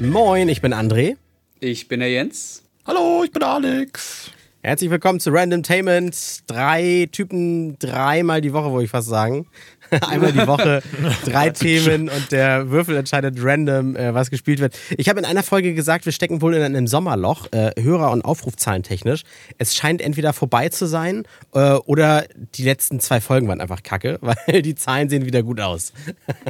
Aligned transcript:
Moin, 0.00 0.48
ich 0.48 0.62
bin 0.62 0.72
André. 0.72 1.16
Ich 1.60 1.86
bin 1.86 2.00
der 2.00 2.10
Jens. 2.10 2.62
Hallo, 2.86 3.22
ich 3.22 3.32
bin 3.32 3.42
Alex. 3.42 4.30
Herzlich 4.62 4.90
willkommen 4.90 5.20
zu 5.20 5.30
Random 5.30 5.62
Tainment. 5.62 6.16
Drei 6.46 7.06
Typen, 7.12 7.78
dreimal 7.78 8.40
die 8.40 8.54
Woche, 8.54 8.70
wollte 8.70 8.86
ich 8.86 8.90
fast 8.90 9.08
sagen. 9.08 9.46
Einmal 10.08 10.32
die 10.32 10.46
Woche, 10.46 10.82
drei 11.26 11.50
Themen 11.50 12.08
und 12.08 12.32
der 12.32 12.70
Würfel 12.70 12.96
entscheidet 12.96 13.36
random, 13.40 13.94
äh, 13.94 14.14
was 14.14 14.30
gespielt 14.30 14.60
wird. 14.60 14.74
Ich 14.96 15.10
habe 15.10 15.18
in 15.18 15.26
einer 15.26 15.42
Folge 15.42 15.74
gesagt, 15.74 16.06
wir 16.06 16.12
stecken 16.12 16.40
wohl 16.40 16.54
in 16.54 16.62
einem 16.62 16.86
Sommerloch, 16.86 17.48
äh, 17.52 17.72
Hörer- 17.78 18.10
und 18.12 18.24
Aufrufzahlen 18.24 18.82
technisch. 18.82 19.24
Es 19.58 19.74
scheint 19.74 20.00
entweder 20.00 20.32
vorbei 20.32 20.70
zu 20.70 20.86
sein 20.86 21.24
äh, 21.52 21.72
oder 21.72 22.24
die 22.54 22.62
letzten 22.62 23.00
zwei 23.00 23.20
Folgen 23.20 23.48
waren 23.48 23.60
einfach 23.60 23.82
kacke, 23.82 24.18
weil 24.22 24.62
die 24.62 24.76
Zahlen 24.76 25.10
sehen 25.10 25.26
wieder 25.26 25.42
gut 25.42 25.60
aus. 25.60 25.92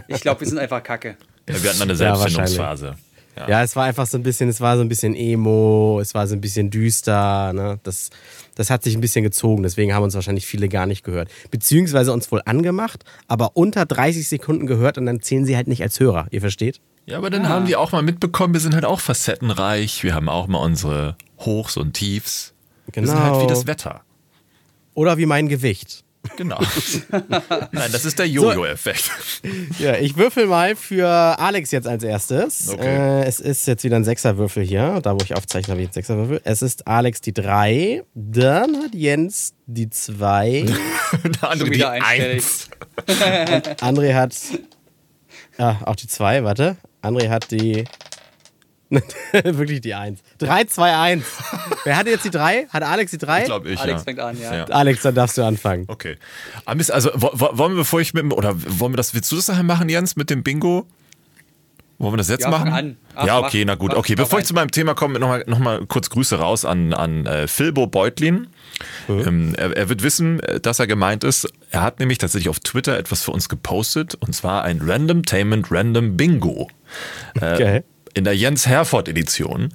Ich 0.07 0.21
glaube, 0.21 0.41
wir 0.41 0.47
sind 0.47 0.59
einfach 0.59 0.85
kacke. 0.85 1.17
Ja, 1.49 1.61
wir 1.61 1.71
hatten 1.71 1.83
eine 1.83 1.97
Selbstfindungsphase. 1.97 2.87
Ja. 2.87 3.10
Ja. 3.37 3.63
es 3.63 3.77
war 3.77 3.85
einfach 3.85 4.07
so 4.07 4.19
ein 4.19 4.23
bisschen, 4.23 4.49
es 4.49 4.61
war 4.61 4.77
so 4.77 4.83
ein 4.83 4.89
bisschen 4.89 5.15
Emo, 5.15 5.99
es 6.01 6.15
war 6.15 6.27
so 6.27 6.35
ein 6.35 6.41
bisschen 6.41 6.71
düster. 6.71 7.53
Ne? 7.53 7.79
Das, 7.83 8.11
das 8.55 8.71
hat 8.71 8.83
sich 8.83 8.95
ein 8.95 9.01
bisschen 9.01 9.23
gezogen, 9.23 9.63
deswegen 9.63 9.95
haben 9.95 10.03
uns 10.03 10.15
wahrscheinlich 10.15 10.47
viele 10.47 10.69
gar 10.69 10.87
nicht 10.87 11.05
gehört. 11.05 11.31
Beziehungsweise 11.51 12.13
uns 12.13 12.31
wohl 12.31 12.43
angemacht, 12.45 13.05
aber 13.29 13.57
unter 13.57 13.87
30 13.87 14.29
Sekunden 14.29 14.67
gehört 14.67 14.99
und 14.99 15.07
dann 15.07 15.21
zählen 15.21 15.45
sie 15.45 15.57
halt 15.57 15.69
nicht 15.69 15.83
als 15.83 15.99
Hörer. 15.99 16.27
Ihr 16.31 16.41
versteht? 16.41 16.81
Ja, 17.07 17.19
aber 17.19 17.31
dann 17.31 17.47
ah. 17.47 17.49
haben 17.49 17.67
die 17.67 17.77
auch 17.77 17.93
mal 17.93 18.03
mitbekommen, 18.03 18.53
wir 18.53 18.61
sind 18.61 18.75
halt 18.75 18.85
auch 18.85 19.01
facettenreich. 19.01 20.05
Wir 20.05 20.15
haben 20.15 20.29
auch 20.29 20.47
mal 20.47 20.59
unsere 20.59 21.17
Hochs 21.39 21.77
und 21.77 21.95
Tiefs. 21.95 22.55
Genau. 22.93 23.07
Wir 23.07 23.13
sind 23.13 23.25
halt 23.25 23.43
wie 23.43 23.47
das 23.47 23.67
Wetter. 23.67 24.03
Oder 24.95 25.19
wie 25.19 25.27
mein 25.27 25.49
Gewicht. 25.49 26.05
Genau. 26.37 26.61
Nein, 27.73 27.93
das 27.93 28.05
ist 28.05 28.19
der 28.19 28.27
Jojo-Effekt. 28.29 29.11
So, 29.43 29.49
ja, 29.85 29.97
ich 29.97 30.17
würfel 30.17 30.47
mal 30.47 30.77
für 30.77 31.09
Alex 31.09 31.71
jetzt 31.71 31.87
als 31.87 32.03
erstes. 32.03 32.69
Okay. 32.69 33.23
Äh, 33.23 33.25
es 33.25 33.41
ist 33.41 33.67
jetzt 33.67 33.85
wieder 33.85 33.97
ein 33.97 34.05
Sechserwürfel 34.05 34.63
hier. 34.63 35.01
Da, 35.03 35.15
wo 35.15 35.19
ich 35.23 35.35
aufzeichne, 35.35 35.73
habe 35.73 35.81
ich 35.81 35.87
jetzt 35.87 35.95
Sechserwürfel. 35.95 36.41
Es 36.45 36.63
ist 36.63 36.87
Alex 36.87 37.21
die 37.21 37.33
3. 37.33 38.05
Dann 38.15 38.77
hat 38.77 38.95
Jens 38.95 39.55
die 39.67 39.89
2. 39.89 40.67
André 41.41 41.71
die 41.71 41.85
1. 41.85 42.69
Und 43.07 43.83
André 43.83 44.15
hat. 44.15 44.37
Ah, 45.59 45.77
auch 45.85 45.97
die 45.97 46.07
2, 46.07 46.45
warte. 46.45 46.77
André 47.03 47.29
hat 47.29 47.51
die 47.51 47.85
Wirklich 49.45 49.81
die 49.81 49.95
1. 49.95 50.21
3, 50.39 50.65
2, 50.65 50.97
1. 50.97 51.25
Wer 51.85 51.97
hatte 51.97 52.11
jetzt 52.11 52.25
die 52.25 52.31
3? 52.31 52.67
Hat 52.69 52.83
Alex 52.83 53.13
die 53.13 53.19
3? 53.19 53.41
Ich 53.41 53.45
glaube 53.45 53.71
ich. 53.71 53.81
Alex 53.81 54.01
ja. 54.01 54.05
fängt 54.05 54.21
an, 54.21 54.41
ja. 54.41 54.55
ja. 54.55 54.65
Alex, 54.65 55.03
dann 55.03 55.15
darfst 55.15 55.39
du 55.39 55.43
anfangen. 55.43 55.85
Okay. 55.87 56.17
Also, 56.65 57.11
wollen 57.15 57.73
wir, 57.73 57.79
bevor 57.79 58.01
ich 58.01 58.15
mit 58.15 58.33
oder 58.33 58.55
wollen 58.57 58.93
wir 58.93 58.97
das, 58.97 59.15
willst 59.15 59.31
du 59.31 59.37
das 59.37 59.49
nachher 59.49 59.63
machen, 59.63 59.89
Jens, 59.89 60.17
mit 60.17 60.29
dem 60.29 60.43
Bingo? 60.43 60.87
Wollen 61.99 62.15
wir 62.15 62.17
das 62.17 62.29
jetzt 62.29 62.45
ja, 62.45 62.51
machen? 62.51 62.73
An. 62.73 62.97
Ach, 63.15 63.27
ja, 63.27 63.39
okay, 63.39 63.63
na 63.67 63.75
gut. 63.75 63.93
Okay, 63.93 64.15
bevor 64.15 64.39
ich 64.39 64.47
zu 64.47 64.55
meinem 64.55 64.71
Thema 64.71 64.95
komme, 64.95 65.19
nochmal 65.19 65.45
noch 65.47 65.59
mal 65.59 65.85
kurz 65.87 66.09
Grüße 66.09 66.39
raus 66.39 66.65
an, 66.65 66.95
an 66.95 67.27
äh, 67.27 67.47
Philbo 67.47 67.87
Beutlin. 67.87 68.47
Mhm. 69.07 69.29
Ähm, 69.29 69.55
er, 69.55 69.77
er, 69.77 69.89
wird 69.91 70.03
wissen, 70.03 70.41
äh, 70.41 70.61
dass 70.61 70.79
er 70.79 70.87
gemeint 70.87 71.25
ist. 71.25 71.47
Er 71.71 71.83
hat 71.83 72.01
nämlich 72.01 72.17
tatsächlich 72.17 72.49
auf 72.49 72.59
Twitter 72.59 72.97
etwas 72.97 73.23
für 73.23 73.33
uns 73.33 73.51
gepostet 73.51 74.15
und 74.15 74.35
zwar 74.35 74.65
ein 74.65 74.81
Random 74.83 75.25
Tainment 75.25 75.71
Random 75.71 76.17
Bingo. 76.17 76.71
Äh, 77.39 77.53
okay 77.55 77.83
in 78.15 78.25
der 78.25 78.37
Jens 78.37 78.67
Herford 78.67 79.09
Edition. 79.09 79.73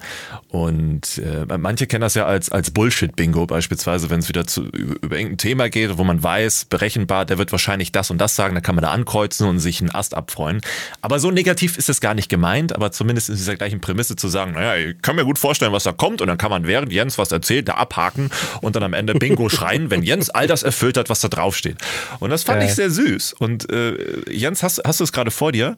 Und 0.50 1.18
äh, 1.18 1.58
manche 1.58 1.88
kennen 1.88 2.02
das 2.02 2.14
ja 2.14 2.26
als, 2.26 2.50
als 2.50 2.72
Bullshit-Bingo, 2.72 3.46
beispielsweise, 3.46 4.10
wenn 4.10 4.20
es 4.20 4.30
wieder 4.30 4.48
zu, 4.48 4.64
über, 4.64 4.96
über 5.02 5.18
irgendein 5.18 5.38
Thema 5.38 5.70
geht, 5.70 5.98
wo 5.98 6.04
man 6.04 6.24
weiß, 6.24 6.66
berechenbar, 6.66 7.26
der 7.26 7.38
wird 7.38 7.52
wahrscheinlich 7.52 7.92
das 7.92 8.10
und 8.10 8.20
das 8.20 8.36
sagen, 8.36 8.56
da 8.56 8.62
kann 8.62 8.76
man 8.76 8.84
da 8.84 8.92
ankreuzen 8.92 9.48
und 9.48 9.60
sich 9.60 9.82
einen 9.82 9.92
Ast 9.92 10.14
abfreuen. 10.14 10.62
Aber 11.02 11.20
so 11.20 11.32
negativ 11.32 11.78
ist 11.78 11.90
es 11.90 12.00
gar 12.00 12.14
nicht 12.14 12.30
gemeint, 12.30 12.74
aber 12.74 12.92
zumindest 12.92 13.30
in 13.30 13.36
dieser 13.36 13.56
gleichen 13.56 13.82
Prämisse 13.82 14.16
zu 14.16 14.28
sagen, 14.28 14.54
naja, 14.54 14.76
ich 14.76 15.02
kann 15.02 15.16
mir 15.16 15.26
gut 15.26 15.40
vorstellen, 15.40 15.74
was 15.74 15.84
da 15.84 15.92
kommt 15.92 16.22
und 16.22 16.28
dann 16.28 16.38
kann 16.38 16.52
man 16.52 16.68
während 16.68 16.92
Jens 16.92 17.18
was 17.18 17.32
erzählt, 17.32 17.68
da 17.68 17.74
abhaken 17.74 18.30
und 18.62 18.76
dann 18.76 18.84
am 18.84 18.94
Ende 18.94 19.14
Bingo 19.16 19.50
schreien, 19.50 19.90
wenn 19.92 20.04
Jens 20.04 20.30
all 20.30 20.48
das 20.48 20.64
erfüllt 20.64 20.98
hat, 20.98 21.10
was 21.10 21.22
da 21.22 21.28
draufsteht. 21.28 21.78
Und 22.20 22.30
das 22.30 22.44
fand 22.44 22.62
äh. 22.62 22.66
ich 22.66 22.76
sehr 22.76 22.90
süß. 22.90 23.34
Und 23.34 23.70
äh, 23.70 24.32
Jens, 24.32 24.64
hast, 24.64 24.82
hast 24.86 25.00
du 25.00 25.04
es 25.04 25.12
gerade 25.12 25.32
vor 25.32 25.52
dir? 25.52 25.78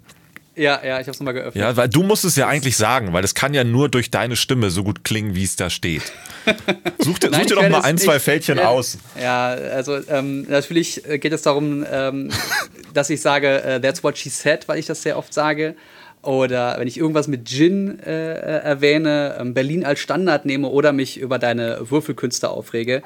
Ja, 0.57 0.81
ja, 0.83 0.99
ich 0.99 1.07
hab's 1.07 1.19
nochmal 1.19 1.35
geöffnet. 1.35 1.63
Ja, 1.63 1.77
weil 1.77 1.87
du 1.87 2.01
musst 2.01 2.25
es 2.25 2.35
ja 2.35 2.47
eigentlich 2.47 2.77
sagen, 2.77 3.13
weil 3.13 3.23
es 3.23 3.35
kann 3.35 3.53
ja 3.53 3.63
nur 3.63 3.89
durch 3.89 4.09
deine 4.09 4.35
Stimme 4.35 4.71
so 4.71 4.83
gut 4.83 5.03
klingen, 5.03 5.35
wie 5.35 5.43
es 5.43 5.55
da 5.55 5.69
steht. 5.69 6.01
Such 6.99 7.19
dir, 7.19 7.29
Nein, 7.29 7.41
such 7.41 7.49
dir 7.49 7.61
doch 7.61 7.69
mal 7.69 7.81
ein, 7.81 7.97
zwei 7.97 8.19
Fältchen 8.19 8.57
werde, 8.57 8.69
aus. 8.69 8.97
Ja, 9.21 9.49
also 9.49 9.99
ähm, 10.09 10.47
natürlich 10.49 11.03
geht 11.03 11.31
es 11.31 11.43
darum, 11.43 11.85
ähm, 11.91 12.31
dass 12.93 13.09
ich 13.09 13.21
sage, 13.21 13.61
uh, 13.65 13.79
that's 13.79 14.03
what 14.03 14.17
she 14.17 14.29
said, 14.29 14.67
weil 14.67 14.79
ich 14.79 14.87
das 14.87 15.03
sehr 15.03 15.17
oft 15.17 15.33
sage. 15.33 15.75
Oder 16.23 16.75
wenn 16.79 16.87
ich 16.87 16.97
irgendwas 16.97 17.27
mit 17.27 17.47
Gin 17.47 17.99
äh, 17.99 18.33
äh 18.33 18.63
erwähne, 18.63 19.37
ähm, 19.39 19.53
Berlin 19.53 19.85
als 19.85 19.99
Standard 19.99 20.45
nehme 20.45 20.69
oder 20.69 20.91
mich 20.91 21.19
über 21.19 21.37
deine 21.37 21.91
Würfelkünste 21.91 22.49
aufrege. 22.49 23.03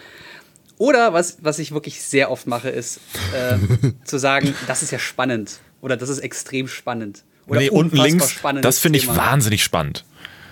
Oder 0.78 1.13
was, 1.13 1.38
was 1.41 1.59
ich 1.59 1.73
wirklich 1.73 2.01
sehr 2.01 2.31
oft 2.31 2.47
mache, 2.47 2.69
ist 2.69 3.01
äh, 3.35 3.57
zu 4.06 4.17
sagen, 4.17 4.56
das 4.67 4.84
ist 4.84 4.91
ja 4.91 5.00
spannend. 5.00 5.59
Oder 5.81 5.97
das 5.97 6.09
ist 6.09 6.19
extrem 6.19 6.67
spannend. 6.67 7.23
Oder 7.51 7.59
nee, 7.59 7.69
unten 7.69 7.97
links, 7.97 8.35
das 8.62 8.79
finde 8.79 8.97
ich 8.97 9.07
wahnsinnig 9.07 9.62
spannend. 9.62 10.06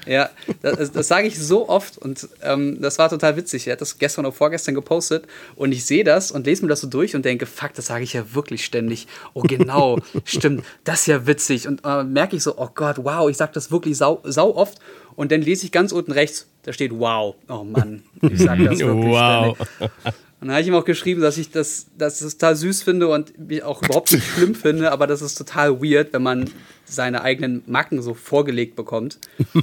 Ja, 0.06 0.30
das, 0.62 0.92
das 0.92 1.08
sage 1.08 1.28
ich 1.28 1.40
so 1.40 1.70
oft 1.70 1.98
und 1.98 2.28
ähm, 2.42 2.82
das 2.82 2.98
war 3.00 3.10
total 3.10 3.38
witzig. 3.38 3.68
Er 3.68 3.74
hat 3.74 3.82
das 3.82 4.00
gestern 4.00 4.26
oder 4.26 4.34
vorgestern 4.34 4.76
gepostet 4.76 5.26
und 5.56 5.72
ich 5.72 5.86
sehe 5.86 6.04
das 6.04 6.32
und 6.32 6.46
lese 6.46 6.64
mir 6.64 6.68
das 6.68 6.82
so 6.82 6.88
durch 6.88 7.16
und 7.16 7.24
denke, 7.24 7.46
fuck, 7.46 7.74
das 7.74 7.86
sage 7.86 8.04
ich 8.04 8.12
ja 8.12 8.34
wirklich 8.34 8.66
ständig. 8.66 9.08
Oh, 9.34 9.44
genau, 9.44 10.00
stimmt, 10.26 10.66
das 10.84 11.02
ist 11.02 11.08
ja 11.08 11.26
witzig. 11.26 11.70
Und 11.70 11.86
äh, 11.86 12.04
merke 12.04 12.36
ich 12.36 12.44
so, 12.44 12.58
oh 12.58 12.70
Gott, 12.76 12.98
wow, 13.04 13.30
ich 13.30 13.38
sage 13.38 13.52
das 13.54 13.72
wirklich 13.72 13.96
sau, 13.96 14.20
sau 14.26 14.56
oft. 14.56 14.80
Und 15.16 15.32
dann 15.32 15.42
lese 15.42 15.66
ich 15.66 15.72
ganz 15.72 15.94
unten 15.94 16.12
rechts, 16.12 16.48
da 16.64 16.74
steht 16.74 16.92
wow. 16.92 17.36
Oh 17.48 17.64
Mann, 17.64 18.04
ich 18.22 18.40
sage 18.40 18.66
das 18.66 18.80
wirklich 18.80 19.06
wow. 19.14 19.56
ständig. 19.56 20.14
Und 20.42 20.48
dann 20.48 20.52
habe 20.52 20.62
ich 20.62 20.68
ihm 20.70 20.76
auch 20.76 20.86
geschrieben, 20.86 21.22
dass 21.22 21.38
ich 21.38 21.52
das, 21.52 21.88
dass 21.98 22.20
das 22.20 22.38
total 22.38 22.56
süß 22.56 22.84
finde 22.84 23.10
und 23.10 23.34
auch 23.64 23.84
überhaupt 23.84 24.14
nicht 24.14 24.26
schlimm 24.26 24.56
finde, 24.56 24.92
aber 24.92 25.06
das 25.06 25.22
ist 25.22 25.36
total 25.36 25.82
weird, 25.82 26.14
wenn 26.14 26.24
man 26.24 26.50
seine 26.90 27.22
eigenen 27.22 27.64
Macken 27.68 28.02
so 28.02 28.14
vorgelegt 28.14 28.76
bekommt. 28.76 29.20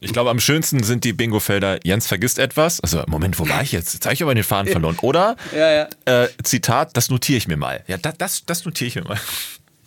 Ich 0.00 0.12
glaube, 0.12 0.30
am 0.30 0.40
schönsten 0.40 0.82
sind 0.82 1.04
die 1.04 1.12
Bingo-Felder, 1.12 1.78
Jens 1.84 2.06
vergisst 2.06 2.38
etwas. 2.38 2.80
Also, 2.80 3.04
Moment, 3.06 3.38
wo 3.38 3.48
war 3.48 3.62
ich 3.62 3.72
jetzt? 3.72 3.94
Jetzt 3.94 4.04
habe 4.04 4.14
ich 4.14 4.22
aber 4.22 4.34
den 4.34 4.42
Faden 4.42 4.70
verloren. 4.70 4.96
Oder, 5.00 5.36
ja, 5.56 5.70
ja. 5.70 5.88
Äh, 6.24 6.28
Zitat, 6.42 6.96
das 6.96 7.08
notiere 7.08 7.38
ich 7.38 7.46
mir 7.46 7.56
mal. 7.56 7.84
Ja, 7.86 7.96
das, 7.98 8.18
das, 8.18 8.44
das 8.44 8.64
notiere 8.64 8.88
ich 8.88 8.94
mir 8.96 9.04
mal. 9.04 9.18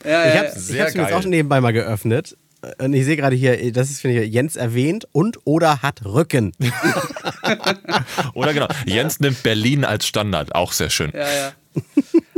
Ja, 0.05 0.25
ich 0.25 0.37
habe 0.37 0.47
es 0.47 0.69
mir 0.69 0.77
jetzt 0.77 1.13
auch 1.13 1.25
nebenbei 1.25 1.59
mal 1.59 1.73
geöffnet. 1.73 2.37
Und 2.79 2.93
ich 2.93 3.05
sehe 3.05 3.15
gerade 3.15 3.35
hier, 3.35 3.71
das 3.71 3.89
ist, 3.89 4.01
finde 4.01 4.23
ich, 4.23 4.33
Jens 4.33 4.55
erwähnt 4.55 5.07
und 5.11 5.39
oder 5.43 5.81
hat 5.81 6.03
Rücken. 6.05 6.51
oder 8.33 8.53
genau, 8.53 8.67
Jens 8.85 9.19
nimmt 9.19 9.43
Berlin 9.43 9.85
als 9.85 10.07
Standard, 10.07 10.55
auch 10.55 10.71
sehr 10.71 10.89
schön. 10.89 11.11
Ja, 11.13 11.27
ja. 11.27 11.51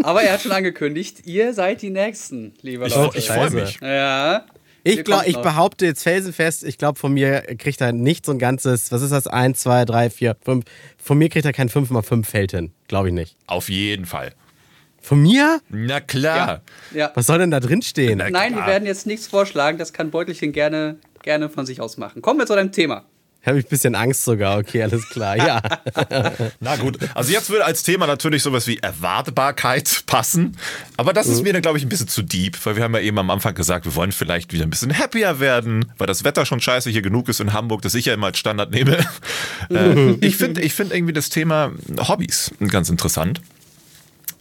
Aber 0.04 0.22
er 0.22 0.34
hat 0.34 0.42
schon 0.42 0.52
angekündigt, 0.52 1.26
ihr 1.26 1.54
seid 1.54 1.82
die 1.82 1.90
Nächsten, 1.90 2.54
lieber 2.62 2.88
Leute. 2.88 3.18
Ich, 3.18 3.26
ich 3.26 3.32
freue 3.32 3.50
mich. 3.52 3.80
Ja. 3.82 4.46
Ich, 4.84 5.04
glaub, 5.04 5.28
ich 5.28 5.38
behaupte 5.38 5.86
jetzt 5.86 6.04
felsenfest, 6.04 6.64
ich 6.64 6.78
glaube, 6.78 6.98
von 6.98 7.14
mir 7.14 7.42
kriegt 7.58 7.82
er 7.82 7.92
nicht 7.92 8.26
so 8.26 8.32
ein 8.32 8.40
ganzes, 8.40 8.92
was 8.92 9.02
ist 9.02 9.12
das, 9.12 9.28
1, 9.28 9.60
2, 9.60 9.86
3, 9.86 10.10
4, 10.10 10.38
5. 10.44 10.66
Von 10.98 11.18
mir 11.18 11.30
kriegt 11.30 11.46
er 11.46 11.52
kein 11.52 11.70
5x5 11.70 12.26
Feld 12.26 12.52
hin. 12.52 12.72
Glaube 12.88 13.10
ich 13.10 13.14
nicht. 13.14 13.36
Auf 13.48 13.70
jeden 13.70 14.06
Fall. 14.06 14.34
Von 15.02 15.22
mir? 15.22 15.60
Na 15.70 16.00
klar. 16.00 16.62
Ja. 16.92 16.98
ja. 16.98 17.12
Was 17.16 17.28
soll 17.28 17.40
denn 17.40 17.52
da 17.52 17.60
drin 17.60 17.82
stehen? 17.82 18.18
Nein, 18.18 18.56
wir 18.56 18.66
werden 18.66 18.86
jetzt 18.86 19.08
nichts 19.08 19.28
vorschlagen. 19.28 19.78
Das 19.78 19.94
kann 19.94 20.12
Beutelchen 20.12 20.52
gerne, 20.54 20.98
gerne 21.22 21.50
von 21.50 21.66
sich 21.66 21.82
aus 21.82 21.98
machen. 21.98 22.22
Kommen 22.22 22.40
wir 22.40 22.46
zu 22.46 22.56
deinem 22.56 22.72
Thema. 22.72 23.06
Habe 23.48 23.60
ich 23.60 23.66
ein 23.66 23.70
bisschen 23.70 23.96
Angst 23.96 24.26
sogar. 24.26 24.58
Okay, 24.58 24.84
alles 24.84 25.08
klar. 25.08 25.38
Ja. 25.38 25.62
Na 26.60 26.76
gut. 26.76 26.98
Also 27.16 27.32
jetzt 27.32 27.50
würde 27.50 27.64
als 27.64 27.82
Thema 27.82 28.06
natürlich 28.06 28.44
sowas 28.44 28.68
wie 28.68 28.78
Erwartbarkeit 28.80 30.04
passen. 30.06 30.58
Aber 30.98 31.14
das 31.14 31.28
ist 31.28 31.38
mhm. 31.38 31.44
mir 31.44 31.54
dann, 31.54 31.62
glaube 31.62 31.78
ich, 31.78 31.86
ein 31.86 31.90
bisschen 31.90 32.10
zu 32.10 32.24
deep, 32.24 32.58
weil 32.66 32.76
wir 32.76 32.84
haben 32.84 32.94
ja 32.94 33.00
eben 33.00 33.18
am 33.18 33.30
Anfang 33.30 33.56
gesagt, 33.56 33.86
wir 33.86 33.96
wollen 33.96 34.12
vielleicht 34.12 34.52
wieder 34.52 34.64
ein 34.64 34.70
bisschen 34.70 35.00
happier 35.00 35.40
werden, 35.40 35.86
weil 35.98 36.08
das 36.08 36.26
Wetter 36.26 36.46
schon 36.46 36.60
scheiße 36.60 36.90
hier 36.90 37.02
genug 37.02 37.30
ist 37.30 37.40
in 37.40 37.54
Hamburg, 37.54 37.82
das 37.84 37.96
ich 37.96 38.06
ja 38.06 38.14
immer 38.14 38.28
als 38.28 38.38
Standard 38.38 38.72
nehme. 38.72 38.98
äh, 39.70 40.12
ich 40.20 40.36
finde 40.36 40.62
ich 40.62 40.74
find 40.74 40.94
irgendwie 40.94 41.14
das 41.14 41.30
Thema 41.30 41.72
Hobbys 41.98 42.52
ganz 42.68 42.90
interessant. 42.90 43.40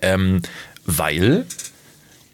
Ähm, 0.02 0.42
weil 0.84 1.46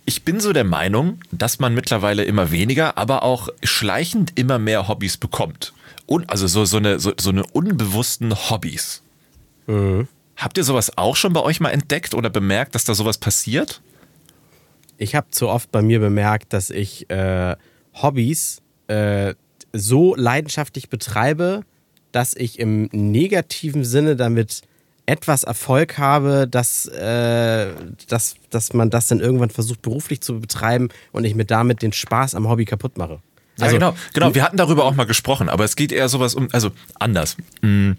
ich 0.04 0.24
bin 0.24 0.40
so 0.40 0.52
der 0.52 0.64
Meinung, 0.64 1.20
dass 1.30 1.58
man 1.58 1.74
mittlerweile 1.74 2.24
immer 2.24 2.50
weniger, 2.50 2.98
aber 2.98 3.22
auch 3.22 3.48
schleichend 3.62 4.32
immer 4.38 4.58
mehr 4.58 4.88
Hobbys 4.88 5.16
bekommt. 5.16 5.72
Und 6.06 6.28
also 6.28 6.46
so, 6.46 6.64
so, 6.64 6.78
eine, 6.78 6.98
so, 6.98 7.12
so 7.18 7.30
eine 7.30 7.44
unbewussten 7.46 8.34
Hobbys. 8.50 9.02
Mhm. 9.66 10.08
Habt 10.36 10.58
ihr 10.58 10.64
sowas 10.64 10.98
auch 10.98 11.14
schon 11.14 11.32
bei 11.32 11.40
euch 11.40 11.60
mal 11.60 11.70
entdeckt 11.70 12.14
oder 12.14 12.30
bemerkt, 12.30 12.74
dass 12.74 12.84
da 12.84 12.94
sowas 12.94 13.18
passiert? 13.18 13.80
Ich 14.98 15.14
habe 15.14 15.30
zu 15.30 15.48
oft 15.48 15.70
bei 15.70 15.82
mir 15.82 16.00
bemerkt, 16.00 16.52
dass 16.52 16.70
ich 16.70 17.08
äh, 17.10 17.54
Hobbys 17.94 18.60
äh, 18.88 19.34
so 19.72 20.14
leidenschaftlich 20.16 20.88
betreibe, 20.88 21.62
dass 22.10 22.34
ich 22.34 22.58
im 22.58 22.88
negativen 22.92 23.84
Sinne 23.84 24.16
damit 24.16 24.62
etwas 25.06 25.42
Erfolg 25.44 25.98
habe, 25.98 26.46
dass, 26.48 26.86
äh, 26.86 27.72
dass, 28.08 28.36
dass 28.50 28.72
man 28.72 28.88
das 28.90 29.08
dann 29.08 29.20
irgendwann 29.20 29.50
versucht 29.50 29.82
beruflich 29.82 30.20
zu 30.20 30.40
betreiben 30.40 30.88
und 31.12 31.24
ich 31.24 31.34
mir 31.34 31.44
damit 31.44 31.82
den 31.82 31.92
Spaß 31.92 32.34
am 32.34 32.48
Hobby 32.48 32.64
kaputt 32.64 32.96
mache. 32.98 33.20
Ja, 33.58 33.64
Also- 33.66 33.76
genau, 33.76 33.94
genau. 34.14 34.34
Wir 34.34 34.42
hatten 34.44 34.56
darüber 34.56 34.84
auch 34.84 34.94
mal 34.94 35.04
gesprochen, 35.04 35.48
aber 35.48 35.64
es 35.64 35.76
geht 35.76 35.92
eher 35.92 36.08
sowas 36.08 36.34
um, 36.34 36.48
also 36.52 36.70
anders. 36.98 37.36
Mm, 37.62 37.92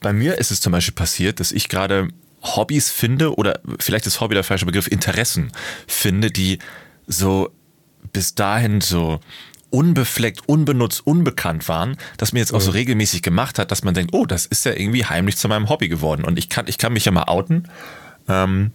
Bei 0.00 0.12
mir 0.14 0.38
ist 0.38 0.50
es 0.50 0.60
zum 0.62 0.72
Beispiel 0.72 0.94
passiert, 0.94 1.40
dass 1.40 1.52
ich 1.52 1.68
gerade 1.68 2.08
Hobbys 2.42 2.88
finde 2.90 3.34
oder 3.34 3.60
vielleicht 3.78 4.06
ist 4.06 4.20
Hobby 4.20 4.34
der 4.34 4.44
falsche 4.44 4.64
Begriff, 4.64 4.86
Interessen 4.88 5.52
finde, 5.86 6.30
die 6.30 6.58
so 7.06 7.50
bis 8.12 8.34
dahin 8.34 8.80
so 8.80 9.20
unbefleckt, 9.70 10.48
unbenutzt, 10.48 11.06
unbekannt 11.06 11.68
waren, 11.68 11.96
dass 12.16 12.32
mir 12.32 12.40
jetzt 12.40 12.52
auch 12.52 12.60
so 12.60 12.70
regelmäßig 12.72 13.22
gemacht 13.22 13.58
hat, 13.58 13.70
dass 13.70 13.84
man 13.84 13.94
denkt, 13.94 14.12
oh, 14.14 14.26
das 14.26 14.46
ist 14.46 14.64
ja 14.64 14.72
irgendwie 14.72 15.04
heimlich 15.04 15.36
zu 15.36 15.48
meinem 15.48 15.68
Hobby 15.68 15.88
geworden. 15.88 16.24
Und 16.24 16.38
ich 16.38 16.48
kann, 16.48 16.66
ich 16.68 16.78
kann 16.78 16.92
mich 16.92 17.04
ja 17.04 17.12
mal 17.12 17.24
outen. 17.24 17.68
Ähm, 18.28 18.72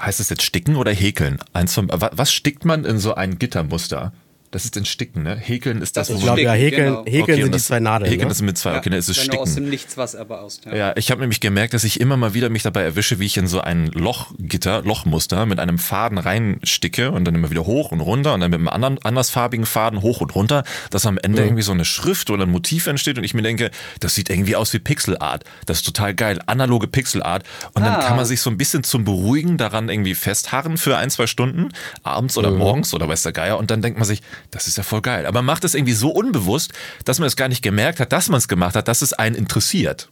heißt 0.00 0.20
es 0.20 0.28
jetzt 0.28 0.42
sticken 0.42 0.76
oder 0.76 0.92
häkeln? 0.92 1.38
Eins 1.52 1.74
von, 1.74 1.88
wa- 1.90 2.10
was 2.12 2.32
stickt 2.32 2.64
man 2.64 2.84
in 2.84 2.98
so 2.98 3.14
ein 3.14 3.38
Gittermuster? 3.38 4.12
Das 4.56 4.64
ist 4.64 4.74
denn 4.74 4.86
Sticken, 4.86 5.22
ne? 5.22 5.36
Häkeln 5.36 5.82
ist 5.82 5.98
das, 5.98 6.08
Das 6.08 6.16
wo 6.16 6.18
Ich 6.20 6.24
man 6.24 6.36
glaube, 6.36 6.40
ja, 6.40 6.52
Sticken, 6.54 6.64
Häkeln, 6.70 6.86
genau. 6.94 7.04
Häkeln 7.04 7.22
Okay, 7.24 7.34
sind 7.42 7.44
die 7.46 7.50
das- 7.58 7.66
zwei 7.66 7.78
Nadeln. 7.78 8.10
Häkeln 8.10 8.28
ne? 8.28 8.32
ist 8.32 8.40
mit 8.40 8.56
zwei, 8.56 8.78
okay, 8.78 8.88
dann 8.88 8.98
ist 8.98 9.10
es 9.10 9.18
wenn 9.20 9.28
du 9.28 9.36
aus 9.38 9.48
dem 9.50 9.52
Sticken. 9.52 9.68
Nichts 9.68 9.96
was 9.98 10.14
erbaust. 10.14 10.64
Ja. 10.64 10.74
Ja, 10.74 10.92
ich 10.96 11.10
habe 11.10 11.20
nämlich 11.20 11.40
gemerkt, 11.40 11.74
dass 11.74 11.84
ich 11.84 12.00
immer 12.00 12.16
mal 12.16 12.32
wieder 12.32 12.48
mich 12.48 12.62
dabei 12.62 12.80
erwische, 12.80 13.18
wie 13.18 13.26
ich 13.26 13.36
in 13.36 13.46
so 13.48 13.60
ein 13.60 13.88
Lochgitter, 13.88 14.80
Lochmuster 14.82 15.44
mit 15.44 15.58
einem 15.60 15.76
Faden 15.78 16.16
reinsticke 16.16 17.10
und 17.10 17.26
dann 17.26 17.34
immer 17.34 17.50
wieder 17.50 17.66
hoch 17.66 17.92
und 17.92 18.00
runter 18.00 18.32
und 18.32 18.40
dann 18.40 18.50
mit 18.50 18.58
einem 18.58 18.68
anderen, 18.68 18.98
andersfarbigen 19.04 19.66
Faden 19.66 20.00
hoch 20.00 20.22
und 20.22 20.34
runter, 20.34 20.64
dass 20.90 21.04
am 21.04 21.18
Ende 21.18 21.42
irgendwie 21.42 21.62
so 21.62 21.72
eine 21.72 21.84
Schrift 21.84 22.30
oder 22.30 22.44
ein 22.44 22.50
Motiv 22.50 22.86
entsteht 22.86 23.18
und 23.18 23.24
ich 23.24 23.34
mir 23.34 23.42
denke, 23.42 23.70
das 24.00 24.14
sieht 24.14 24.30
irgendwie 24.30 24.56
aus 24.56 24.72
wie 24.72 24.78
Pixelart. 24.78 25.44
Das 25.66 25.78
ist 25.80 25.84
total 25.84 26.14
geil, 26.14 26.40
analoge 26.46 26.86
Pixelart. 26.88 27.42
Und 27.74 27.84
dann 27.84 27.96
Ah. 27.96 28.02
kann 28.06 28.16
man 28.16 28.24
sich 28.24 28.40
so 28.40 28.48
ein 28.48 28.56
bisschen 28.56 28.84
zum 28.84 29.04
Beruhigen 29.04 29.58
daran 29.58 29.90
irgendwie 29.90 30.14
festharren 30.14 30.78
für 30.78 30.96
ein, 30.96 31.10
zwei 31.10 31.26
Stunden, 31.26 31.68
abends 32.02 32.38
oder 32.38 32.50
morgens 32.50 32.94
oder 32.94 33.06
weiß 33.06 33.22
der 33.22 33.32
Geier 33.32 33.58
und 33.58 33.70
dann 33.70 33.82
denkt 33.82 33.98
man 33.98 34.06
sich, 34.06 34.22
das 34.50 34.66
ist 34.68 34.76
ja 34.76 34.82
voll 34.82 35.00
geil. 35.02 35.26
Aber 35.26 35.38
man 35.42 35.46
macht 35.46 35.64
es 35.64 35.74
irgendwie 35.74 35.92
so 35.92 36.10
unbewusst, 36.10 36.72
dass 37.04 37.18
man 37.18 37.26
es 37.26 37.36
gar 37.36 37.48
nicht 37.48 37.62
gemerkt 37.62 38.00
hat, 38.00 38.12
dass 38.12 38.28
man 38.28 38.38
es 38.38 38.48
gemacht 38.48 38.74
hat, 38.76 38.88
dass 38.88 39.02
es 39.02 39.12
einen 39.12 39.34
interessiert. 39.36 40.08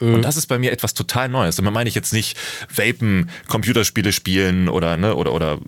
Und 0.00 0.22
das 0.22 0.36
ist 0.36 0.46
bei 0.46 0.58
mir 0.58 0.72
etwas 0.72 0.94
total 0.94 1.28
Neues. 1.28 1.60
Und 1.60 1.64
da 1.64 1.70
meine 1.70 1.88
ich 1.88 1.94
jetzt 1.94 2.12
nicht 2.12 2.36
Vapen, 2.68 3.30
Computerspiele 3.46 4.12
spielen 4.12 4.68
oder, 4.68 4.96
ne, 4.96 5.14
oder, 5.14 5.32
oder, 5.32 5.58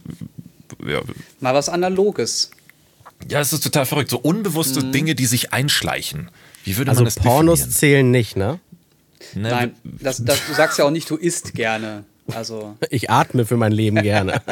ja, 0.84 1.02
Mal 1.38 1.54
was 1.54 1.68
Analoges. 1.68 2.50
ja, 3.28 3.38
es 3.40 3.52
ist 3.52 3.62
total 3.62 3.86
verrückt. 3.86 4.10
So 4.10 4.18
unbewusste 4.18 4.82
Dinge, 4.82 5.14
die 5.14 5.26
sich 5.26 5.52
einschleichen. 5.52 6.32
Wie 6.64 6.76
würde 6.76 6.90
Also 6.90 7.02
man 7.02 7.04
das 7.04 7.14
Pornos 7.14 7.60
definieren? 7.60 7.76
zählen 7.78 8.10
nicht, 8.10 8.36
ne? 8.36 8.58
Ne, 9.34 9.50
Nein, 9.50 9.74
das, 9.84 10.24
das, 10.24 10.44
du 10.48 10.54
sagst 10.54 10.78
ja 10.80 10.84
auch 10.84 10.90
nicht, 10.90 11.08
du 11.08 11.14
isst 11.16 11.54
gerne. 11.54 12.04
Also, 12.32 12.76
Ich 12.90 13.10
atme 13.10 13.44
für 13.44 13.56
mein 13.56 13.72
Leben 13.72 14.02
gerne. 14.02 14.40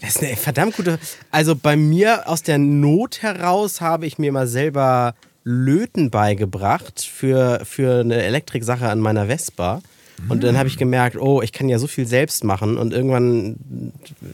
das 0.00 0.16
ist 0.16 0.22
eine 0.22 0.36
verdammt 0.36 0.76
gute. 0.76 0.98
Also 1.30 1.54
bei 1.54 1.76
mir 1.76 2.28
aus 2.28 2.42
der 2.42 2.58
Not 2.58 3.22
heraus 3.22 3.80
habe 3.80 4.06
ich 4.06 4.18
mir 4.18 4.32
mal 4.32 4.46
selber 4.46 5.14
Löten 5.44 6.10
beigebracht 6.10 7.02
für, 7.02 7.60
für 7.64 8.00
eine 8.00 8.22
Elektriksache 8.22 8.88
an 8.88 9.00
meiner 9.00 9.26
Vespa. 9.26 9.82
Und 10.28 10.44
dann 10.44 10.58
habe 10.58 10.68
ich 10.68 10.76
gemerkt, 10.76 11.16
oh, 11.16 11.40
ich 11.40 11.52
kann 11.52 11.68
ja 11.70 11.78
so 11.78 11.86
viel 11.86 12.06
selbst 12.06 12.44
machen 12.44 12.76
und 12.76 12.92
irgendwann 12.92 13.56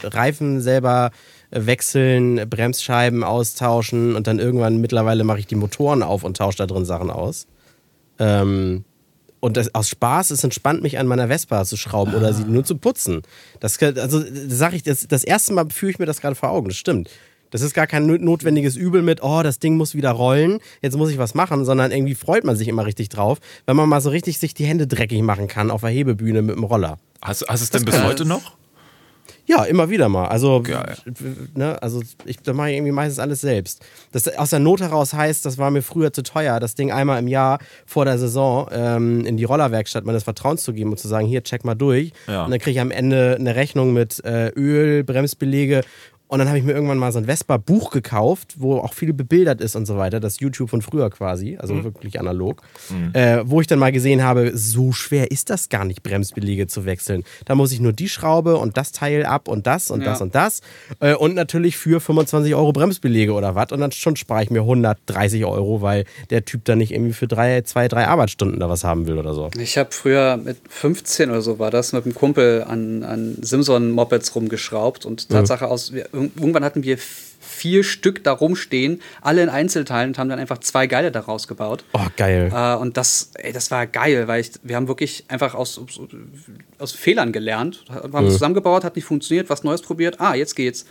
Reifen 0.03 0.59
selber 0.59 1.11
wechseln, 1.49 2.41
Bremsscheiben 2.49 3.23
austauschen 3.23 4.15
und 4.15 4.27
dann 4.27 4.39
irgendwann 4.39 4.81
mittlerweile 4.81 5.23
mache 5.23 5.39
ich 5.39 5.47
die 5.47 5.55
Motoren 5.55 6.03
auf 6.03 6.23
und 6.23 6.35
tausche 6.35 6.57
da 6.57 6.65
drin 6.67 6.83
Sachen 6.83 7.09
aus. 7.09 7.47
Ähm, 8.19 8.83
und 9.39 9.57
das, 9.57 9.73
aus 9.75 9.89
Spaß, 9.89 10.31
es 10.31 10.43
entspannt 10.43 10.81
mich 10.81 10.97
an 10.97 11.07
meiner 11.07 11.27
Vespa 11.27 11.63
zu 11.65 11.77
schrauben 11.77 12.13
oder 12.15 12.33
sie 12.33 12.43
nur 12.43 12.63
zu 12.63 12.75
putzen. 12.77 13.21
Das, 13.59 13.77
kann- 13.77 13.97
also 13.97 14.21
sage 14.47 14.75
ich, 14.75 14.83
das, 14.83 15.07
das 15.07 15.23
erste 15.23 15.53
Mal 15.53 15.67
fühle 15.69 15.91
ich 15.91 15.99
mir 15.99 16.05
das 16.05 16.21
gerade 16.21 16.35
vor 16.35 16.49
Augen. 16.49 16.69
Das 16.69 16.77
stimmt. 16.77 17.09
Das 17.51 17.61
ist 17.61 17.73
gar 17.73 17.87
kein 17.87 18.05
no- 18.07 18.17
notwendiges 18.17 18.75
Übel 18.75 19.01
mit, 19.01 19.23
oh, 19.23 19.41
das 19.41 19.59
Ding 19.59 19.77
muss 19.77 19.95
wieder 19.95 20.11
rollen, 20.11 20.59
jetzt 20.81 20.97
muss 20.97 21.09
ich 21.09 21.17
was 21.17 21.33
machen, 21.33 21.63
sondern 21.63 21.91
irgendwie 21.91 22.15
freut 22.15 22.43
man 22.43 22.57
sich 22.57 22.67
immer 22.67 22.85
richtig 22.85 23.07
drauf, 23.07 23.37
wenn 23.65 23.77
man 23.77 23.87
mal 23.87 24.01
so 24.01 24.09
richtig 24.09 24.37
sich 24.37 24.53
die 24.53 24.65
Hände 24.65 24.85
dreckig 24.85 25.21
machen 25.21 25.47
kann 25.47 25.71
auf 25.71 25.79
der 25.81 25.89
Hebebühne 25.91 26.41
mit 26.41 26.55
dem 26.57 26.65
Roller. 26.65 26.97
Hast, 27.21 27.45
hast 27.47 27.61
du 27.61 27.63
es 27.63 27.69
denn 27.69 27.85
bis 27.85 28.03
heute 28.03 28.25
noch? 28.25 28.57
Ja, 29.47 29.63
immer 29.63 29.89
wieder 29.89 30.09
mal. 30.09 30.27
Also, 30.27 30.61
Geil. 30.61 30.97
ne, 31.55 31.81
also 31.81 32.01
ich, 32.25 32.37
da 32.39 32.51
mache 32.51 32.69
ich 32.69 32.75
irgendwie 32.75 32.91
meistens 32.91 33.19
alles 33.19 33.39
selbst. 33.39 33.83
Das 34.11 34.27
aus 34.37 34.49
der 34.49 34.59
Not 34.59 34.81
heraus 34.81 35.13
heißt, 35.13 35.45
das 35.45 35.57
war 35.57 35.71
mir 35.71 35.81
früher 35.81 36.11
zu 36.11 36.21
teuer, 36.21 36.59
das 36.59 36.75
Ding 36.75 36.91
einmal 36.91 37.17
im 37.19 37.29
Jahr 37.29 37.59
vor 37.85 38.03
der 38.03 38.17
Saison 38.17 38.67
ähm, 38.71 39.25
in 39.25 39.37
die 39.37 39.45
Rollerwerkstatt 39.45 40.05
meines 40.05 40.23
Vertrauens 40.23 40.63
zu 40.63 40.73
geben 40.73 40.91
und 40.91 40.97
zu 40.97 41.07
sagen, 41.07 41.27
hier, 41.27 41.43
check 41.43 41.63
mal 41.63 41.75
durch. 41.75 42.11
Ja. 42.27 42.43
Und 42.43 42.51
dann 42.51 42.59
kriege 42.59 42.71
ich 42.71 42.81
am 42.81 42.91
Ende 42.91 43.37
eine 43.39 43.55
Rechnung 43.55 43.93
mit 43.93 44.23
äh, 44.25 44.49
Öl, 44.49 45.05
Bremsbelege. 45.05 45.81
Und 46.29 46.39
dann 46.39 46.49
habe 46.49 46.57
ich 46.57 46.63
mir 46.65 46.73
irgendwann 46.73 46.97
mal 46.97 47.11
so 47.13 47.19
ein 47.19 47.25
Vespa-Buch 47.25 47.89
gekauft, 47.91 48.55
wo 48.57 48.77
auch 48.79 48.93
viel 48.93 49.13
bebildert 49.13 49.61
ist 49.61 49.75
und 49.77 49.85
so 49.85 49.97
weiter. 49.97 50.19
Das 50.19 50.39
YouTube 50.41 50.69
von 50.69 50.81
früher 50.81 51.09
quasi, 51.09 51.57
also 51.57 51.83
wirklich 51.85 52.19
analog. 52.19 52.61
Äh, 53.13 53.43
wo 53.45 53.61
ich 53.61 53.67
dann 53.67 53.79
mal 53.79 53.91
gesehen 53.93 54.23
habe, 54.23 54.51
so 54.57 54.91
schwer 54.91 55.31
ist 55.31 55.49
das 55.49 55.69
gar 55.69 55.85
nicht, 55.85 56.03
Bremsbelege 56.03 56.67
zu 56.67 56.85
wechseln. 56.85 57.23
Da 57.45 57.55
muss 57.55 57.71
ich 57.71 57.79
nur 57.79 57.93
die 57.93 58.09
Schraube 58.09 58.57
und 58.57 58.75
das 58.75 58.91
Teil 58.91 59.25
ab 59.25 59.47
und 59.47 59.67
das 59.67 59.89
und 59.89 60.01
Ja. 60.01 60.07
das 60.07 60.21
und 60.21 60.35
das. 60.35 60.61
Äh, 60.99 61.15
und 61.15 61.33
natürlich 61.35 61.77
für 61.77 62.01
25 62.01 62.53
Euro 62.55 62.73
Bremsbelege 62.73 63.31
oder 63.33 63.55
was. 63.55 63.71
Und 63.71 63.79
dann 63.79 63.91
schon 63.93 64.15
spare 64.17 64.43
ich 64.43 64.49
mir 64.49 64.61
130 64.61 65.45
Euro, 65.45 65.81
weil 65.81 66.03
der 66.29 66.43
Typ 66.43 66.65
dann 66.65 66.79
nicht 66.79 66.91
irgendwie 66.91 67.13
für 67.13 67.27
drei, 67.27 67.61
zwei, 67.61 67.87
drei 67.87 68.05
Arbeitsstunden 68.07 68.59
da 68.59 68.67
was 68.69 68.83
haben 68.83 69.07
will 69.07 69.17
oder 69.17 69.33
so. 69.33 69.49
ich 69.57 69.77
habe 69.77 69.91
früher 69.91 70.35
mit 70.37 70.57
15 70.67 71.29
oder 71.29 71.41
so 71.41 71.57
war 71.57 71.71
das 71.71 71.93
mit 71.93 72.03
einem 72.03 72.13
Kumpel 72.15 72.65
an, 72.67 73.03
an 73.03 73.37
Simson-Mopeds 73.41 74.35
rumgeschraubt 74.35 75.05
und 75.05 75.29
Tatsache 75.29 75.67
aus, 75.67 75.93
wir, 75.93 76.07
irgendwann 76.17 76.63
hatten 76.63 76.83
wir 76.83 76.97
vier 77.47 77.83
Stück 77.83 78.23
da 78.23 78.33
rumstehen, 78.33 79.01
alle 79.21 79.41
in 79.41 79.49
Einzelteilen 79.49 80.11
und 80.11 80.17
haben 80.17 80.29
dann 80.29 80.39
einfach 80.39 80.59
zwei 80.59 80.87
Geile 80.87 81.11
daraus 81.11 81.47
gebaut. 81.47 81.83
Oh, 81.93 82.05
geil. 82.15 82.51
Äh, 82.53 82.75
und 82.75 82.97
das, 82.97 83.31
ey, 83.35 83.51
das 83.51 83.71
war 83.71 83.87
geil, 83.87 84.27
weil 84.27 84.41
ich, 84.41 84.51
wir 84.63 84.75
haben 84.75 84.87
wirklich 84.87 85.25
einfach 85.27 85.55
aus, 85.55 85.81
aus, 86.77 86.91
Fehlern 86.91 87.31
gelernt. 87.31 87.85
Haben 87.89 88.29
zusammengebaut, 88.29 88.83
hat 88.83 88.95
nicht 88.95 89.05
funktioniert, 89.05 89.49
was 89.49 89.63
Neues 89.63 89.81
probiert. 89.81 90.19
Ah, 90.19 90.35
jetzt 90.35 90.55
geht's. 90.55 90.85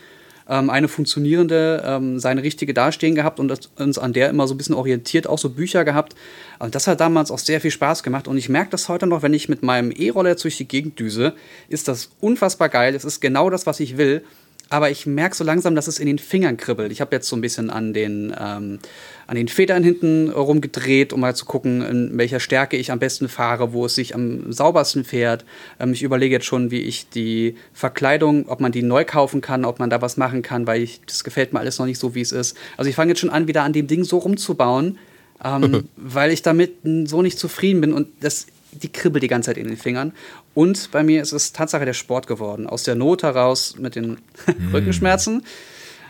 Ähm, 0.49 0.71
eine 0.71 0.87
funktionierende, 0.87 1.83
ähm, 1.85 2.21
seine 2.21 2.45
richtige 2.45 2.73
dastehen 2.73 3.17
gehabt 3.17 3.41
und 3.41 3.49
das, 3.49 3.69
uns 3.77 3.99
an 3.99 4.13
der 4.13 4.31
immer 4.31 4.47
so 4.47 4.55
ein 4.55 4.59
bisschen 4.59 4.77
orientiert, 4.77 5.27
auch 5.27 5.39
so 5.39 5.51
Bücher 5.51 5.85
gehabt. 5.85 6.15
Und 6.61 6.77
das 6.77 6.87
hat 6.87 7.01
damals 7.01 7.33
auch 7.33 7.39
sehr 7.39 7.61
viel 7.61 7.73
Spaß 7.73 8.05
gemacht. 8.05 8.29
Und 8.29 8.37
ich 8.37 8.49
merke 8.49 8.71
das 8.71 8.89
heute 8.89 9.09
noch, 9.09 9.23
wenn 9.23 9.35
ich 9.35 9.49
mit 9.49 9.65
meinem 9.65 9.91
E-Roller 9.91 10.37
durch 10.37 10.57
die 10.57 10.69
Gegend 10.69 11.01
düse, 11.01 11.35
ist 11.69 11.89
das 11.89 12.11
unfassbar 12.21 12.69
geil. 12.69 12.95
Es 12.95 13.05
ist 13.05 13.21
genau 13.21 13.51
das, 13.51 13.67
was 13.67 13.81
ich 13.81 13.97
will. 13.97 14.23
Aber 14.69 14.91
ich 14.91 15.07
merke 15.07 15.37
so 15.37 15.45
langsam, 15.45 15.77
dass 15.77 15.87
es 15.87 16.01
in 16.01 16.07
den 16.07 16.19
Fingern 16.19 16.57
kribbelt. 16.57 16.91
Ich 16.91 17.01
habe 17.01 17.15
jetzt 17.15 17.29
so 17.29 17.37
ein 17.37 17.41
bisschen 17.41 17.71
an 17.71 17.95
den, 17.95 18.35
ähm, 18.39 18.81
an 19.29 19.37
den 19.37 19.47
Federn 19.47 19.85
hinten 19.85 20.29
rumgedreht, 20.29 21.13
um 21.13 21.21
mal 21.21 21.37
zu 21.37 21.45
gucken, 21.45 21.83
in 21.83 22.19
welcher 22.19 22.41
Stärke 22.41 22.77
ich 22.77 22.91
am 22.91 22.99
besten 22.99 23.29
fahre, 23.29 23.73
wo 23.73 23.87
es 23.87 23.95
sich 23.95 24.15
am 24.15 24.53
saubersten 24.53 25.05
fährt. 25.05 25.45
Ähm, 25.79 25.93
ich 25.93 26.03
überlege 26.03 26.35
jetzt 26.35 26.47
schon, 26.47 26.73
wie 26.73 26.81
ich 26.81 27.09
die 27.09 27.55
Verkleidung, 27.73 28.49
ob 28.49 28.61
man 28.61 28.73
die 28.73 28.83
neu 28.83 29.05
kaufen 29.05 29.41
kann, 29.41 29.65
ob 29.65 29.79
man 29.79 29.89
da 29.89 30.03
was 30.03 30.17
machen 30.17 30.43
kann, 30.43 30.67
weil 30.67 30.83
ich, 30.83 31.01
das 31.07 31.23
gefällt 31.23 31.53
mir 31.53 31.61
alles 31.61 31.79
noch 31.79 31.87
nicht 31.87 32.01
so, 32.01 32.17
wie 32.17 32.21
es 32.21 32.33
ist. 32.33 32.57
Also 32.77 32.91
ich 32.91 32.97
fange 32.97 33.13
jetzt 33.13 33.21
schon 33.21 33.31
an, 33.31 33.47
wieder 33.47 33.63
an 33.63 33.73
dem 33.73 33.87
Ding 33.87 34.03
so 34.03 34.19
rumzubauen, 34.19 34.99
ähm, 35.45 35.89
weil 35.97 36.33
ich 36.33 36.43
damit 36.43 36.79
so 37.05 37.23
nicht 37.23 37.39
zufrieden 37.39 37.81
bin 37.81 37.93
und 37.93 38.09
das, 38.19 38.47
die 38.73 38.89
kribbelt 38.89 39.23
die 39.23 39.29
ganze 39.29 39.51
Zeit 39.51 39.59
in 39.59 39.69
den 39.69 39.77
Fingern. 39.77 40.13
Und 40.57 40.91
bei 40.91 41.03
mir 41.03 41.21
ist 41.21 41.33
es 41.33 41.53
Tatsache 41.53 41.85
der 41.85 41.93
Sport 41.93 42.27
geworden. 42.27 42.67
Aus 42.67 42.83
der 42.83 42.95
Not 42.95 43.23
heraus 43.23 43.77
mit 43.79 43.95
den 43.95 44.17
Rückenschmerzen. 44.73 45.45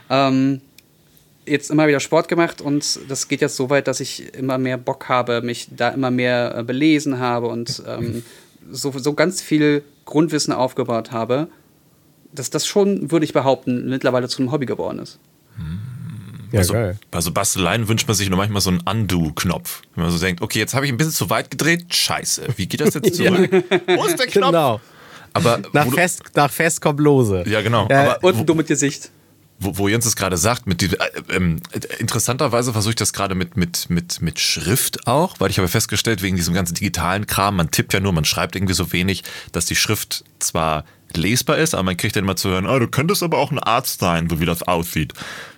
Ähm, 0.09 0.61
jetzt 1.47 1.69
immer 1.69 1.89
wieder 1.89 1.99
Sport 1.99 2.29
gemacht 2.29 2.61
und 2.61 3.01
das 3.09 3.27
geht 3.27 3.41
jetzt 3.41 3.57
so 3.57 3.71
weit, 3.71 3.89
dass 3.89 3.99
ich 3.99 4.33
immer 4.37 4.57
mehr 4.57 4.79
Bock 4.79 5.09
habe, 5.09 5.43
mich 5.43 5.67
da 5.77 5.89
immer 5.89 6.13
mehr 6.13 6.59
äh, 6.59 6.63
belesen 6.63 7.19
habe 7.19 7.49
und 7.49 7.83
ähm, 7.89 8.23
so, 8.71 8.93
so 8.97 9.15
ganz 9.15 9.43
viel 9.43 9.83
Grundwissen 10.05 10.55
aufgebaut 10.55 11.11
habe, 11.11 11.49
dass 12.33 12.49
das 12.49 12.69
schon, 12.69 13.11
würde 13.11 13.25
ich 13.25 13.33
behaupten, 13.33 13.89
mittlerweile 13.89 14.29
zu 14.29 14.43
einem 14.43 14.53
Hobby 14.53 14.67
geworden 14.67 15.01
ist. 15.01 15.19
Ja, 16.57 16.61
also, 16.61 16.73
geil. 16.75 16.99
bei 17.11 17.21
so 17.21 17.31
Basteleien 17.33 17.89
wünscht 17.89 18.07
man 18.09 18.17
sich 18.17 18.29
nur 18.29 18.39
manchmal 18.39 18.61
so 18.61 18.71
einen 18.71 18.81
Undo-Knopf. 18.81 19.83
Wenn 19.95 20.05
man 20.05 20.13
so 20.13 20.19
denkt, 20.19 20.43
okay, 20.43 20.59
jetzt 20.59 20.75
habe 20.75 20.87
ich 20.87 20.93
ein 20.93 20.97
bisschen 20.97 21.13
zu 21.13 21.31
weit 21.31 21.51
gedreht, 21.51 21.95
scheiße, 21.95 22.49
wie 22.57 22.67
geht 22.67 22.81
das 22.81 22.95
jetzt 22.95 23.15
zurück? 23.17 23.51
Wo 23.87 24.05
ist 24.05 24.19
der 24.19 24.27
Knopf? 24.27 24.47
Genau. 24.47 24.81
Aber 25.33 25.61
Nach 25.73 25.87
Fest, 25.93 26.23
nach 26.35 26.51
Fest 26.51 26.81
kommt 26.81 26.99
Lose. 27.01 27.45
Ja, 27.47 27.61
genau. 27.63 27.87
Ja, 27.91 28.13
aber 28.17 28.25
Und 28.25 28.37
wo, 28.37 28.41
ein 28.41 28.47
dummes 28.47 28.67
Gesicht. 28.67 29.11
wo, 29.59 29.77
wo 29.77 29.89
Jens 29.89 30.07
es 30.07 30.17
gerade 30.17 30.39
sagt, 30.39 30.67
mit 30.67 30.81
die, 30.81 30.87
äh, 30.87 30.99
ähm, 31.31 31.61
äh, 31.73 31.81
interessanterweise 31.99 32.73
versuche 32.73 32.91
ich 32.93 32.97
das 32.97 33.13
gerade 33.13 33.35
mit, 33.35 33.55
mit, 33.57 33.91
mit, 33.91 34.23
mit 34.23 34.41
Schrift 34.41 35.07
auch, 35.07 35.39
weil 35.39 35.51
ich 35.51 35.59
habe 35.59 35.69
festgestellt, 35.69 36.23
wegen 36.23 36.37
diesem 36.37 36.55
ganzen 36.55 36.75
digitalen 36.75 37.27
Kram, 37.27 37.57
man 37.57 37.71
tippt 37.71 37.93
ja 37.93 38.01
nur, 38.01 38.13
man 38.13 38.25
schreibt 38.25 38.57
irgendwie 38.57 38.73
so 38.75 38.93
wenig, 38.93 39.25
dass 39.53 39.67
die 39.67 39.77
Schrift 39.77 40.25
zwar 40.39 40.85
lesbar 41.17 41.59
ist, 41.59 41.75
aber 41.75 41.85
man 41.85 41.97
kriegt 41.97 42.17
dann 42.17 42.25
immer 42.25 42.37
zu 42.37 42.49
hören, 42.49 42.67
ah, 42.67 42.79
du 42.79 42.89
könntest 42.89 43.23
aber 43.23 43.39
auch 43.39 43.51
ein 43.51 43.59
Arzt 43.59 44.01
sein, 44.01 44.29
so 44.29 44.41
wie 44.41 44.47
das 44.47 44.63
aussieht. 44.63 45.13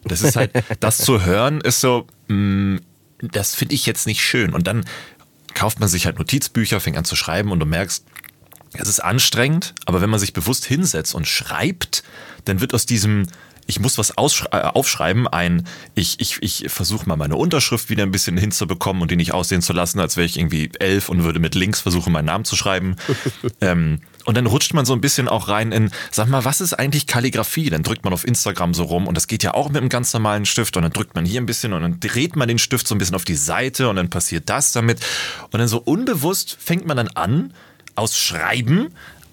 Das 0.04 0.22
ist 0.22 0.36
halt, 0.36 0.52
das 0.80 0.98
zu 0.98 1.24
hören 1.24 1.60
ist 1.60 1.80
so, 1.80 2.06
mh, 2.28 2.80
das 3.20 3.54
finde 3.54 3.74
ich 3.74 3.86
jetzt 3.86 4.06
nicht 4.06 4.24
schön. 4.24 4.52
Und 4.54 4.66
dann 4.66 4.84
kauft 5.54 5.80
man 5.80 5.88
sich 5.88 6.06
halt 6.06 6.18
Notizbücher, 6.18 6.80
fängt 6.80 6.96
an 6.96 7.04
zu 7.04 7.16
schreiben 7.16 7.50
und 7.52 7.60
du 7.60 7.66
merkst, 7.66 8.04
es 8.74 8.88
ist 8.88 9.00
anstrengend, 9.00 9.74
aber 9.86 10.00
wenn 10.00 10.10
man 10.10 10.20
sich 10.20 10.32
bewusst 10.32 10.66
hinsetzt 10.66 11.14
und 11.14 11.26
schreibt, 11.26 12.04
dann 12.44 12.60
wird 12.60 12.74
aus 12.74 12.86
diesem 12.86 13.26
ich 13.68 13.80
muss 13.80 13.98
was 13.98 14.10
äh, 14.10 14.56
aufschreiben, 14.56 15.28
ein, 15.28 15.68
ich, 15.94 16.18
ich, 16.20 16.38
ich 16.40 16.72
versuche 16.72 17.06
mal 17.06 17.16
meine 17.16 17.36
Unterschrift 17.36 17.90
wieder 17.90 18.02
ein 18.02 18.10
bisschen 18.10 18.38
hinzubekommen 18.38 19.02
und 19.02 19.10
die 19.10 19.16
nicht 19.16 19.32
aussehen 19.32 19.60
zu 19.60 19.74
lassen, 19.74 20.00
als 20.00 20.16
wäre 20.16 20.24
ich 20.24 20.38
irgendwie 20.38 20.70
elf 20.80 21.10
und 21.10 21.22
würde 21.22 21.38
mit 21.38 21.54
links 21.54 21.82
versuchen, 21.82 22.12
meinen 22.12 22.24
Namen 22.24 22.46
zu 22.46 22.56
schreiben. 22.56 22.96
ähm, 23.60 24.00
und 24.28 24.37
dann 24.37 24.44
rutscht 24.44 24.75
man 24.75 24.85
so 24.85 24.92
ein 24.92 25.00
bisschen 25.00 25.26
auch 25.26 25.49
rein 25.49 25.73
in, 25.73 25.90
sag 26.11 26.28
mal, 26.28 26.44
was 26.44 26.61
ist 26.61 26.75
eigentlich 26.75 27.06
Kalligrafie? 27.06 27.70
Dann 27.70 27.82
drückt 27.82 28.04
man 28.04 28.12
auf 28.12 28.26
Instagram 28.26 28.75
so 28.75 28.82
rum 28.85 29.06
und 29.06 29.16
das 29.16 29.26
geht 29.26 29.42
ja 29.42 29.54
auch 29.54 29.68
mit 29.68 29.78
einem 29.78 29.88
ganz 29.88 30.12
normalen 30.12 30.44
Stift 30.44 30.76
und 30.76 30.82
dann 30.82 30.92
drückt 30.92 31.14
man 31.14 31.25
hier 31.25 31.40
ein 31.40 31.47
bisschen 31.47 31.73
und 31.73 31.80
dann 31.80 31.99
dreht 31.99 32.37
man 32.37 32.47
den 32.47 32.58
Stift 32.58 32.87
so 32.87 32.94
ein 32.94 32.99
bisschen 32.99 33.14
auf 33.14 33.25
die 33.25 33.35
Seite 33.35 33.88
und 33.88 33.97
dann 33.97 34.11
passiert 34.11 34.50
das 34.50 34.73
damit. 34.73 35.00
Und 35.50 35.61
dann 35.61 35.66
so 35.66 35.78
unbewusst 35.78 36.58
fängt 36.61 36.85
man 36.85 36.99
dann 36.99 37.08
an, 37.08 37.54
aus 37.94 38.18
Schreiben 38.18 38.88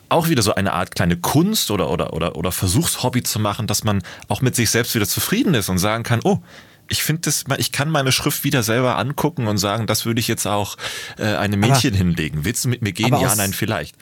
auch 0.08 0.30
wieder 0.30 0.42
so 0.42 0.56
eine 0.56 0.72
Art 0.72 0.96
kleine 0.96 1.18
Kunst 1.18 1.72
oder, 1.72 1.90
oder, 1.90 2.14
oder, 2.14 2.38
oder 2.38 2.54
Versuchshobby 2.54 3.22
zu 3.22 3.38
machen, 3.38 3.68
dass 3.68 3.84
man 3.84 4.02
auch 4.30 4.40
mit 4.40 4.56
sich 4.56 4.70
selbst 4.70 4.96
wieder 4.96 5.10
zufrieden 5.10 5.56
ist 5.56 5.68
und 5.68 5.78
sagen 5.78 6.04
kann, 6.04 6.22
oh, 6.24 6.40
ich 6.88 7.04
finde 7.04 7.24
das, 7.24 7.44
ich 7.58 7.74
kann 7.74 7.90
meine 7.90 8.14
Schrift 8.14 8.46
wieder 8.46 8.64
selber 8.64 8.98
angucken 8.98 9.48
und 9.48 9.58
sagen, 9.58 9.88
das 9.88 10.06
würde 10.06 10.22
ich 10.22 10.30
jetzt 10.30 10.48
auch 10.48 10.78
äh, 11.18 11.36
einem 11.36 11.60
Mädchen 11.60 11.90
aber, 11.90 11.98
hinlegen. 11.98 12.46
Willst 12.46 12.64
du 12.64 12.70
mit 12.70 12.82
mir 12.82 12.94
gehen? 12.94 13.14
Ja, 13.20 13.36
nein, 13.36 13.52
vielleicht 13.52 13.98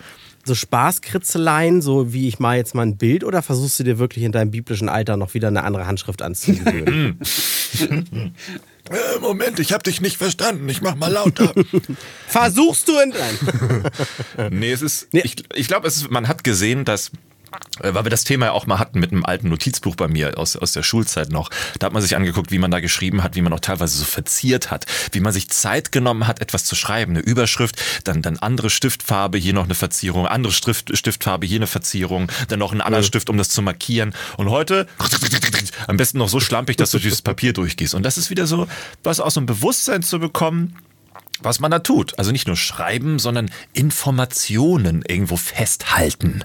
so 0.45 0.55
Spaßkritzeleien, 0.55 1.81
so 1.81 2.13
wie 2.13 2.27
ich 2.27 2.39
mal 2.39 2.57
jetzt 2.57 2.75
mal 2.75 2.83
ein 2.83 2.97
Bild, 2.97 3.23
oder 3.23 3.41
versuchst 3.41 3.79
du 3.79 3.83
dir 3.83 4.00
wirklich 4.00 4.23
in 4.23 4.31
deinem 4.31 4.51
biblischen 4.51 4.89
Alter 4.89 5.17
noch 5.17 5.33
wieder 5.33 5.47
eine 5.47 5.63
andere 5.63 5.88
Handschrift 5.88 6.21
anzugewöhnen? 6.21 7.19
Äh, 8.89 9.19
Moment, 9.21 9.59
ich 9.59 9.71
habe 9.71 9.81
dich 9.83 10.01
nicht 10.01 10.17
verstanden. 10.17 10.67
Ich 10.67 10.81
mach 10.81 10.95
mal 10.95 11.09
lauter. 11.09 11.53
Versuchst 12.27 12.85
du 12.89 13.00
in 13.00 13.12
dein? 13.12 14.51
nee, 14.59 14.73
es 14.73 14.81
ist. 14.81 15.07
Nee. 15.13 15.21
Ich, 15.23 15.35
ich 15.55 15.69
glaube, 15.69 15.89
man 16.09 16.27
hat 16.27 16.43
gesehen, 16.43 16.83
dass 16.83 17.12
weil 17.79 18.05
wir 18.05 18.10
das 18.10 18.24
Thema 18.24 18.48
ja 18.48 18.51
auch 18.51 18.67
mal 18.67 18.79
hatten 18.79 19.00
mit 19.00 19.12
einem 19.12 19.25
alten 19.25 19.50
Notizbuch 19.50 19.95
bei 19.95 20.07
mir 20.07 20.38
aus, 20.38 20.55
aus 20.55 20.74
der 20.74 20.83
Schulzeit 20.83 21.31
noch. 21.31 21.50
Da 21.79 21.88
hat 21.88 21.93
man 21.93 22.01
sich 22.01 22.15
angeguckt, 22.15 22.51
wie 22.51 22.60
man 22.60 22.72
da 22.72 22.79
geschrieben 22.79 23.24
hat, 23.24 23.36
wie 23.36 23.41
man 23.41 23.53
auch 23.53 23.60
teilweise 23.60 23.98
so 23.98 24.05
verziert 24.05 24.72
hat, 24.72 24.86
wie 25.12 25.19
man 25.19 25.33
sich 25.33 25.50
Zeit 25.50 25.91
genommen 25.91 26.27
hat, 26.27 26.41
etwas 26.41 26.65
zu 26.65 26.75
schreiben. 26.75 27.13
Eine 27.13 27.22
Überschrift, 27.22 27.81
dann, 28.03 28.22
dann 28.22 28.38
andere 28.38 28.69
Stiftfarbe, 28.69 29.38
hier 29.38 29.53
noch 29.53 29.65
eine 29.65 29.75
Verzierung, 29.75 30.27
andere 30.27 30.53
Stift, 30.53 30.95
Stiftfarbe, 30.95 31.45
hier 31.45 31.60
eine 31.60 31.67
Verzierung, 31.67 32.31
dann 32.48 32.60
noch 32.60 32.74
ein 32.74 32.81
anderer 32.81 33.03
Stift, 33.03 33.29
um 33.29 33.38
das 33.38 33.50
zu 33.50 33.62
markieren. 33.62 34.13
Und 34.38 34.50
heute 34.50 34.88
am 35.88 35.98
besten 35.98 36.19
noch 36.19 36.29
so 36.29 36.39
schlampig, 36.39 36.77
dass 36.77 36.91
du 36.91 37.00
dieses 37.03 37.22
Papier 37.22 37.53
durchgehst. 37.53 37.95
Und 37.95 38.03
das 38.03 38.17
ist 38.17 38.29
wieder 38.29 38.48
so, 38.48 38.67
was 39.03 39.19
aus 39.19 39.33
so 39.33 39.39
einem 39.39 39.48
Bewusstsein 39.48 40.03
zu 40.03 40.19
bekommen, 40.19 40.75
was 41.43 41.59
man 41.59 41.71
da 41.71 41.79
tut. 41.79 42.17
Also 42.17 42.31
nicht 42.31 42.47
nur 42.47 42.57
schreiben, 42.57 43.19
sondern 43.19 43.51
Informationen 43.73 45.03
irgendwo 45.07 45.38
festhalten. 45.38 46.41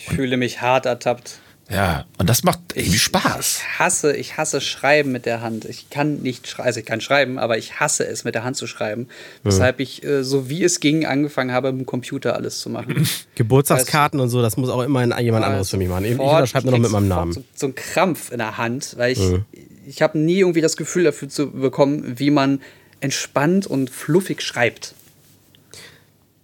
Ich 0.00 0.14
fühle 0.14 0.36
mich 0.36 0.60
hart 0.60 0.86
ertappt. 0.86 1.40
Ja, 1.70 2.06
und 2.16 2.30
das 2.30 2.44
macht 2.44 2.60
irgendwie 2.74 2.98
Spaß. 2.98 3.60
Ich 3.60 3.78
hasse, 3.78 4.16
ich 4.16 4.38
hasse 4.38 4.62
Schreiben 4.62 5.12
mit 5.12 5.26
der 5.26 5.42
Hand. 5.42 5.66
Ich 5.66 5.90
kann 5.90 6.20
nicht 6.22 6.48
schreiben, 6.48 6.66
also 6.66 6.80
ich 6.80 6.86
kann 6.86 7.02
schreiben, 7.02 7.38
aber 7.38 7.58
ich 7.58 7.78
hasse 7.78 8.06
es, 8.06 8.24
mit 8.24 8.34
der 8.34 8.42
Hand 8.42 8.56
zu 8.56 8.66
schreiben. 8.66 9.08
Weshalb 9.42 9.78
ich, 9.78 10.02
äh, 10.02 10.24
so 10.24 10.48
wie 10.48 10.64
es 10.64 10.80
ging, 10.80 11.04
angefangen 11.04 11.52
habe, 11.52 11.70
mit 11.72 11.82
dem 11.82 11.86
Computer 11.86 12.34
alles 12.34 12.60
zu 12.60 12.70
machen. 12.70 13.06
Geburtstagskarten 13.34 14.18
und 14.18 14.30
so, 14.30 14.40
das 14.40 14.56
muss 14.56 14.70
auch 14.70 14.82
immer 14.82 15.20
jemand 15.20 15.44
anderes 15.44 15.68
für 15.68 15.76
mich 15.76 15.88
machen. 15.88 16.06
Ich, 16.06 16.16
schreibe 16.16 16.68
nur 16.68 16.78
noch 16.78 16.84
mit 16.84 16.90
meinem 16.90 17.08
Namen. 17.08 17.32
So, 17.34 17.44
so 17.54 17.66
ein 17.66 17.74
Krampf 17.74 18.32
in 18.32 18.38
der 18.38 18.56
Hand, 18.56 18.94
weil 18.96 19.12
ich, 19.12 19.18
mhm. 19.18 19.44
ich 19.86 20.00
habe 20.00 20.18
nie 20.18 20.38
irgendwie 20.38 20.62
das 20.62 20.78
Gefühl 20.78 21.04
dafür 21.04 21.28
zu 21.28 21.50
bekommen, 21.50 22.18
wie 22.18 22.30
man 22.30 22.60
entspannt 23.00 23.66
und 23.66 23.90
fluffig 23.90 24.42
schreibt. 24.42 24.94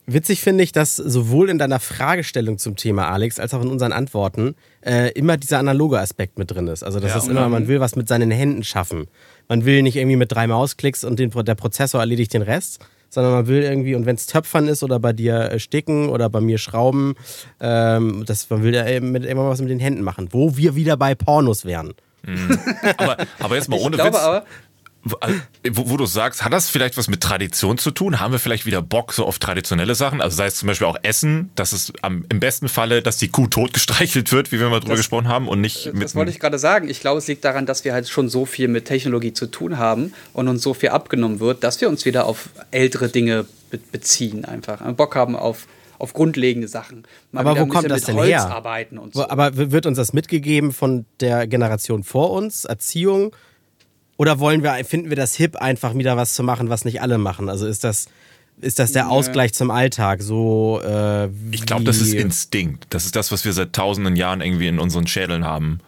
Witzig 0.07 0.43
finde 0.43 0.63
ich, 0.63 0.73
dass 0.73 0.97
sowohl 0.97 1.49
in 1.49 1.57
deiner 1.57 1.81
Fragestellung 1.81 2.59
zum 2.59 2.77
Thema 2.77 3.09
Alex 3.09 3.41
als 3.41 3.55
auch 3.55 3.63
in 3.63 3.69
unseren 3.69 3.93
Antworten 3.93 4.55
äh, 4.85 5.11
immer 5.13 5.39
dieser 5.39 5.59
analoge 5.59 5.99
Aspekt 5.99 6.39
mit 6.39 6.51
drin 6.51 6.69
ist. 6.69 6.83
Also 6.83 7.01
das 7.01 7.13
ja, 7.13 7.19
ist 7.19 7.29
immer, 7.29 7.49
man 7.49 7.69
will 7.69 7.81
was 7.81 7.97
mit 7.97 8.07
seinen 8.07 8.31
Händen 8.31 8.65
schaffen. 8.65 9.07
Man 9.49 9.65
will 9.65 9.83
nicht 9.83 9.97
irgendwie 9.97 10.17
mit 10.17 10.31
drei 10.31 10.47
Mausklicks 10.47 11.05
und 11.05 11.19
den, 11.19 11.31
der 11.31 11.55
Prozessor 11.55 12.01
erledigt 12.01 12.35
den 12.35 12.43
Rest, 12.43 12.81
sondern 13.09 13.33
man 13.33 13.47
will 13.47 13.63
irgendwie, 13.63 13.95
und 13.95 14.05
wenn 14.05 14.17
es 14.17 14.27
Töpfern 14.27 14.69
ist 14.69 14.83
oder 14.83 15.01
bei 15.01 15.15
dir 15.15 15.53
äh, 15.53 15.59
Sticken 15.59 16.11
oder 16.11 16.29
bei 16.29 16.43
mir 16.43 16.59
Schrauben, 16.59 17.15
ähm, 17.61 18.25
das, 18.27 18.51
man 18.51 18.63
will 18.63 18.75
ja 18.75 19.01
mit, 19.01 19.25
immer 19.25 19.49
was 19.49 19.61
mit 19.63 19.71
den 19.71 19.81
Händen 19.81 20.03
machen, 20.03 20.29
wo 20.33 20.55
wir 20.59 20.75
wieder 20.75 20.99
bei 20.99 21.15
Pornos 21.15 21.65
wären. 21.65 21.95
Mhm. 22.27 22.59
aber, 22.99 23.17
aber 23.39 23.57
jetzt 23.57 23.71
mal 23.71 23.79
ohne 23.79 23.97
ich 23.97 24.03
glaube 24.03 24.17
Witz. 24.17 24.23
Aber, 24.23 24.45
wo, 25.05 25.91
wo, 25.91 25.97
du 25.97 26.07
sagst, 26.07 26.45
hat 26.45 26.53
das 26.53 26.71
vielleicht 26.71 26.97
was 26.97 27.09
mit 27.09 27.21
Tradition 27.21 27.77
zu 27.77 27.91
tun? 27.91 28.21
Haben 28.21 28.33
wir 28.33 28.39
vielleicht 28.39 28.65
wieder 28.65 28.81
Bock 28.81 29.13
so 29.13 29.27
auf 29.27 29.39
traditionelle 29.39 29.95
Sachen? 29.95 30.23
Also 30.23 30.37
sei 30.37 30.47
es 30.47 30.57
zum 30.57 30.67
Beispiel 30.67 30.87
auch 30.87 30.97
Essen, 31.03 31.51
dass 31.57 31.73
es 31.73 31.93
am, 32.01 32.25
im 32.31 32.41
besten 32.41 32.69
Falle, 32.69 33.03
dass 33.03 33.19
die 33.19 33.29
Kuh 33.29 33.47
totgestreichelt 33.47 34.33
wird, 34.33 34.51
wie 34.51 34.61
wir 34.61 34.71
mal 34.71 34.81
drüber 34.81 34.93
das, 34.93 35.01
gesprochen 35.01 35.29
haben 35.29 35.49
und 35.49 35.61
nicht 35.61 35.93
mit. 35.93 36.05
Das 36.05 36.15
wollte 36.15 36.31
ich 36.31 36.41
gerade 36.41 36.59
sagen. 36.59 36.89
Ich 36.89 37.01
glaube, 37.01 37.19
es 37.19 37.27
liegt 37.27 37.45
daran, 37.45 37.67
dass 37.67 37.85
wir 37.85 37.93
halt 37.93 38.09
schon 38.09 38.29
so 38.29 38.47
viel 38.47 38.69
mit 38.69 38.87
Technologie 38.87 39.35
zu 39.35 39.47
tun 39.47 39.77
haben 39.77 40.15
und 40.33 40.49
uns 40.49 40.63
so 40.63 40.73
viel 40.73 40.89
abgenommen 40.89 41.41
wird, 41.41 41.65
dass 41.65 41.81
wir 41.81 41.89
uns 41.89 42.05
wieder 42.07 42.27
auf 42.27 42.49
ältere 42.71 43.09
Dinge 43.09 43.45
be 43.71 43.79
beziehen 43.93 44.45
einfach. 44.45 44.81
Bock 44.95 45.17
haben 45.17 45.37
auf 45.37 45.67
auf 45.99 46.13
grundlegende 46.13 46.69
Sachen. 46.69 47.05
Mal 47.33 47.47
aber 47.47 47.61
wo 47.61 47.67
kommt 47.67 47.91
das 47.91 48.03
denn 48.03 48.17
Holz 48.17 48.29
her? 48.29 48.63
So. 49.13 49.29
Aber 49.29 49.57
wird 49.57 49.87
uns 49.87 49.97
das 49.97 50.13
mitgegeben 50.13 50.73
von 50.73 51.07
der 51.21 51.47
Generation 51.47 52.03
vor 52.03 52.31
uns? 52.33 52.65
Erziehung? 52.65 53.35
Oder 54.17 54.39
wollen 54.39 54.63
wir, 54.63 54.73
finden 54.85 55.11
wir 55.11 55.17
das 55.17 55.35
hip, 55.35 55.57
einfach 55.57 55.95
wieder 55.97 56.17
was 56.17 56.35
zu 56.35 56.43
machen, 56.43 56.69
was 56.69 56.85
nicht 56.85 57.01
alle 57.03 57.19
machen? 57.19 57.49
Also 57.49 57.67
ist 57.67 57.85
das, 57.85 58.07
ist 58.61 58.79
das 58.79 58.93
der 58.93 59.11
Ausgleich 59.11 59.53
zum 59.55 59.71
Alltag? 59.71 60.23
So, 60.23 60.81
äh, 60.85 61.29
ich 61.51 61.67
glaube, 61.67 61.85
das 61.85 62.01
ist 62.01 62.15
Instinkt. 62.15 62.87
Das 62.91 63.05
ist 63.07 63.17
das, 63.17 63.33
was 63.33 63.45
wir 63.45 63.53
seit 63.53 63.73
tausenden 63.73 64.17
Jahren 64.17 64.41
irgendwie 64.41 64.69
in 64.69 64.79
unseren 64.79 65.07
Schädeln 65.07 65.45
haben. 65.45 65.81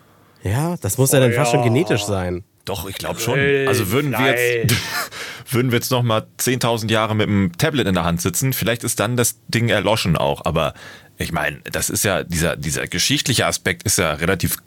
Ja, 0.42 0.76
das 0.80 0.98
muss 0.98 1.12
ja 1.12 1.20
dann 1.20 1.32
fast 1.32 1.52
schon 1.52 1.62
genetisch 1.62 2.04
sein. 2.04 2.44
Doch, 2.64 2.88
ich 2.88 2.96
glaube 2.96 3.20
schon. 3.20 3.38
Also 3.68 3.92
würden 3.92 4.10
wir 4.10 4.26
jetzt, 4.26 4.74
würden 5.50 5.70
wir 5.70 5.78
jetzt 5.78 5.92
noch 5.92 6.02
mal 6.02 6.26
10.000 6.38 6.90
Jahre 6.90 7.14
mit 7.14 7.28
einem 7.28 7.56
Tablet 7.56 7.86
in 7.86 7.94
der 7.94 8.04
Hand 8.04 8.20
sitzen, 8.20 8.52
vielleicht 8.52 8.82
ist 8.82 8.98
dann 8.98 9.16
das 9.16 9.36
Ding 9.46 9.68
erloschen 9.68 10.16
auch. 10.16 10.44
Aber 10.44 10.74
ich 11.18 11.32
meine, 11.32 11.60
das 11.64 11.88
ist 11.88 12.04
ja, 12.04 12.24
dieser, 12.24 12.56
dieser 12.56 12.86
geschichtliche 12.86 13.46
Aspekt 13.46 13.84
ist 13.84 13.96
ja 13.96 14.12
relativ 14.12 14.58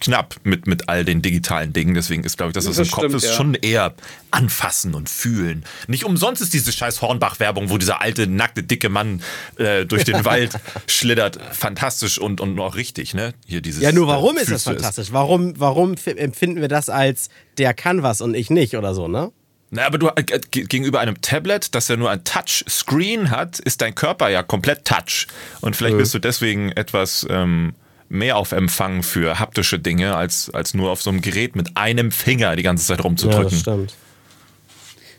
knapp 0.00 0.36
mit, 0.42 0.66
mit 0.66 0.88
all 0.88 1.04
den 1.04 1.20
digitalen 1.20 1.74
Dingen. 1.74 1.94
Deswegen 1.94 2.24
ist, 2.24 2.38
glaube 2.38 2.50
ich, 2.50 2.54
dass 2.54 2.64
das, 2.64 2.76
das 2.76 2.88
im 2.88 2.92
stimmt, 2.92 3.12
Kopf 3.12 3.14
ist 3.14 3.28
ja. 3.28 3.32
schon 3.34 3.54
eher 3.54 3.94
anfassen 4.30 4.94
und 4.94 5.10
fühlen. 5.10 5.64
Nicht 5.88 6.04
umsonst 6.04 6.40
ist 6.40 6.54
diese 6.54 6.72
scheiß 6.72 7.02
Hornbach-Werbung, 7.02 7.68
wo 7.68 7.76
dieser 7.76 8.00
alte, 8.00 8.26
nackte, 8.26 8.62
dicke 8.62 8.88
Mann 8.88 9.22
äh, 9.56 9.84
durch 9.84 10.04
den 10.04 10.24
Wald 10.24 10.58
schlittert, 10.86 11.38
fantastisch 11.52 12.18
und, 12.18 12.40
und 12.40 12.54
noch 12.54 12.76
richtig, 12.76 13.12
ne? 13.12 13.34
Hier 13.46 13.60
dieses, 13.60 13.82
ja, 13.82 13.92
nur 13.92 14.06
warum 14.06 14.38
äh, 14.38 14.42
ist 14.42 14.50
das 14.50 14.64
fantastisch? 14.64 15.08
Warum, 15.12 15.60
warum 15.60 15.94
empfinden 16.16 16.62
wir 16.62 16.68
das 16.68 16.88
als 16.88 17.28
der 17.58 17.74
kann 17.74 18.02
was 18.02 18.22
und 18.22 18.34
ich 18.34 18.48
nicht 18.48 18.76
oder 18.76 18.94
so, 18.94 19.08
ne? 19.08 19.30
Na, 19.74 19.86
aber 19.86 19.96
du 19.96 20.08
äh, 20.08 20.22
gegenüber 20.50 21.00
einem 21.00 21.22
Tablet, 21.22 21.74
das 21.74 21.88
ja 21.88 21.96
nur 21.96 22.10
ein 22.10 22.22
Touchscreen 22.24 23.30
hat, 23.30 23.58
ist 23.58 23.80
dein 23.80 23.94
Körper 23.94 24.28
ja 24.28 24.42
komplett 24.42 24.84
Touch. 24.84 25.26
Und 25.62 25.76
vielleicht 25.76 25.96
bist 25.96 26.12
du 26.12 26.18
deswegen 26.18 26.72
etwas 26.72 27.26
ähm, 27.30 27.74
mehr 28.10 28.36
auf 28.36 28.52
Empfang 28.52 29.02
für 29.02 29.38
haptische 29.38 29.78
Dinge, 29.78 30.14
als, 30.14 30.50
als 30.50 30.74
nur 30.74 30.90
auf 30.90 31.00
so 31.00 31.08
einem 31.08 31.22
Gerät 31.22 31.56
mit 31.56 31.74
einem 31.74 32.12
Finger 32.12 32.54
die 32.54 32.62
ganze 32.62 32.84
Zeit 32.86 33.02
rumzudrücken. 33.02 33.44
Ja, 33.44 33.50
das 33.50 33.60
stimmt. 33.60 33.94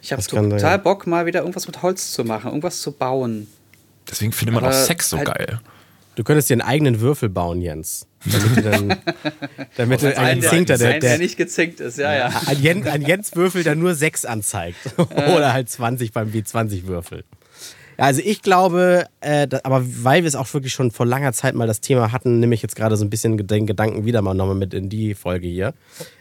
Ich 0.03 0.11
habe 0.11 0.21
total. 0.21 0.77
Bock, 0.77 1.07
mal 1.07 1.25
wieder 1.25 1.39
irgendwas 1.39 1.65
mit 1.65 1.81
Holz 1.81 2.11
zu 2.11 2.23
machen, 2.23 2.49
irgendwas 2.49 2.79
zu 2.79 2.91
bauen. 2.91 3.47
Deswegen 4.07 4.33
findet 4.33 4.53
man 4.53 4.65
auch 4.65 4.71
Sex 4.71 5.09
so 5.09 5.17
halt 5.17 5.33
geil. 5.33 5.61
Du 6.15 6.23
könntest 6.23 6.49
dir 6.49 6.55
einen 6.55 6.61
eigenen 6.61 6.99
Würfel 6.99 7.29
bauen, 7.29 7.61
Jens. 7.61 8.07
Damit 8.25 8.57
du 8.57 8.61
dann. 8.61 8.97
damit 9.77 10.01
du 10.01 10.17
einen 10.17 10.41
Zinkter, 10.41 10.77
der, 10.77 10.91
der, 10.91 10.99
der, 10.99 11.17
nicht 11.17 11.37
gezinkt 11.37 11.79
ist, 11.79 11.97
ja, 11.97 12.13
ja. 12.13 12.41
Ein, 12.45 12.61
Jens, 12.61 12.87
ein 12.87 13.01
Jens-Würfel, 13.01 13.63
der 13.63 13.75
nur 13.75 13.95
6 13.95 14.25
anzeigt. 14.25 14.77
Oder 14.97 15.53
halt 15.53 15.69
20 15.69 16.11
beim 16.11 16.29
W20-Würfel. 16.29 17.23
Also 17.97 18.21
ich 18.23 18.41
glaube, 18.41 19.05
äh, 19.21 19.47
da, 19.47 19.61
aber 19.63 19.83
weil 19.85 20.23
wir 20.23 20.27
es 20.27 20.35
auch 20.35 20.51
wirklich 20.53 20.73
schon 20.73 20.91
vor 20.91 21.05
langer 21.05 21.33
Zeit 21.33 21.53
mal 21.53 21.67
das 21.67 21.81
Thema 21.81 22.11
hatten, 22.11 22.39
nehme 22.39 22.55
ich 22.55 22.61
jetzt 22.61 22.75
gerade 22.75 22.97
so 22.97 23.05
ein 23.05 23.09
bisschen 23.09 23.37
den 23.47 23.67
Gedanken 23.67 24.05
wieder 24.05 24.21
mal 24.21 24.33
nochmal 24.33 24.55
mit 24.55 24.73
in 24.73 24.89
die 24.89 25.13
Folge 25.13 25.47
hier. 25.47 25.73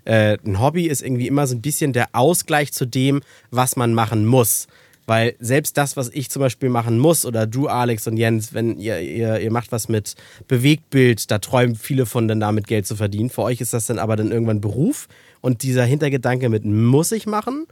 Äh, 0.05 0.39
ein 0.45 0.61
Hobby 0.61 0.87
ist 0.87 1.03
irgendwie 1.03 1.27
immer 1.27 1.47
so 1.47 1.55
ein 1.55 1.63
bisschen 1.63 1.93
der 1.93 2.09
Ausgleich 2.13 2.73
zu 2.73 2.87
dem, 2.87 3.23
was 3.51 3.77
man 3.77 3.95
machen 3.95 4.27
muss. 4.27 4.67
Weil 5.07 5.35
selbst 5.41 5.77
das, 5.77 5.97
was 5.97 6.09
ich 6.11 6.31
zum 6.31 6.41
Beispiel 6.41 6.69
machen 6.69 6.99
muss, 6.99 7.27
oder 7.27 7.47
du, 7.47 7.67
Alex 7.67 8.07
und 8.07 8.17
Jens, 8.17 8.55
wenn 8.55 8.79
ihr, 8.79 9.01
ihr, 9.01 9.41
ihr 9.41 9.51
macht 9.51 9.73
was 9.73 9.89
mit 9.89 10.15
Bewegtbild, 10.47 11.31
da 11.31 11.39
träumen 11.39 11.75
viele 11.75 12.07
von 12.07 12.29
dann 12.29 12.41
damit 12.41 12.67
Geld 12.67 12.87
zu 12.87 12.95
verdienen. 12.95 13.31
Für 13.31 13.43
euch 13.43 13.61
ist 13.61 13.73
das 13.73 13.87
dann 13.87 13.99
aber 13.99 14.17
dann 14.17 14.31
irgendwann 14.31 14.61
Beruf. 14.61 15.09
Und 15.41 15.65
dieser 15.65 15.85
Hintergedanke 15.85 16.49
mit 16.49 16.65
muss 16.65 17.11
ich 17.11 17.27
machen 17.27 17.67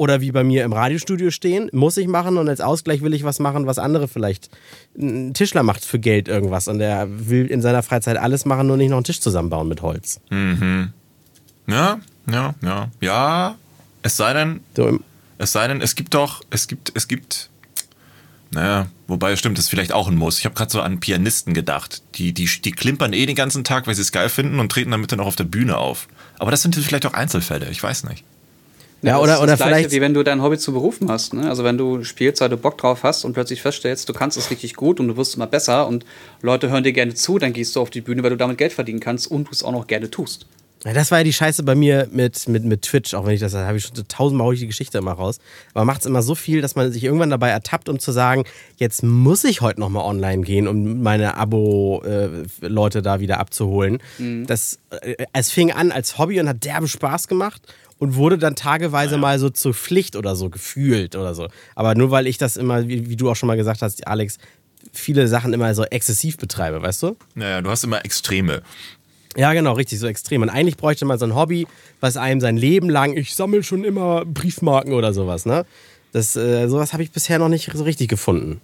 oder 0.00 0.22
wie 0.22 0.32
bei 0.32 0.44
mir 0.44 0.64
im 0.64 0.72
Radiostudio 0.72 1.30
stehen, 1.30 1.68
muss 1.74 1.98
ich 1.98 2.08
machen 2.08 2.38
und 2.38 2.48
als 2.48 2.62
Ausgleich 2.62 3.02
will 3.02 3.12
ich 3.12 3.22
was 3.22 3.38
machen, 3.38 3.66
was 3.66 3.78
andere 3.78 4.08
vielleicht. 4.08 4.48
Ein 4.98 5.34
Tischler 5.34 5.62
macht 5.62 5.84
für 5.84 5.98
Geld 5.98 6.26
irgendwas 6.26 6.68
und 6.68 6.78
der 6.78 7.06
will 7.28 7.46
in 7.46 7.60
seiner 7.60 7.82
Freizeit 7.82 8.16
alles 8.16 8.46
machen, 8.46 8.66
nur 8.66 8.78
nicht 8.78 8.88
noch 8.88 8.96
einen 8.96 9.04
Tisch 9.04 9.20
zusammenbauen 9.20 9.68
mit 9.68 9.82
Holz. 9.82 10.18
Mhm. 10.30 10.94
Ja, 11.66 12.00
ja, 12.32 12.54
ja. 12.62 12.90
Ja, 13.02 13.56
es 14.02 14.16
sei 14.16 14.32
denn, 14.32 14.60
so, 14.74 14.98
es 15.40 15.52
sei 15.52 15.66
denn, 15.66 15.80
es 15.80 15.94
gibt 15.94 16.12
doch, 16.12 16.42
es 16.50 16.68
gibt, 16.68 16.92
es 16.94 17.08
gibt 17.08 17.48
Naja, 18.50 18.88
wobei 19.06 19.34
stimmt, 19.36 19.56
das 19.56 19.64
ist 19.66 19.70
vielleicht 19.70 19.92
auch 19.92 20.06
ein 20.08 20.16
Muss. 20.16 20.38
Ich 20.38 20.44
habe 20.44 20.54
gerade 20.54 20.70
so 20.70 20.82
an 20.82 21.00
Pianisten 21.00 21.54
gedacht. 21.54 22.02
Die, 22.16 22.34
die, 22.34 22.44
die 22.44 22.72
klimpern 22.72 23.14
eh 23.14 23.24
den 23.24 23.36
ganzen 23.36 23.64
Tag, 23.64 23.86
weil 23.86 23.94
sie 23.94 24.02
es 24.02 24.12
geil 24.12 24.28
finden 24.28 24.60
und 24.60 24.70
treten 24.70 24.90
damit 24.90 25.12
dann 25.12 25.20
auch 25.20 25.26
auf 25.26 25.36
der 25.36 25.44
Bühne 25.44 25.78
auf. 25.78 26.08
Aber 26.38 26.50
das 26.50 26.60
sind 26.60 26.74
vielleicht 26.74 27.06
auch 27.06 27.14
Einzelfälle, 27.14 27.70
ich 27.70 27.82
weiß 27.82 28.04
nicht. 28.04 28.24
Ja, 29.02 29.12
das 29.12 29.22
oder, 29.22 29.34
ist 29.34 29.38
oder 29.40 29.46
das 29.52 29.58
Gleiche, 29.60 29.74
vielleicht. 29.76 29.92
wie 29.92 30.00
wenn 30.02 30.12
du 30.12 30.22
dein 30.22 30.42
Hobby 30.42 30.58
zu 30.58 30.74
Berufen 30.74 31.10
hast. 31.10 31.32
Ne? 31.32 31.48
Also 31.48 31.64
wenn 31.64 31.78
du 31.78 32.04
spielst, 32.04 32.42
weil 32.42 32.50
du 32.50 32.58
Bock 32.58 32.76
drauf 32.76 33.02
hast 33.02 33.24
und 33.24 33.32
plötzlich 33.32 33.62
feststellst, 33.62 34.10
du 34.10 34.12
kannst 34.12 34.36
es 34.36 34.50
richtig 34.50 34.74
gut 34.74 35.00
und 35.00 35.08
du 35.08 35.16
wirst 35.16 35.36
immer 35.36 35.46
besser 35.46 35.86
und 35.86 36.04
Leute 36.42 36.68
hören 36.68 36.84
dir 36.84 36.92
gerne 36.92 37.14
zu, 37.14 37.38
dann 37.38 37.54
gehst 37.54 37.76
du 37.76 37.80
auf 37.80 37.88
die 37.88 38.02
Bühne, 38.02 38.22
weil 38.22 38.30
du 38.30 38.36
damit 38.36 38.58
Geld 38.58 38.74
verdienen 38.74 39.00
kannst 39.00 39.30
und 39.30 39.44
du 39.44 39.52
es 39.52 39.62
auch 39.62 39.72
noch 39.72 39.86
gerne 39.86 40.10
tust. 40.10 40.44
Ja, 40.84 40.94
das 40.94 41.10
war 41.10 41.18
ja 41.18 41.24
die 41.24 41.32
Scheiße 41.32 41.62
bei 41.62 41.74
mir 41.74 42.08
mit, 42.10 42.48
mit, 42.48 42.64
mit 42.64 42.82
Twitch, 42.82 43.12
auch 43.12 43.26
wenn 43.26 43.34
ich 43.34 43.40
das, 43.40 43.52
da 43.52 43.66
habe 43.66 43.76
ich 43.76 43.84
schon 43.84 43.94
so 43.94 44.02
tausendmal 44.02 44.46
hol 44.46 44.54
ich 44.54 44.60
die 44.60 44.66
Geschichte 44.66 44.96
immer 44.96 45.12
raus. 45.12 45.38
Aber 45.74 45.84
macht 45.84 46.00
es 46.00 46.06
immer 46.06 46.22
so 46.22 46.34
viel, 46.34 46.62
dass 46.62 46.74
man 46.74 46.90
sich 46.90 47.04
irgendwann 47.04 47.28
dabei 47.28 47.50
ertappt, 47.50 47.90
um 47.90 47.98
zu 47.98 48.12
sagen, 48.12 48.44
jetzt 48.78 49.02
muss 49.02 49.44
ich 49.44 49.60
heute 49.60 49.78
nochmal 49.78 50.04
online 50.04 50.42
gehen, 50.42 50.66
um 50.66 51.02
meine 51.02 51.36
Abo-Leute 51.36 53.02
da 53.02 53.20
wieder 53.20 53.40
abzuholen. 53.40 53.98
Das, 54.46 54.78
äh, 55.02 55.26
es 55.34 55.50
fing 55.50 55.70
an 55.70 55.92
als 55.92 56.16
Hobby 56.16 56.40
und 56.40 56.48
hat 56.48 56.64
derbe 56.64 56.88
Spaß 56.88 57.28
gemacht 57.28 57.60
und 57.98 58.14
wurde 58.14 58.38
dann 58.38 58.56
tageweise 58.56 59.18
mal 59.18 59.38
so 59.38 59.50
zur 59.50 59.74
Pflicht 59.74 60.16
oder 60.16 60.34
so 60.34 60.48
gefühlt 60.48 61.14
oder 61.14 61.34
so. 61.34 61.48
Aber 61.74 61.94
nur 61.94 62.10
weil 62.10 62.26
ich 62.26 62.38
das 62.38 62.56
immer, 62.56 62.88
wie, 62.88 63.10
wie 63.10 63.16
du 63.16 63.30
auch 63.30 63.36
schon 63.36 63.48
mal 63.48 63.58
gesagt 63.58 63.82
hast, 63.82 64.06
Alex, 64.06 64.38
viele 64.92 65.28
Sachen 65.28 65.52
immer 65.52 65.74
so 65.74 65.84
exzessiv 65.84 66.38
betreibe, 66.38 66.82
weißt 66.82 67.02
du? 67.02 67.16
Naja, 67.34 67.60
du 67.60 67.70
hast 67.70 67.84
immer 67.84 68.04
Extreme. 68.04 68.62
Ja, 69.36 69.52
genau, 69.52 69.74
richtig, 69.74 69.98
so 70.00 70.06
extrem. 70.06 70.42
Und 70.42 70.48
eigentlich 70.48 70.76
bräuchte 70.76 71.04
man 71.04 71.18
so 71.18 71.24
ein 71.24 71.34
Hobby, 71.34 71.66
was 72.00 72.16
einem 72.16 72.40
sein 72.40 72.56
Leben 72.56 72.90
lang, 72.90 73.16
ich 73.16 73.34
sammle 73.34 73.62
schon 73.62 73.84
immer 73.84 74.24
Briefmarken 74.24 74.92
oder 74.92 75.12
sowas, 75.12 75.46
ne? 75.46 75.64
Das, 76.12 76.34
äh, 76.34 76.66
sowas 76.68 76.92
habe 76.92 77.04
ich 77.04 77.12
bisher 77.12 77.38
noch 77.38 77.48
nicht 77.48 77.70
so 77.72 77.84
richtig 77.84 78.08
gefunden. 78.08 78.60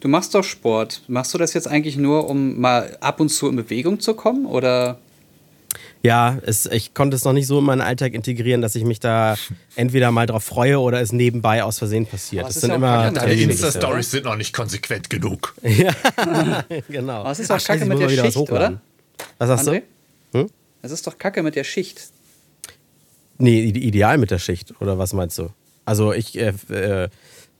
Du 0.00 0.08
machst 0.08 0.34
doch 0.34 0.44
Sport. 0.44 1.02
Machst 1.08 1.32
du 1.34 1.38
das 1.38 1.54
jetzt 1.54 1.66
eigentlich 1.66 1.96
nur, 1.96 2.28
um 2.28 2.60
mal 2.60 2.96
ab 3.00 3.20
und 3.20 3.30
zu 3.30 3.48
in 3.48 3.56
Bewegung 3.56 4.00
zu 4.00 4.14
kommen? 4.14 4.46
Oder 4.46 4.98
Ja, 6.02 6.38
es, 6.44 6.66
ich 6.66 6.92
konnte 6.94 7.16
es 7.16 7.24
noch 7.24 7.32
nicht 7.32 7.46
so 7.46 7.58
in 7.58 7.64
meinen 7.64 7.80
Alltag 7.80 8.12
integrieren, 8.12 8.60
dass 8.60 8.74
ich 8.74 8.84
mich 8.84 9.00
da 9.00 9.36
entweder 9.74 10.12
mal 10.12 10.26
drauf 10.26 10.44
freue 10.44 10.78
oder 10.78 11.00
es 11.00 11.12
nebenbei 11.12 11.64
aus 11.64 11.78
Versehen 11.78 12.06
passiert. 12.06 12.42
Aber 12.42 12.50
es 12.50 12.56
Das 12.56 12.64
ist 12.64 12.70
sind 12.70 12.82
ja 12.82 13.00
auch 13.02 13.06
immer 13.06 13.10
Deine 13.10 13.32
wenige, 13.32 13.52
Insta-Stories 13.52 14.10
sind 14.10 14.24
noch 14.26 14.36
nicht 14.36 14.52
konsequent 14.52 15.08
genug. 15.08 15.54
Genau. 16.88 17.20
Aber 17.20 17.30
es 17.32 17.40
ist 17.40 17.50
Ach, 17.50 17.58
doch 17.58 17.66
kacke 17.66 17.86
mit 17.86 17.98
der 17.98 18.08
Schicht, 18.10 18.36
hochladen. 18.36 18.80
Was 19.38 19.48
sagst 19.48 19.68
André? 19.68 19.82
du? 20.32 20.40
Hm? 20.40 20.50
Es 20.82 20.90
ist 20.90 21.06
doch 21.06 21.18
kacke 21.18 21.42
mit 21.42 21.56
der 21.56 21.64
Schicht. 21.64 22.08
Nee, 23.38 23.60
ide- 23.64 23.80
ideal 23.80 24.18
mit 24.18 24.30
der 24.30 24.38
Schicht, 24.38 24.74
oder 24.80 24.98
was 24.98 25.12
meinst 25.12 25.38
du? 25.38 25.50
Also 25.84 26.12
ich 26.12 26.38
äh, 26.38 26.48
äh, 26.68 27.08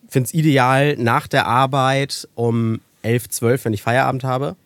finde 0.08 0.26
es 0.26 0.34
ideal 0.34 0.96
nach 0.96 1.26
der 1.26 1.46
Arbeit 1.46 2.28
um 2.34 2.80
11, 3.02 3.28
12, 3.28 3.64
wenn 3.66 3.72
ich 3.72 3.82
Feierabend 3.82 4.24
habe, 4.24 4.56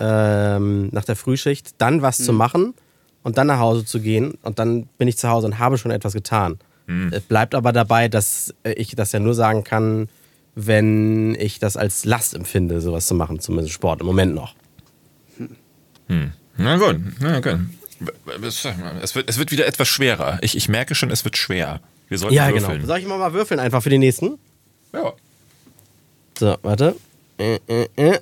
ähm, 0.00 0.88
nach 0.92 1.04
der 1.04 1.16
Frühschicht, 1.16 1.74
dann 1.78 2.02
was 2.02 2.18
zu 2.18 2.32
machen 2.32 2.74
und 3.22 3.38
dann 3.38 3.46
nach 3.46 3.58
Hause 3.58 3.84
zu 3.84 4.00
gehen 4.00 4.34
und 4.42 4.58
dann 4.58 4.84
bin 4.98 5.08
ich 5.08 5.16
zu 5.18 5.28
Hause 5.28 5.46
und 5.46 5.58
habe 5.58 5.78
schon 5.78 5.90
etwas 5.90 6.12
getan. 6.12 6.58
Es 7.10 7.22
bleibt 7.22 7.56
aber 7.56 7.72
dabei, 7.72 8.06
dass 8.08 8.54
äh, 8.62 8.72
ich 8.74 8.94
das 8.94 9.10
ja 9.10 9.18
nur 9.18 9.34
sagen 9.34 9.64
kann, 9.64 10.08
wenn 10.54 11.34
ich 11.34 11.58
das 11.58 11.76
als 11.76 12.04
Last 12.04 12.32
empfinde, 12.34 12.80
sowas 12.80 13.06
zu 13.08 13.14
machen, 13.16 13.40
zumindest 13.40 13.72
Sport 13.74 14.00
im 14.02 14.06
Moment 14.06 14.36
noch. 14.36 14.54
Na 16.08 16.76
gut, 16.76 16.96
na 17.20 17.40
gut. 17.40 17.58
Es 19.02 19.14
wird, 19.14 19.28
es 19.28 19.38
wird 19.38 19.50
wieder 19.50 19.66
etwas 19.66 19.88
schwerer. 19.88 20.38
Ich, 20.42 20.56
ich 20.56 20.68
merke 20.68 20.94
schon, 20.94 21.10
es 21.10 21.24
wird 21.24 21.36
schwer. 21.36 21.80
Wir 22.08 22.18
sollten 22.18 22.34
Ja, 22.34 22.48
würfeln. 22.52 22.74
genau. 22.76 22.86
Soll 22.86 22.98
ich 22.98 23.06
mal, 23.06 23.18
mal 23.18 23.32
würfeln 23.32 23.58
einfach 23.60 23.82
für 23.82 23.90
den 23.90 24.00
nächsten? 24.00 24.38
Ja. 24.92 25.12
So, 26.38 26.56
warte. 26.62 26.94
Äh, 27.38 27.58
äh, 27.68 27.88
äh. 27.96 28.18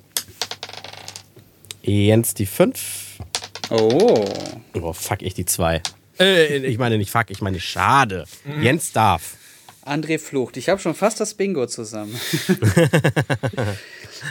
Jens 1.83 2.35
die 2.35 2.47
5. 2.47 3.19
Oh. 3.71 4.25
Oh, 4.75 4.93
fuck, 4.93 5.23
ich 5.23 5.35
die 5.35 5.45
2. 5.45 5.83
Äh, 6.19 6.57
ich 6.59 6.79
meine 6.79 6.97
nicht 6.99 7.11
fuck, 7.11 7.27
ich 7.31 7.41
meine 7.43 7.61
schade. 7.61 8.25
Jens 8.61 8.93
darf. 8.93 9.37
André 9.85 10.19
flucht. 10.19 10.57
Ich 10.57 10.69
habe 10.69 10.81
schon 10.81 10.95
fast 10.95 11.21
das 11.21 11.35
Bingo 11.35 11.67
zusammen. 11.67 12.15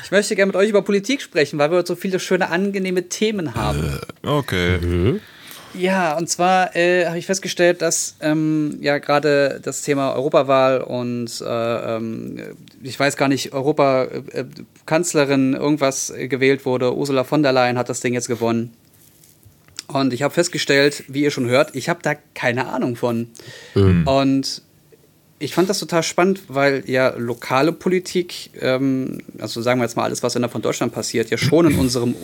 ich 0.04 0.12
möchte 0.12 0.36
gerne 0.36 0.48
mit 0.48 0.56
euch 0.56 0.70
über 0.70 0.82
Politik 0.82 1.22
sprechen, 1.22 1.60
weil 1.60 1.72
wir 1.72 1.78
heute 1.78 1.90
so 1.90 1.96
viele 1.96 2.20
schöne, 2.20 2.50
angenehme 2.50 3.10
Themen 3.10 3.56
haben. 3.56 4.00
Okay. 4.24 5.20
Ja, 5.76 6.18
und 6.18 6.30
zwar 6.30 6.76
äh, 6.76 7.08
habe 7.08 7.18
ich 7.18 7.26
festgestellt, 7.26 7.82
dass 7.82 8.16
ähm, 8.22 8.78
ja 8.82 9.00
gerade 9.00 9.60
das 9.64 9.82
Thema 9.82 10.14
Europawahl 10.14 10.82
und 10.82 11.42
äh, 11.42 11.96
ähm, 11.96 12.40
ich 12.84 13.00
weiß 13.00 13.18
gar 13.18 13.28
nicht, 13.28 13.54
Europakanzlerin 13.54 15.54
irgendwas 15.54 16.12
äh, 16.12 16.28
gewählt 16.28 16.66
wurde. 16.66 16.96
Ursula 16.96 17.24
von 17.24 17.42
der 17.42 17.54
Leyen 17.54 17.80
hat 17.80 17.90
das 17.90 18.02
Ding 18.02 18.14
jetzt 18.14 18.28
gewonnen. 18.28 18.74
Und 19.88 20.14
ich 20.14 20.22
habe 20.22 20.34
festgestellt, 20.34 21.06
wie 21.08 21.24
ihr 21.24 21.32
schon 21.32 21.48
hört, 21.48 21.76
ich 21.76 21.90
habe 21.90 22.02
da 22.04 22.14
keine 22.36 22.68
Ahnung 22.68 22.96
von. 22.96 23.30
Und 24.06 24.62
ich 25.44 25.54
fand 25.54 25.70
das 25.70 25.80
total 25.80 26.04
spannend, 26.04 26.44
weil 26.48 26.84
ja 26.88 27.14
lokale 27.18 27.74
Politik, 27.74 28.52
ähm, 28.62 29.20
also 29.40 29.62
sagen 29.62 29.80
wir 29.80 29.84
jetzt 29.84 29.98
mal 29.98 30.04
alles, 30.04 30.24
was 30.24 30.36
innerhalb 30.36 30.54
von 30.54 30.62
Deutschland 30.62 30.94
passiert, 30.94 31.30
ja 31.30 31.38
schon 31.38 31.70
in 31.70 31.78
unserem 31.78 32.16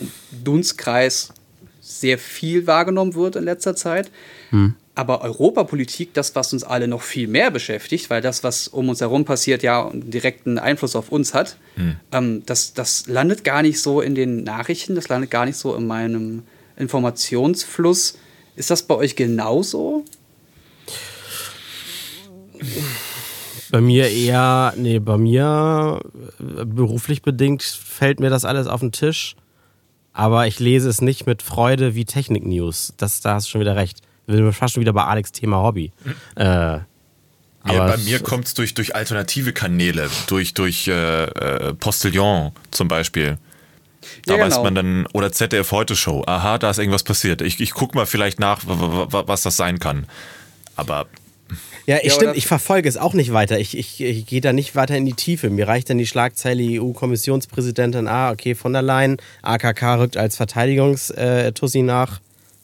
Dunstkreis 0.42 1.32
sehr 1.82 2.18
viel 2.18 2.66
wahrgenommen 2.66 3.14
wird 3.14 3.36
in 3.36 3.44
letzter 3.44 3.76
Zeit. 3.76 4.10
Aber 4.94 5.20
Europapolitik, 5.22 6.14
das, 6.14 6.34
was 6.34 6.52
uns 6.52 6.64
alle 6.64 6.88
noch 6.88 7.02
viel 7.02 7.28
mehr 7.28 7.50
beschäftigt, 7.50 8.10
weil 8.10 8.22
das, 8.22 8.42
was 8.42 8.68
um 8.68 8.88
uns 8.88 9.00
herum 9.00 9.24
passiert, 9.24 9.62
ja 9.62 9.86
einen 9.86 10.10
direkten 10.10 10.58
Einfluss 10.58 10.96
auf 10.96 11.12
uns 11.12 11.34
hat, 11.34 11.56
ähm, 12.12 12.42
das, 12.46 12.72
das 12.72 13.06
landet 13.06 13.44
gar 13.44 13.60
nicht 13.60 13.80
so 13.82 14.00
in 14.00 14.14
den 14.14 14.44
Nachrichten, 14.44 14.94
das 14.94 15.08
landet 15.08 15.30
gar 15.30 15.44
nicht 15.44 15.56
so 15.56 15.74
in 15.74 15.86
meinem 15.86 16.42
Informationsfluss. 16.76 18.16
Ist 18.56 18.70
das 18.70 18.82
bei 18.82 18.94
euch 18.94 19.14
genauso? 19.14 20.04
Bei 23.70 23.80
mir 23.80 24.10
eher, 24.10 24.74
nee, 24.76 24.98
bei 24.98 25.16
mir 25.16 26.00
äh, 26.40 26.64
beruflich 26.64 27.22
bedingt 27.22 27.62
fällt 27.62 28.20
mir 28.20 28.30
das 28.30 28.44
alles 28.44 28.66
auf 28.66 28.80
den 28.80 28.92
Tisch. 28.92 29.36
Aber 30.12 30.46
ich 30.46 30.58
lese 30.58 30.88
es 30.88 31.00
nicht 31.00 31.26
mit 31.26 31.42
Freude 31.42 31.94
wie 31.94 32.04
Technik-News. 32.04 32.94
Das, 32.96 33.20
da 33.20 33.34
hast 33.34 33.46
du 33.46 33.50
schon 33.52 33.60
wieder 33.60 33.76
recht. 33.76 34.00
Wir 34.26 34.36
sind 34.36 34.52
fast 34.52 34.74
schon 34.74 34.80
wieder 34.80 34.92
bei 34.92 35.04
Alex 35.04 35.30
Thema 35.32 35.62
Hobby. 35.62 35.92
Äh, 36.36 36.44
Ja, 36.44 36.82
aber 37.64 37.86
bei 37.88 37.96
mir 37.98 38.18
kommt 38.20 38.46
es 38.46 38.54
durch, 38.54 38.74
durch 38.74 38.94
alternative 38.96 39.52
Kanäle, 39.52 40.08
durch, 40.26 40.54
durch 40.54 40.88
äh, 40.88 41.24
äh, 41.24 41.74
Postillon 41.74 42.52
zum 42.70 42.88
Beispiel. 42.88 43.38
Da 44.26 44.36
Ja, 44.36 44.40
weiß 44.42 44.54
genau. 44.54 44.64
man 44.64 44.74
dann, 44.74 45.06
oder 45.12 45.30
ZDF 45.30 45.70
Heute 45.72 45.94
Show, 45.94 46.24
aha, 46.26 46.56
da 46.58 46.70
ist 46.70 46.78
irgendwas 46.78 47.02
passiert. 47.04 47.42
Ich, 47.42 47.60
ich 47.60 47.72
gucke 47.74 47.96
mal 47.96 48.06
vielleicht 48.06 48.40
nach, 48.40 48.66
wa- 48.66 48.80
wa- 48.80 49.12
wa- 49.12 49.24
was 49.26 49.42
das 49.42 49.56
sein 49.56 49.78
kann. 49.78 50.06
Aber 50.74 51.06
Ja, 51.86 51.96
ich, 51.98 52.04
Ja, 52.04 52.10
stimmt, 52.12 52.36
ich 52.36 52.46
verfolge 52.46 52.88
es 52.88 52.96
auch 52.96 53.14
nicht 53.14 53.32
weiter. 53.32 53.58
Ich, 53.58 53.76
ich, 53.76 54.00
ich 54.00 54.26
gehe 54.26 54.40
da 54.40 54.52
nicht 54.52 54.74
weiter 54.76 54.96
in 54.96 55.06
die 55.06 55.14
Tiefe. 55.14 55.50
Mir 55.50 55.68
reicht 55.68 55.90
dann 55.90 55.98
die 55.98 56.06
Schlagzeile 56.06 56.62
EU-Kommissionspräsidentin, 56.80 58.06
ah, 58.08 58.30
okay, 58.30 58.54
von 58.54 58.72
der 58.72 58.82
Leyen, 58.82 59.16
AKK 59.42 59.94
rückt 60.00 60.16
als 60.16 60.36
Verteidigungstussi 60.36 61.82
nach. 61.82 62.20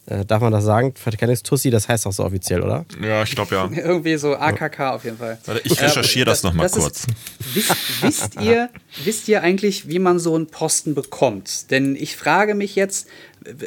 Äh, 0.08 0.24
darf 0.24 0.40
man 0.40 0.52
das 0.52 0.62
sagen? 0.62 0.94
Verteidigungstussi, 0.94 1.70
das 1.70 1.88
heißt 1.88 2.06
auch 2.06 2.12
so 2.12 2.24
offiziell, 2.24 2.62
oder? 2.62 2.84
ja, 3.02 3.24
ich 3.24 3.34
glaube 3.34 3.52
ja. 3.56 3.68
Irgendwie 3.74 4.16
so 4.16 4.36
AKK 4.36 4.78
auf 4.94 5.02
jeden 5.04 5.18
Fall. 5.18 5.36
Warte, 5.44 5.60
ich 5.64 5.82
recherchiere 5.82 6.24
das 6.26 6.44
noch 6.44 6.52
mal 6.54 6.66
ist- 6.66 6.74
kurz. 6.76 7.06
Wisst, 7.54 7.74
wisst, 8.02 8.30
ihr, 8.40 8.68
wisst 9.04 9.26
ihr 9.26 9.42
eigentlich, 9.42 9.88
wie 9.88 9.98
man 9.98 10.20
so 10.20 10.36
einen 10.36 10.46
Posten 10.46 10.94
bekommt? 10.94 11.72
Denn 11.72 11.96
ich 11.96 12.16
frage 12.16 12.54
mich 12.54 12.76
jetzt, 12.76 13.08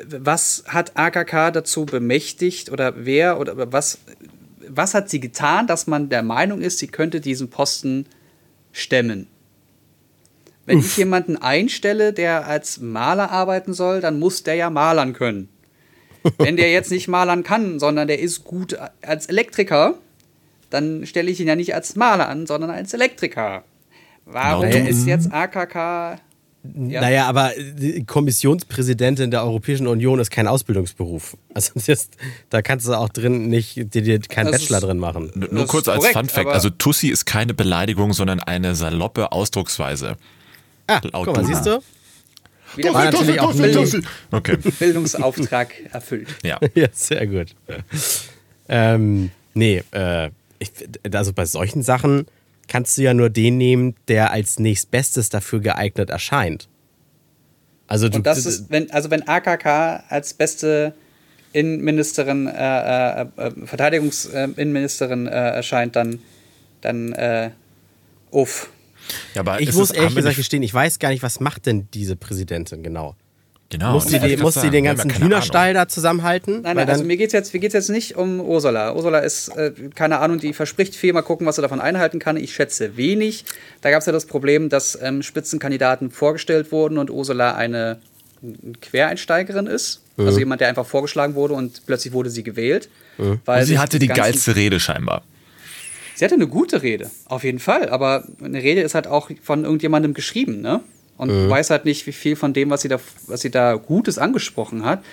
was 0.06 0.64
hat 0.66 0.96
AKK 0.96 1.52
dazu 1.52 1.86
bemächtigt 1.86 2.72
oder 2.72 2.94
wer 2.98 3.38
oder 3.38 3.74
was, 3.74 3.98
was 4.70 4.94
hat 4.94 5.10
sie 5.10 5.20
getan, 5.20 5.68
dass 5.68 5.88
man 5.88 6.10
der 6.10 6.24
Meinung 6.24 6.62
ist, 6.62 6.78
sie 6.80 6.88
könnte 6.88 7.22
diesen 7.22 7.50
Posten 7.50 8.06
stemmen? 8.72 9.28
Wenn 10.66 10.80
ich 10.80 10.98
jemanden 10.98 11.36
einstelle, 11.38 12.14
der 12.14 12.46
als 12.48 12.80
Maler 12.80 13.32
arbeiten 13.32 13.74
soll, 13.74 14.02
dann 14.02 14.20
muss 14.20 14.44
der 14.44 14.54
ja 14.56 14.70
malern 14.70 15.14
können. 15.14 15.50
Wenn 16.38 16.58
der 16.58 16.72
jetzt 16.72 16.92
nicht 16.92 17.08
malern 17.08 17.44
kann, 17.44 17.80
sondern 17.80 18.08
der 18.08 18.20
ist 18.20 18.44
gut 18.44 18.78
als 19.02 19.26
Elektriker, 19.26 19.96
dann 20.70 21.06
stelle 21.08 21.32
ich 21.32 21.40
ihn 21.40 21.48
ja 21.48 21.56
nicht 21.56 21.74
als 21.74 21.96
Maler 21.96 22.28
an, 22.30 22.46
sondern 22.46 22.70
als 22.70 22.94
Elektriker. 22.94 23.64
Warum 24.26 24.70
Genau. 24.70 24.88
ist 24.90 25.08
jetzt 25.08 25.32
AKK. 25.34 26.20
Ja. 26.64 27.00
Naja, 27.00 27.26
aber 27.28 27.52
die 27.58 28.04
Kommissionspräsidentin 28.06 29.32
der 29.32 29.44
Europäischen 29.44 29.88
Union 29.88 30.20
ist 30.20 30.30
kein 30.30 30.46
Ausbildungsberuf. 30.46 31.38
Also 31.54 31.72
ist- 31.86 32.18
da 32.50 32.62
kannst 32.62 32.86
du 32.88 32.94
auch 32.94 33.08
drin 33.10 33.48
nicht 33.48 33.78
dir, 33.94 34.02
dir 34.02 34.20
keinen 34.20 34.52
Das 34.52 34.62
Bachelor 34.62 34.78
ist- 34.80 34.84
drin 34.84 35.00
machen. 35.00 35.32
Nur 35.52 35.68
kurz 35.68 35.88
als 35.88 36.00
korrekt, 36.00 36.18
Fun 36.18 36.28
Fact, 36.28 36.48
also 36.50 36.70
Tussi 36.70 37.08
ist 37.08 37.26
keine 37.26 37.54
Beleidigung, 37.54 38.12
sondern 38.12 38.42
eine 38.42 38.76
saloppe 38.76 39.32
Ausdrucksweise. 39.32 40.18
Ah, 40.88 41.00
Laut 41.14 41.28
guck 41.28 41.38
mal, 41.38 41.46
siehst 41.46 41.66
du? 41.66 41.80
Wieder 42.76 42.94
War 42.94 43.06
mal 43.06 43.12
natürlich 43.12 43.40
auch 43.40 43.54
Bildung, 43.54 43.88
Okay, 44.32 44.58
Bildungsauftrag 44.58 45.74
erfüllt. 45.94 46.28
ja. 46.44 46.60
Ja, 46.76 46.88
sehr 46.92 47.26
gut. 47.26 47.56
Ähm, 48.68 49.32
nee, 49.54 49.82
äh, 49.92 50.30
ich, 50.60 50.72
also 51.14 51.34
bei 51.34 51.46
solchen 51.46 51.82
Sachen 51.84 52.28
kannst 52.70 52.98
du 52.98 53.02
ja 53.02 53.14
nur 53.14 53.30
den 53.30 53.58
nehmen, 53.58 53.96
der 54.08 54.32
als 54.32 54.60
nächstbestes 54.60 55.30
dafür 55.30 55.60
geeignet 55.60 56.10
erscheint. 56.10 56.70
Also, 57.88 58.08
du, 58.08 58.18
und 58.18 58.28
das 58.28 58.46
ist, 58.46 58.70
wenn, 58.70 58.90
also 58.92 59.10
wenn 59.10 59.28
AKK 59.28 60.04
als 60.08 60.34
beste 60.34 60.94
Innenministerin, 61.52 62.48
äh, 62.48 63.22
äh, 63.22 63.26
äh 63.36 63.52
Verteidigungsinnenministerin 63.66 65.28
äh, 65.28 65.32
erscheint, 65.32 65.96
dann, 65.96 66.20
dann 66.82 67.12
äh, 67.14 67.50
uff. 68.30 68.70
Ja, 69.34 69.42
aber 69.42 69.60
ich 69.60 69.74
muss 69.74 69.90
ehrlich 69.90 70.16
gesagt 70.16 70.36
gestehen, 70.36 70.62
ich 70.62 70.74
weiß 70.74 71.00
gar 71.00 71.10
nicht, 71.10 71.24
was 71.24 71.40
macht 71.40 71.66
denn 71.66 71.88
diese 71.92 72.16
Präsidentin 72.16 72.84
genau? 72.84 73.16
Genau. 73.72 73.94
Muss 73.94 74.08
sie, 74.08 74.38
muss 74.38 74.56
sie 74.56 74.72
den 74.72 74.84
ganzen 74.84 75.12
Hühnerstall 75.12 75.76
da 75.76 75.88
zusammenhalten? 75.88 76.62
Nein, 76.64 76.76
nein 76.76 76.90
also 76.90 77.04
mir 77.04 77.18
geht 77.18 77.28
es 77.28 77.34
jetzt, 77.34 77.54
jetzt 77.54 77.90
nicht 77.90 78.16
um 78.16 78.40
Ursula. 78.40 78.96
Ursula 78.96 79.20
ist, 79.20 79.50
äh, 79.50 79.72
keine 79.94 80.20
Ahnung, 80.20 80.40
die 80.40 80.54
verspricht 80.54 80.96
viel, 80.96 81.14
mal 81.14 81.22
gucken, 81.22 81.46
was 81.46 81.58
sie 81.58 81.62
davon 81.62 81.80
einhalten 81.80 82.18
kann. 82.18 82.36
Ich 82.36 82.56
schätze 82.56 82.98
wenig. 82.98 83.46
Da 83.82 83.92
gab 83.92 84.00
es 84.00 84.08
ja 84.08 84.12
das 84.12 84.26
Problem, 84.26 84.70
dass 84.70 84.98
ähm, 85.00 85.22
Spitzenkandidaten 85.22 86.10
vorgestellt 86.10 86.72
wurden 86.72 86.98
und 86.98 87.12
Ursula 87.12 87.54
eine 87.54 88.00
Quereinsteigerin 88.82 89.68
ist. 89.68 90.02
Mhm. 90.18 90.26
Also 90.26 90.40
jemand, 90.40 90.62
der 90.62 90.70
einfach 90.70 90.88
vorgeschlagen 90.88 91.36
wurde 91.36 91.54
und 91.54 91.86
plötzlich 91.86 92.12
wurde 92.12 92.32
sie 92.32 92.42
gewählt. 92.42 92.90
Mhm. 93.20 93.40
Weil 93.46 93.66
sie 93.66 93.78
hatte 93.78 94.00
die 94.00 94.08
geilste 94.08 94.56
Rede 94.56 94.80
scheinbar. 94.80 95.22
Sie 96.16 96.26
hatte 96.26 96.36
eine 96.36 96.48
gute 96.48 96.82
Rede, 96.82 97.12
auf 97.26 97.44
jeden 97.44 97.60
Fall. 97.60 97.90
Aber 97.90 98.26
eine 98.44 98.64
Rede 98.64 98.82
ist 98.82 98.96
halt 98.96 99.06
auch 99.06 99.30
von 99.44 99.64
irgendjemandem 99.64 100.16
geschrieben, 100.16 100.60
ne? 100.60 100.82
Und 101.20 101.30
mhm. 101.30 101.50
weiß 101.50 101.70
halt 101.70 101.84
nicht, 101.84 102.08
wie 102.08 102.14
viel 102.14 102.38
von 102.38 102.54
dem, 102.54 102.70
was 102.70 102.82
sie 102.82 102.88
da, 102.88 102.98
was 103.28 103.42
sie 103.42 103.52
da 103.52 103.76
Gutes 103.76 104.18
angesprochen 104.18 104.86
hat, 104.86 105.04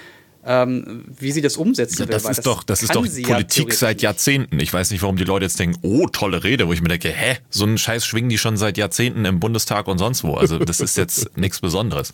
ähm, 0.46 1.04
wie 1.18 1.32
sie 1.32 1.40
das 1.40 1.56
umsetzen 1.56 1.98
will. 1.98 2.06
Das 2.06 2.22
ist 2.22 2.38
das 2.38 2.44
doch, 2.44 2.62
das 2.62 2.84
ist 2.84 2.94
doch 2.94 3.02
Politik 3.02 3.70
ja 3.70 3.74
seit 3.74 4.02
Jahrzehnten. 4.02 4.60
Ich 4.60 4.72
weiß 4.72 4.92
nicht, 4.92 5.02
warum 5.02 5.16
die 5.16 5.24
Leute 5.24 5.46
jetzt 5.46 5.58
denken, 5.58 5.76
oh, 5.82 6.06
tolle 6.06 6.44
Rede, 6.44 6.68
wo 6.68 6.72
ich 6.72 6.80
mir 6.80 6.90
denke, 6.90 7.08
hä, 7.08 7.38
so 7.50 7.64
einen 7.64 7.76
Scheiß 7.76 8.06
schwingen 8.06 8.28
die 8.28 8.38
schon 8.38 8.56
seit 8.56 8.78
Jahrzehnten 8.78 9.24
im 9.24 9.40
Bundestag 9.40 9.88
und 9.88 9.98
sonst 9.98 10.22
wo. 10.22 10.34
Also 10.34 10.60
das 10.60 10.78
ist 10.78 10.96
jetzt 10.96 11.36
nichts 11.36 11.60
Besonderes. 11.60 12.12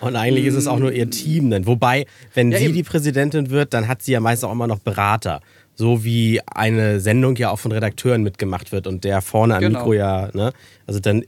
Und 0.00 0.14
eigentlich 0.14 0.46
ist 0.46 0.54
es 0.54 0.68
auch 0.68 0.78
nur 0.78 0.92
ihr 0.92 1.10
Team 1.10 1.50
dann. 1.50 1.66
Wobei, 1.66 2.06
wenn 2.34 2.52
ja, 2.52 2.58
sie 2.58 2.66
eben. 2.66 2.74
die 2.74 2.84
Präsidentin 2.84 3.50
wird, 3.50 3.74
dann 3.74 3.88
hat 3.88 4.02
sie 4.02 4.12
ja 4.12 4.20
meist 4.20 4.44
auch 4.44 4.52
immer 4.52 4.68
noch 4.68 4.78
Berater 4.78 5.40
so 5.76 6.04
wie 6.04 6.40
eine 6.46 7.00
Sendung 7.00 7.36
ja 7.36 7.50
auch 7.50 7.58
von 7.58 7.70
Redakteuren 7.70 8.22
mitgemacht 8.22 8.72
wird 8.72 8.86
und 8.86 9.04
der 9.04 9.20
vorne 9.20 9.56
am 9.56 9.60
genau. 9.60 9.80
Mikro 9.80 9.92
ja, 9.92 10.30
ne? 10.32 10.52
Also 10.86 11.00
dann, 11.00 11.22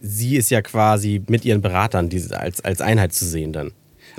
sie 0.00 0.36
ist 0.36 0.50
ja 0.50 0.62
quasi 0.62 1.22
mit 1.28 1.44
ihren 1.44 1.60
Beratern 1.60 2.08
diese, 2.08 2.38
als, 2.38 2.60
als 2.60 2.80
Einheit 2.80 3.12
zu 3.12 3.24
sehen 3.24 3.52
dann. 3.52 3.72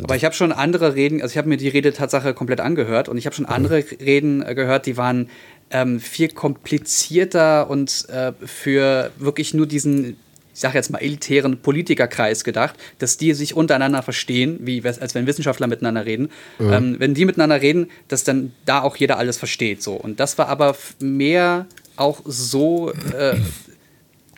Aber 0.03 0.15
ich 0.15 0.23
habe 0.23 0.35
schon 0.35 0.51
andere 0.51 0.95
Reden, 0.95 1.21
also 1.21 1.33
ich 1.33 1.37
habe 1.37 1.49
mir 1.49 1.57
die 1.57 1.67
Rede 1.67 1.91
Tatsache 1.91 2.33
komplett 2.33 2.61
angehört 2.61 3.09
und 3.09 3.17
ich 3.17 3.25
habe 3.25 3.35
schon 3.35 3.45
andere 3.45 3.79
mhm. 3.79 3.97
Reden 4.03 4.41
äh, 4.41 4.55
gehört, 4.55 4.85
die 4.85 4.97
waren 4.97 5.29
ähm, 5.71 5.99
viel 5.99 6.29
komplizierter 6.29 7.69
und 7.69 8.07
äh, 8.09 8.31
für 8.45 9.11
wirklich 9.17 9.53
nur 9.53 9.67
diesen 9.67 10.17
ich 10.51 10.61
sage 10.61 10.77
jetzt 10.77 10.91
mal, 10.91 10.97
elitären 10.97 11.61
Politikerkreis 11.61 12.43
gedacht, 12.43 12.75
dass 12.97 13.15
die 13.15 13.33
sich 13.33 13.55
untereinander 13.55 14.03
verstehen, 14.03 14.59
wie 14.63 14.83
als 14.83 15.15
wenn 15.15 15.25
Wissenschaftler 15.25 15.67
miteinander 15.67 16.05
reden. 16.05 16.29
Mhm. 16.57 16.73
Ähm, 16.73 16.95
wenn 16.99 17.13
die 17.13 17.23
miteinander 17.23 17.61
reden, 17.61 17.89
dass 18.09 18.25
dann 18.25 18.51
da 18.65 18.81
auch 18.81 18.97
jeder 18.97 19.17
alles 19.17 19.37
versteht. 19.37 19.81
So. 19.81 19.93
Und 19.93 20.19
das 20.19 20.37
war 20.37 20.49
aber 20.49 20.75
mehr 20.99 21.65
auch 21.95 22.19
so 22.25 22.91
äh, 22.91 23.37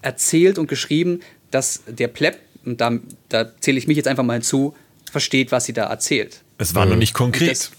erzählt 0.02 0.58
und 0.58 0.68
geschrieben, 0.68 1.20
dass 1.52 1.82
der 1.88 2.08
Pleb, 2.08 2.38
und 2.66 2.82
da, 2.82 2.98
da 3.30 3.52
zähle 3.60 3.78
ich 3.78 3.88
mich 3.88 3.98
jetzt 3.98 4.08
einfach 4.08 4.24
mal 4.24 4.34
hinzu, 4.34 4.76
versteht, 5.12 5.52
was 5.52 5.66
sie 5.66 5.74
da 5.74 5.86
erzählt. 5.86 6.42
Es 6.58 6.76
war 6.76 6.86
mhm. 6.86 6.92
noch 6.92 6.98
nicht 6.98 7.14
konkret. 7.14 7.72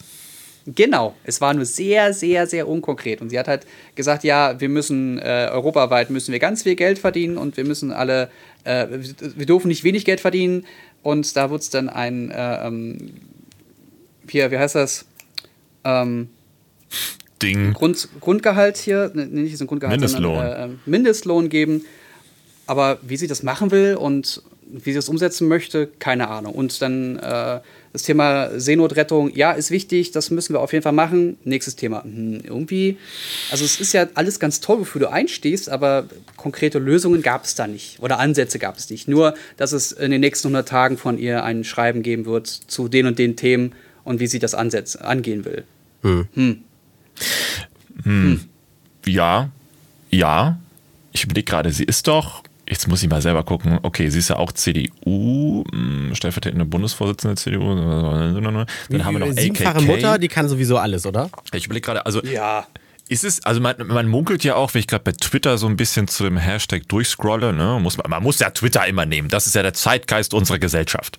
Genau, 0.67 1.17
es 1.25 1.41
war 1.41 1.55
nur 1.55 1.65
sehr, 1.65 2.13
sehr, 2.13 2.47
sehr 2.47 2.69
unkonkret. 2.69 3.21
Und 3.21 3.31
sie 3.31 3.39
hat 3.39 3.49
halt 3.49 3.67
gesagt, 3.97 4.23
ja, 4.23 4.61
wir 4.61 4.69
müssen 4.69 5.19
äh, 5.19 5.49
europaweit 5.51 6.11
müssen 6.11 6.31
wir 6.31 6.39
ganz 6.39 6.63
viel 6.63 6.77
Geld 6.77 7.01
verdienen 7.01 7.37
und 7.37 7.57
wir 7.57 7.65
müssen 7.65 7.91
alle, 7.91 8.31
äh, 8.63 8.87
wir 9.35 9.47
dürfen 9.47 9.69
nicht 9.69 9.83
wenig 9.83 10.05
Geld 10.05 10.21
verdienen. 10.21 10.65
Und 11.03 11.37
da 11.37 11.51
wird 11.51 11.63
es 11.63 11.71
dann 11.71 11.89
ein, 11.89 12.31
äh, 12.31 12.67
ähm, 12.67 13.13
hier, 14.29 14.53
wie 14.53 14.59
heißt 14.59 14.77
das? 14.77 15.05
Ähm, 15.85 16.29
Ding. 17.43 17.73
Grund, 17.73 18.09
Grundgehalt 18.21 18.77
hier, 18.77 19.11
ne, 19.15 19.27
nicht 19.27 19.59
so 19.59 19.65
ein 19.65 19.67
Grundgehalt, 19.67 19.99
Mindestlohn. 19.99 20.37
Sondern, 20.37 20.53
äh, 20.53 20.65
ähm, 20.65 20.81
Mindestlohn 20.87 21.49
geben. 21.49 21.85
Aber 22.67 22.99
wie 23.03 23.17
sie 23.17 23.27
das 23.27 23.43
machen 23.43 23.71
will 23.71 23.97
und 23.97 24.43
wie 24.73 24.91
sie 24.91 24.97
das 24.97 25.09
umsetzen 25.09 25.49
möchte, 25.49 25.89
keine 25.99 26.29
Ahnung. 26.29 26.55
Und 26.55 26.81
dann 26.81 27.19
äh, 27.19 27.61
das 27.93 28.05
Thema 28.05 28.59
Seenotrettung, 28.59 29.31
ja, 29.35 29.53
ist 29.53 29.71
wichtig, 29.71 30.13
das 30.13 30.31
müssen 30.31 30.55
wir 30.55 30.61
auf 30.61 30.73
jeden 30.73 30.83
Fall 30.83 30.93
machen. 30.93 31.37
Nächstes 31.45 31.77
Thema. 31.77 32.03
Hm, 32.03 32.41
irgendwie, 32.43 32.97
also 33.51 33.65
es 33.65 33.81
ist 33.81 33.93
ja 33.93 34.07
alles 34.15 34.41
ganz 34.41 34.61
toll, 34.61 34.81
wofür 34.81 35.01
du 35.01 35.11
einstehst, 35.11 35.69
aber 35.69 36.07
konkrete 36.37 36.79
Lösungen 36.79 37.21
gab 37.21 37.45
es 37.45 37.55
da 37.55 37.67
nicht 37.67 38.01
oder 38.01 38.19
Ansätze 38.19 38.59
gab 38.59 38.79
es 38.79 38.89
nicht. 38.89 39.09
Nur, 39.09 39.35
dass 39.59 39.73
es 39.73 39.93
in 39.93 40.11
den 40.11 40.23
nächsten 40.23 40.49
100 40.49 40.67
Tagen 40.67 40.97
von 40.97 41.19
ihr 41.19 41.45
ein 41.45 41.65
Schreiben 41.65 42.03
geben 42.03 42.25
wird 42.25 42.47
zu 42.47 42.89
den 42.89 43.07
und 43.07 43.19
den 43.19 43.37
Themen 43.37 43.75
und 44.05 44.21
wie 44.21 44.27
sie 44.27 44.39
das 44.39 44.55
ansetz 44.55 44.97
angehen 44.97 45.45
will. 45.45 45.65
Hm. 46.03 46.29
Hm. 46.35 46.63
Hm. 48.05 48.41
Ja, 49.05 49.51
ja. 50.11 50.59
Ich 51.13 51.25
überlege 51.25 51.45
gerade, 51.45 51.71
sie 51.73 51.85
ist 51.85 52.09
doch 52.09 52.43
Jetzt 52.73 52.89
muss 52.89 53.03
ich 53.03 53.11
mal 53.11 53.21
selber 53.21 53.45
gucken. 53.45 53.79
Okay, 53.83 54.09
sie 54.09 54.19
ist 54.19 54.29
ja 54.29 54.37
auch 54.37 54.51
CDU, 54.51 55.63
hm, 55.71 56.15
stellvertretende 56.15 56.65
Bundesvorsitzende 56.65 57.37
CDU. 57.37 57.75
Dann 57.75 58.67
Wie, 58.89 59.05
haben 59.05 59.19
wir 59.19 59.27
noch 59.27 59.33
Siebenfache 59.33 59.77
AKK. 59.77 59.87
Mutter, 59.87 60.19
die 60.19 60.29
kann 60.29 60.49
sowieso 60.49 60.79
alles, 60.79 61.05
oder? 61.05 61.29
Ich 61.53 61.67
überlege 61.67 61.85
gerade, 61.85 62.07
also 62.07 62.23
ja. 62.25 62.67
Ist 63.11 63.25
es, 63.25 63.45
also 63.45 63.61
man, 63.61 63.75
man 63.89 64.09
munkelt 64.09 64.43
ja 64.43 64.55
auch, 64.55 64.73
wenn 64.73 64.81
ich 64.81 64.87
gerade 64.87 65.05
bei 65.05 65.13
Twitter 65.13 65.59
so 65.59 65.67
ein 65.67 65.77
bisschen 65.77 66.09
zu 66.09 66.25
dem 66.25 66.39
Hashtag 66.39 66.89
durchscrolle, 66.89 67.53
ne, 67.53 67.79
muss 67.79 67.99
man, 67.99 68.09
man 68.09 68.23
muss 68.23 68.39
ja 68.39 68.49
Twitter 68.49 68.87
immer 68.87 69.05
nehmen. 69.05 69.29
Das 69.29 69.47
ist 69.47 69.55
ja 69.55 69.63
der 69.63 69.75
Zeitgeist 69.75 70.33
unserer 70.33 70.59
Gesellschaft. 70.59 71.19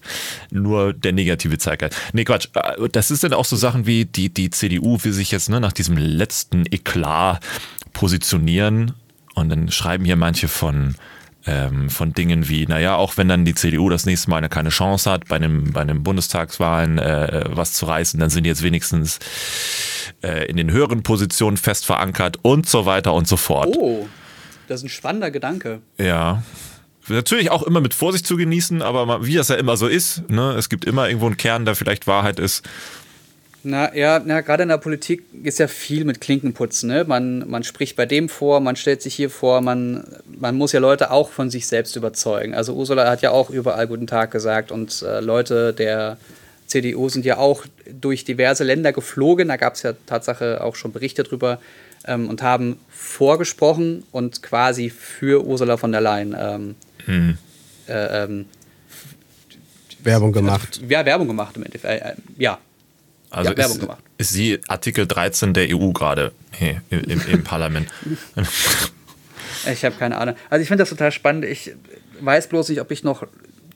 Nur 0.49 0.93
der 0.93 1.11
negative 1.11 1.59
Zeitgeist. 1.59 1.95
Nee, 2.13 2.23
Quatsch. 2.23 2.47
Äh, 2.55 2.89
das 2.89 3.11
ist 3.11 3.23
dann 3.23 3.33
auch 3.33 3.45
so 3.45 3.55
Sachen 3.55 3.85
wie 3.85 4.05
die, 4.05 4.33
die 4.33 4.49
CDU 4.49 4.97
will 5.03 5.13
sich 5.13 5.29
jetzt 5.29 5.51
ne, 5.51 5.59
nach 5.59 5.73
diesem 5.73 5.97
letzten 5.97 6.65
Eklat 6.65 7.41
positionieren. 7.93 8.93
Und 9.35 9.49
dann 9.49 9.69
schreiben 9.69 10.05
hier 10.05 10.15
manche 10.15 10.47
von, 10.47 10.95
ähm, 11.45 11.89
von 11.89 12.13
Dingen 12.13 12.47
wie, 12.47 12.65
naja, 12.65 12.95
auch 12.95 13.17
wenn 13.17 13.27
dann 13.27 13.45
die 13.45 13.55
CDU 13.55 13.89
das 13.89 14.05
nächste 14.05 14.29
Mal 14.29 14.47
keine 14.49 14.69
Chance 14.69 15.09
hat, 15.09 15.27
bei 15.27 15.35
einem, 15.35 15.73
bei 15.73 15.81
einem 15.81 16.03
Bundestagswahlen 16.03 16.99
äh, 16.99 17.45
was 17.49 17.73
zu 17.73 17.85
reißen, 17.85 18.19
dann 18.19 18.29
sind 18.29 18.43
die 18.43 18.49
jetzt 18.49 18.63
wenigstens 18.63 19.19
äh, 20.21 20.45
in 20.45 20.57
den 20.57 20.71
höheren 20.71 21.03
Positionen 21.03 21.57
fest 21.57 21.85
verankert 21.85 22.37
und 22.41 22.67
so 22.67 22.85
weiter 22.85 23.13
und 23.13 23.27
so 23.27 23.37
fort. 23.37 23.75
Oh, 23.77 24.07
das 24.67 24.81
ist 24.81 24.85
ein 24.85 24.89
spannender 24.89 25.31
Gedanke. 25.31 25.81
Ja. 25.97 26.43
Natürlich 27.09 27.51
auch 27.51 27.63
immer 27.63 27.81
mit 27.81 27.93
Vorsicht 27.93 28.25
zu 28.25 28.37
genießen, 28.37 28.81
aber 28.81 29.25
wie 29.25 29.35
das 29.35 29.49
ja 29.49 29.55
immer 29.55 29.75
so 29.75 29.87
ist, 29.87 30.29
ne, 30.29 30.53
es 30.53 30.69
gibt 30.69 30.85
immer 30.85 31.07
irgendwo 31.07 31.25
einen 31.25 31.35
Kern, 31.35 31.65
der 31.65 31.75
vielleicht 31.75 32.07
Wahrheit 32.07 32.39
ist. 32.39 32.63
Na 33.65 33.95
ja, 33.95 34.21
na, 34.23 34.41
gerade 34.41 34.63
in 34.63 34.69
der 34.69 34.77
Politik 34.77 35.23
ist 35.41 35.57
ja 35.57 35.67
viel 35.67 36.03
mit 36.03 36.19
Klinkenputzen. 36.19 36.89
Ne? 36.89 37.05
Man, 37.05 37.49
man 37.49 37.63
spricht 37.63 37.95
bei 37.95 38.05
dem 38.05 38.27
vor, 38.27 38.59
man 38.59 38.75
stellt 38.75 39.01
sich 39.01 39.15
hier 39.15 39.29
vor, 39.29 39.61
man, 39.61 40.03
man 40.27 40.55
muss 40.55 40.73
ja 40.73 40.81
Leute 40.81 41.11
auch 41.11 41.29
von 41.29 41.49
sich 41.49 41.65
selbst 41.67 41.95
überzeugen. 41.95 42.53
Also 42.53 42.73
Ursula 42.73 43.09
hat 43.09 43.21
ja 43.21 43.31
auch 43.31 43.49
überall 43.49 43.87
Guten 43.87 44.05
Tag 44.05 44.31
gesagt 44.31 44.71
und 44.71 45.01
äh, 45.01 45.21
Leute 45.21 45.71
der 45.71 46.17
CDU 46.67 47.07
sind 47.07 47.23
ja 47.23 47.37
auch 47.37 47.65
durch 47.89 48.25
diverse 48.25 48.65
Länder 48.65 48.91
geflogen. 48.91 49.47
Da 49.47 49.55
gab 49.55 49.75
es 49.75 49.83
ja 49.83 49.93
Tatsache 50.07 50.61
auch 50.61 50.75
schon 50.75 50.91
Berichte 50.91 51.23
drüber 51.23 51.59
ähm, 52.05 52.27
und 52.29 52.41
haben 52.41 52.77
vorgesprochen 52.89 54.03
und 54.11 54.43
quasi 54.43 54.89
für 54.89 55.45
Ursula 55.45 55.77
von 55.77 55.93
der 55.93 56.01
Leyen 56.01 56.35
ähm, 56.37 56.75
hm. 57.05 57.37
äh, 57.87 58.23
ähm, 58.23 58.45
Werbung 60.03 60.33
gemacht. 60.33 60.81
Ja, 60.89 61.05
Werbung 61.05 61.27
gemacht 61.27 61.55
im 61.55 61.63
Endeffekt. 61.63 62.03
Äh, 62.03 62.15
ja, 62.37 62.59
also 63.33 63.51
ja, 63.51 63.57
Werbung 63.57 63.75
ist, 63.77 63.81
gemacht. 63.81 64.03
Ist 64.17 64.29
sie 64.29 64.59
Artikel 64.67 65.07
13 65.07 65.53
der 65.53 65.67
EU 65.75 65.91
gerade 65.91 66.31
hey, 66.51 66.79
im, 66.89 67.21
im 67.27 67.43
Parlament? 67.43 67.87
ich 69.71 69.83
habe 69.83 69.95
keine 69.95 70.17
Ahnung. 70.17 70.35
Also 70.49 70.61
ich 70.61 70.67
finde 70.67 70.83
das 70.83 70.89
total 70.89 71.11
spannend. 71.11 71.45
Ich 71.45 71.73
weiß 72.19 72.47
bloß 72.47 72.69
nicht, 72.69 72.79
ob 72.79 72.91
ich 72.91 73.03
noch 73.03 73.25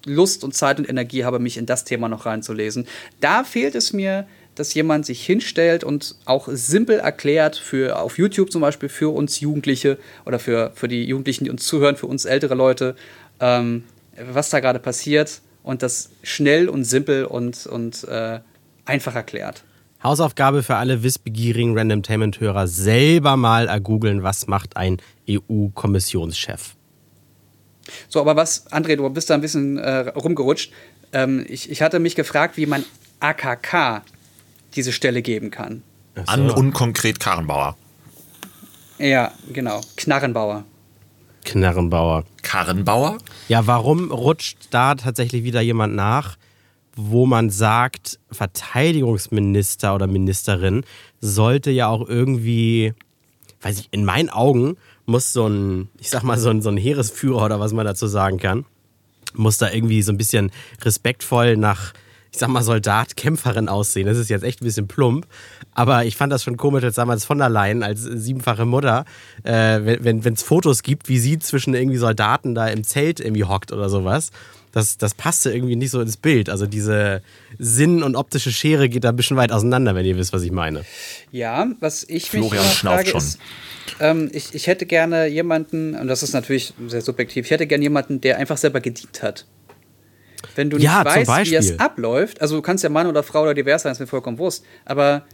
Lust 0.06 0.43
und 0.43 0.54
Zeit 0.54 0.80
und 0.80 0.88
Energie 0.88 1.26
habe, 1.26 1.39
mich 1.39 1.58
in 1.58 1.65
das 1.65 1.84
Thema 1.84 2.08
noch 2.08 2.26
reinzulesen. 2.26 2.88
Da 3.20 3.43
fehlt 3.43 3.76
es 3.76 3.93
mir, 3.93 4.28
dass 4.56 4.74
jemand 4.74 5.06
sich 5.06 5.26
hinstellt 5.26 5.84
und 5.84 6.15
auch 6.26 6.48
simpel 6.52 7.00
erklärt, 7.00 7.58
für, 7.58 8.00
auf 8.00 8.17
YouTube 8.17 8.52
zum 8.52 8.62
Beispiel 8.62 8.89
für 8.89 9.13
uns 9.13 9.39
Jugendliche 9.39 9.98
oder 10.26 10.39
für, 10.39 10.72
für 10.76 10.88
die 10.88 11.04
Jugendlichen, 11.04 11.43
die 11.43 11.50
uns 11.50 11.65
zuhören, 11.65 11.96
für 11.96 12.08
uns 12.08 12.26
ältere 12.26 12.56
Leute, 12.56 12.96
ähm, 13.39 13.84
was 14.32 14.50
da 14.50 14.60
gerade 14.60 14.80
passiert 14.80 15.41
und 15.63 15.84
das 15.84 16.10
schnell 16.24 16.70
und 16.70 16.86
simpel 16.86 17.26
und, 17.26 17.67
und 17.67 18.04
äh, 18.06 18.39
einfach 18.88 19.15
erklärt. 19.15 19.63
Hausaufgabe 20.04 20.63
für 20.63 20.76
alle 20.76 21.04
wissbegierigen 21.04 21.78
Randomtainment-Hörer: 21.78 22.67
selber 22.67 23.36
mal 23.36 23.67
ergoogeln, 23.67 24.23
was 24.23 24.47
macht 24.47 24.78
ein 24.78 24.97
EU-Kommissionschef. 25.30 26.76
So, 28.10 28.19
aber 28.19 28.36
was, 28.36 28.69
André, 28.71 28.95
du 28.95 29.10
bist 29.10 29.30
da 29.30 29.34
ein 29.34 29.41
bisschen 29.41 29.78
äh, 29.78 30.10
rumgerutscht. 30.10 30.71
Ähm, 31.13 31.45
ich, 31.47 31.71
ich 31.71 31.82
hatte 31.82 32.00
mich 32.00 32.15
gefragt, 32.15 32.58
wie 32.58 32.65
man 32.65 32.84
AKK 33.19 34.04
diese 34.76 34.91
Stelle 34.91 35.21
geben 35.21 35.52
kann. 35.52 35.84
So. 36.15 36.23
An 36.23 36.50
unkonkret 36.50 37.19
Karrenbauer. 37.19 37.78
Ja, 39.00 39.32
genau. 39.52 39.82
Knarrenbauer. 39.95 40.63
Knarrenbauer. 41.45 42.26
Karrenbauer? 42.41 43.19
Ja, 43.47 43.67
warum 43.67 44.12
rutscht 44.12 44.58
da 44.71 44.95
tatsächlich 44.95 45.43
wieder 45.43 45.62
jemand 45.62 45.95
nach, 45.95 46.38
wo 46.98 47.28
man 47.28 47.50
sagt, 47.52 48.20
Verteidigungsminister 48.32 49.96
oder 49.96 50.08
Ministerin 50.08 50.84
sollte 51.22 51.72
ja 51.72 51.88
auch 51.88 52.08
irgendwie, 52.10 52.94
weiß 53.62 53.80
ich, 53.80 53.88
in 53.92 54.04
meinen 54.04 54.30
Augen 54.30 54.78
muss 55.06 55.32
so 55.32 55.48
ein, 55.48 55.90
ich 56.00 56.10
sag 56.10 56.24
mal, 56.24 56.38
so 56.38 56.50
ein, 56.50 56.62
so 56.62 56.70
ein 56.70 56.78
Heeresführer 56.78 57.46
oder 57.46 57.60
was 57.60 57.72
man 57.72 57.86
dazu 57.86 58.08
sagen 58.08 58.40
kann, 58.40 58.66
muss 59.36 59.58
da 59.58 59.72
irgendwie 59.72 60.02
so 60.02 60.12
ein 60.12 60.18
bisschen 60.18 60.52
respektvoll 60.82 61.56
nach, 61.56 61.94
ich 62.32 62.40
sag 62.40 62.50
mal, 62.50 62.64
Soldat, 62.64 63.16
Kämpferin 63.16 63.70
aussehen. 63.70 64.08
Das 64.08 64.18
ist 64.18 64.30
jetzt 64.30 64.44
echt 64.44 64.62
ein 64.62 64.66
bisschen 64.66 64.88
plump. 64.88 65.28
Aber 65.74 66.06
ich 66.06 66.18
fand 66.18 66.34
das 66.34 66.44
schon 66.44 66.58
komisch, 66.58 66.84
als 66.84 66.96
damals 66.96 67.26
von 67.26 67.38
der 67.38 67.50
Leyen, 67.50 67.84
als 67.84 68.02
siebenfache 68.02 68.66
Mutter, 68.66 69.06
äh, 69.44 69.80
wenn 70.02 70.20
es 70.20 70.26
wenn, 70.26 70.36
Fotos 70.36 70.82
gibt, 70.82 71.10
wie 71.10 71.20
sie 71.20 71.38
zwischen 71.38 71.76
irgendwie 71.76 71.98
Soldaten 71.98 72.56
da 72.56 72.68
im 72.68 72.84
Zelt 72.84 73.20
irgendwie 73.20 73.44
hockt 73.44 73.72
oder 73.72 73.88
sowas. 73.90 74.32
Das, 74.78 74.98
das 75.00 75.16
passte 75.16 75.52
irgendwie 75.52 75.76
nicht 75.76 75.90
so 75.90 76.00
ins 76.02 76.18
Bild. 76.18 76.50
Also 76.50 76.68
diese 76.68 77.24
Sinn- 77.58 78.04
und 78.04 78.16
optische 78.16 78.52
Schere 78.52 78.90
geht 78.90 79.04
da 79.04 79.10
ein 79.10 79.16
bisschen 79.16 79.36
weit 79.36 79.52
auseinander, 79.52 79.96
wenn 79.96 80.06
ihr 80.06 80.16
wisst, 80.18 80.34
was 80.34 80.44
ich 80.44 80.52
meine. 80.52 80.86
Ja, 81.32 81.66
was 81.80 82.04
ich 82.08 82.30
Florian 82.30 82.63
mich 82.63 82.74
frage, 82.78 83.10
schon. 83.10 83.18
ist, 83.18 83.40
ähm, 84.00 84.30
ich, 84.34 84.54
ich 84.54 84.68
hätte 84.68 84.86
gerne 84.86 85.26
jemanden, 85.26 85.96
und 85.96 86.08
das 86.08 86.22
ist 86.22 86.34
natürlich 86.34 86.76
sehr 86.88 87.02
subjektiv, 87.02 87.46
ich 87.46 87.52
hätte 87.52 87.66
gerne 87.66 87.82
jemanden, 87.82 88.22
der 88.22 88.38
einfach 88.38 88.58
selber 88.58 88.80
gedient 88.80 89.24
hat. 89.24 89.48
Wenn 90.56 90.70
du 90.70 90.78
nicht 90.78 90.86
Ja, 90.86 90.98
zum 91.04 91.06
weißt, 91.06 91.18
wie 91.22 91.26
Beispiel. 91.26 91.58
es 91.58 91.80
abläuft, 91.80 92.40
also 92.40 92.56
du 92.58 92.62
kannst 92.62 92.84
ja 92.84 92.92
Mann 92.92 93.08
oder 93.08 93.24
Frau 93.24 93.42
oder 93.42 93.56
divers 93.56 93.82
sein, 93.82 93.92
ist 93.94 94.00
mir 94.00 94.06
vollkommen 94.06 94.38
wurscht, 94.38 94.62
aber 94.86 95.26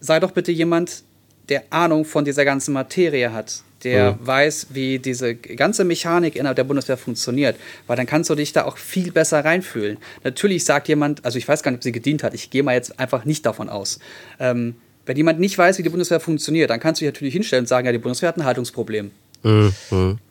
sei 0.00 0.18
doch 0.18 0.32
bitte 0.32 0.50
jemand, 0.50 1.04
der 1.48 1.62
Ahnung 1.70 2.04
von 2.04 2.24
dieser 2.24 2.44
ganzen 2.44 2.72
Materie 2.72 3.32
hat, 3.32 3.62
der 3.84 4.18
weiß, 4.20 4.68
wie 4.70 4.98
diese 4.98 5.34
ganze 5.34 5.84
Mechanik 5.84 6.36
innerhalb 6.36 6.56
der 6.56 6.64
Bundeswehr 6.64 6.96
funktioniert, 6.96 7.56
weil 7.86 7.96
dann 7.96 8.06
kannst 8.06 8.30
du 8.30 8.34
dich 8.34 8.52
da 8.52 8.64
auch 8.64 8.76
viel 8.76 9.12
besser 9.12 9.44
reinfühlen. 9.44 9.98
Natürlich 10.24 10.64
sagt 10.64 10.88
jemand, 10.88 11.24
also 11.24 11.38
ich 11.38 11.48
weiß 11.48 11.62
gar 11.62 11.70
nicht, 11.70 11.78
ob 11.78 11.84
sie 11.84 11.92
gedient 11.92 12.22
hat, 12.22 12.34
ich 12.34 12.50
gehe 12.50 12.62
mal 12.62 12.74
jetzt 12.74 12.98
einfach 12.98 13.24
nicht 13.24 13.44
davon 13.46 13.68
aus. 13.68 13.98
Ähm, 14.38 14.76
wenn 15.06 15.16
jemand 15.16 15.40
nicht 15.40 15.58
weiß, 15.58 15.78
wie 15.78 15.82
die 15.82 15.88
Bundeswehr 15.88 16.20
funktioniert, 16.20 16.70
dann 16.70 16.80
kannst 16.80 17.00
du 17.00 17.04
dich 17.04 17.12
natürlich 17.12 17.34
hinstellen 17.34 17.62
und 17.62 17.68
sagen, 17.68 17.86
ja, 17.86 17.92
die 17.92 17.98
Bundeswehr 17.98 18.28
hat 18.28 18.36
ein 18.36 18.44
Haltungsproblem. 18.44 19.10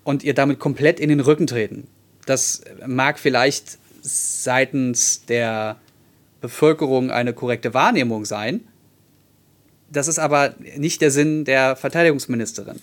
Und 0.03 0.23
ihr 0.23 0.33
damit 0.33 0.59
komplett 0.59 0.99
in 0.99 1.09
den 1.09 1.19
Rücken 1.19 1.47
treten. 1.47 1.87
Das 2.25 2.61
mag 2.87 3.19
vielleicht 3.19 3.77
seitens 4.01 5.25
der 5.25 5.75
Bevölkerung 6.39 7.11
eine 7.11 7.33
korrekte 7.33 7.73
Wahrnehmung 7.73 8.25
sein. 8.25 8.61
Das 9.91 10.07
ist 10.07 10.19
aber 10.19 10.55
nicht 10.77 11.01
der 11.01 11.11
Sinn 11.11 11.43
der 11.43 11.75
Verteidigungsministerin. 11.75 12.79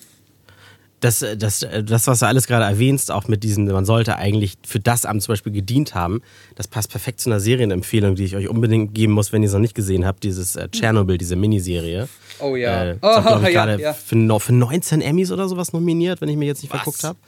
Das, 1.01 1.25
das, 1.37 1.67
das, 1.85 2.07
was 2.07 2.19
du 2.19 2.27
alles 2.27 2.47
gerade 2.47 2.65
erwähnst, 2.65 3.11
auch 3.11 3.29
mit 3.29 3.45
diesen, 3.45 3.67
man 3.67 3.85
sollte 3.85 4.17
eigentlich 4.17 4.55
für 4.67 4.81
das 4.81 5.05
Amt 5.05 5.23
zum 5.23 5.33
Beispiel 5.33 5.53
gedient 5.53 5.95
haben, 5.95 6.21
das 6.57 6.67
passt 6.67 6.91
perfekt 6.91 7.21
zu 7.21 7.31
einer 7.31 7.41
Serienempfehlung, 7.41 8.17
die 8.17 8.25
ich 8.25 8.35
euch 8.37 8.49
unbedingt 8.49 8.95
geben 8.95 9.13
muss, 9.13 9.33
wenn 9.33 9.43
ihr 9.43 9.47
es 9.49 9.53
noch 9.53 9.61
nicht 9.61 9.75
gesehen 9.75 10.05
habt, 10.05 10.25
dieses 10.25 10.57
äh, 10.57 10.69
Tschernobyl, 10.69 11.19
diese 11.19 11.37
Miniserie. 11.37 12.09
Oh 12.41 12.57
ja. 12.57 12.85
Äh, 12.85 12.97
Oh, 13.01 13.07
auch, 13.07 13.43
ich, 13.43 13.55
ja, 13.55 13.65
gerade 13.65 13.81
ja. 13.83 13.93
Für, 13.93 14.41
für 14.41 14.53
19 14.53 15.01
Emmys 15.01 15.31
oder 15.31 15.49
sowas 15.49 15.73
nominiert, 15.73 16.21
wenn 16.21 16.29
ich 16.29 16.37
mich 16.37 16.49
jetzt 16.49 16.63
nicht 16.63 16.71
verguckt 16.71 17.05
habe. 17.05 17.19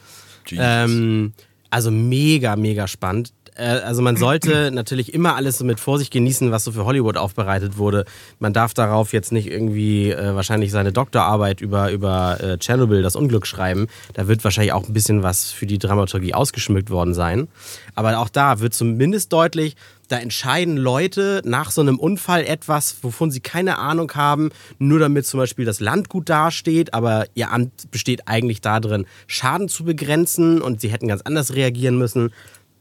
Jesus. 0.47 0.65
Ähm, 0.67 1.33
also 1.69 1.91
mega, 1.91 2.55
mega 2.55 2.87
spannend. 2.87 3.31
Äh, 3.55 3.79
Also 3.81 4.01
man 4.01 4.17
sollte 4.17 4.71
natürlich 4.73 5.13
immer 5.13 5.35
alles 5.35 5.57
so 5.57 5.65
mit 5.65 5.79
Vorsicht 5.79 6.11
genießen, 6.11 6.51
was 6.51 6.63
so 6.63 6.71
für 6.71 6.85
Hollywood 6.85 7.17
aufbereitet 7.17 7.77
wurde. 7.77 8.05
Man 8.39 8.53
darf 8.53 8.73
darauf 8.73 9.13
jetzt 9.13 9.31
nicht 9.31 9.47
irgendwie 9.47 10.11
äh, 10.11 10.35
wahrscheinlich 10.35 10.71
seine 10.71 10.91
Doktorarbeit 10.91 11.61
über, 11.61 11.91
über 11.91 12.41
äh, 12.41 12.57
Chernobyl, 12.57 13.01
das 13.01 13.15
Unglück 13.15 13.47
schreiben. 13.47 13.87
Da 14.13 14.27
wird 14.27 14.43
wahrscheinlich 14.43 14.73
auch 14.73 14.87
ein 14.87 14.93
bisschen 14.93 15.23
was 15.23 15.51
für 15.51 15.65
die 15.65 15.79
Dramaturgie 15.79 16.33
ausgeschmückt 16.33 16.89
worden 16.89 17.13
sein. 17.13 17.47
Aber 17.95 18.17
auch 18.19 18.29
da 18.29 18.59
wird 18.59 18.73
zumindest 18.73 19.33
deutlich, 19.33 19.75
da 20.07 20.17
entscheiden 20.17 20.75
Leute 20.75 21.41
nach 21.45 21.71
so 21.71 21.79
einem 21.79 21.97
Unfall 21.97 22.43
etwas, 22.43 22.97
wovon 23.01 23.31
sie 23.31 23.39
keine 23.39 23.77
Ahnung 23.77 24.11
haben, 24.13 24.49
nur 24.77 24.99
damit 24.99 25.25
zum 25.25 25.39
Beispiel 25.39 25.63
das 25.63 25.79
Land 25.79 26.09
gut 26.09 26.27
dasteht, 26.27 26.93
aber 26.93 27.27
ihr 27.33 27.49
Amt 27.51 27.89
besteht 27.91 28.27
eigentlich 28.27 28.59
darin, 28.59 29.05
Schaden 29.27 29.69
zu 29.69 29.85
begrenzen 29.85 30.61
und 30.61 30.81
sie 30.81 30.89
hätten 30.89 31.07
ganz 31.07 31.21
anders 31.21 31.55
reagieren 31.55 31.97
müssen. 31.97 32.33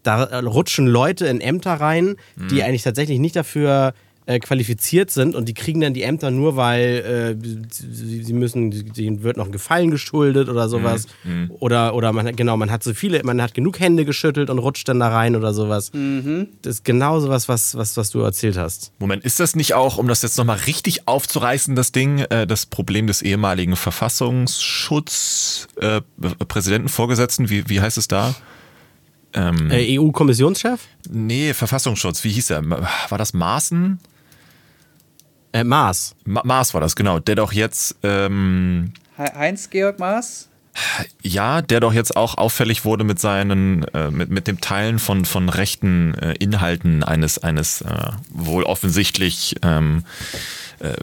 Da 0.02 0.40
rutschen 0.40 0.86
Leute 0.86 1.26
in 1.26 1.40
Ämter 1.40 1.74
rein, 1.74 2.16
die 2.50 2.62
eigentlich 2.62 2.82
tatsächlich 2.82 3.18
nicht 3.18 3.36
dafür 3.36 3.92
äh, 4.30 4.38
qualifiziert 4.38 5.10
sind 5.10 5.34
und 5.34 5.48
die 5.48 5.54
kriegen 5.54 5.80
dann 5.80 5.92
die 5.92 6.02
Ämter 6.02 6.30
nur, 6.30 6.54
weil 6.54 7.36
äh, 7.40 7.44
sie, 7.70 8.22
sie 8.22 8.32
müssen, 8.32 8.92
denen 8.92 9.22
wird 9.24 9.36
noch 9.36 9.46
ein 9.46 9.52
Gefallen 9.52 9.90
geschuldet 9.90 10.48
oder 10.48 10.68
sowas. 10.68 11.06
Oder, 11.58 11.94
oder 11.94 12.12
man 12.12 12.28
hat, 12.28 12.36
genau, 12.36 12.56
man 12.56 12.70
hat 12.70 12.84
so 12.84 12.94
viele, 12.94 13.24
man 13.24 13.42
hat 13.42 13.54
genug 13.54 13.80
Hände 13.80 14.04
geschüttelt 14.04 14.48
und 14.48 14.58
rutscht 14.60 14.88
dann 14.88 15.00
da 15.00 15.08
rein 15.08 15.34
oder 15.34 15.52
sowas. 15.52 15.90
Das 16.62 16.76
ist 16.76 16.84
genau 16.84 17.18
sowas, 17.18 17.48
was, 17.48 17.74
was, 17.74 17.96
was 17.96 18.10
du 18.10 18.20
erzählt 18.20 18.56
hast. 18.56 18.92
Moment, 19.00 19.24
ist 19.24 19.40
das 19.40 19.56
nicht 19.56 19.74
auch, 19.74 19.98
um 19.98 20.06
das 20.06 20.22
jetzt 20.22 20.38
nochmal 20.38 20.58
richtig 20.66 21.08
aufzureißen, 21.08 21.74
das 21.74 21.90
Ding, 21.90 22.18
äh, 22.18 22.46
das 22.46 22.66
Problem 22.66 23.08
des 23.08 23.22
ehemaligen 23.22 23.74
Verfassungsschutz 23.74 25.66
äh, 25.80 26.02
Präsidentenvorgesetzten, 26.46 27.50
wie, 27.50 27.68
wie 27.68 27.80
heißt 27.80 27.98
es 27.98 28.06
da? 28.06 28.34
Ähm, 29.32 29.70
Äh, 29.70 29.98
EU-Kommissionschef? 29.98 30.80
nee, 31.08 31.54
Verfassungsschutz, 31.54 32.22
wie 32.24 32.30
hieß 32.30 32.50
er? 32.50 32.68
War 32.68 33.16
das 33.18 33.32
Maaßen? 33.32 33.98
Äh, 35.52 35.64
Maas. 35.64 36.14
Ma 36.24 36.42
Maas 36.44 36.74
war 36.74 36.80
das, 36.80 36.94
genau. 36.94 37.18
Der 37.18 37.34
doch 37.36 37.52
jetzt, 37.52 37.96
ähm, 38.02 38.92
He- 39.16 39.22
Heinz-Georg 39.34 39.98
Maas? 39.98 40.48
Ja, 41.22 41.62
der 41.62 41.80
doch 41.80 41.92
jetzt 41.92 42.16
auch 42.16 42.36
auffällig 42.38 42.84
wurde 42.84 43.04
mit 43.04 43.18
seinen, 43.18 43.84
äh, 43.94 44.10
mit, 44.10 44.30
mit 44.30 44.46
dem 44.46 44.60
Teilen 44.60 44.98
von, 44.98 45.24
von 45.24 45.48
rechten 45.48 46.14
äh, 46.14 46.34
Inhalten 46.34 47.02
eines, 47.02 47.38
eines 47.38 47.82
äh, 47.82 48.10
wohl 48.30 48.64
offensichtlich 48.64 49.56
ähm, 49.62 50.04
äh, 50.78 50.94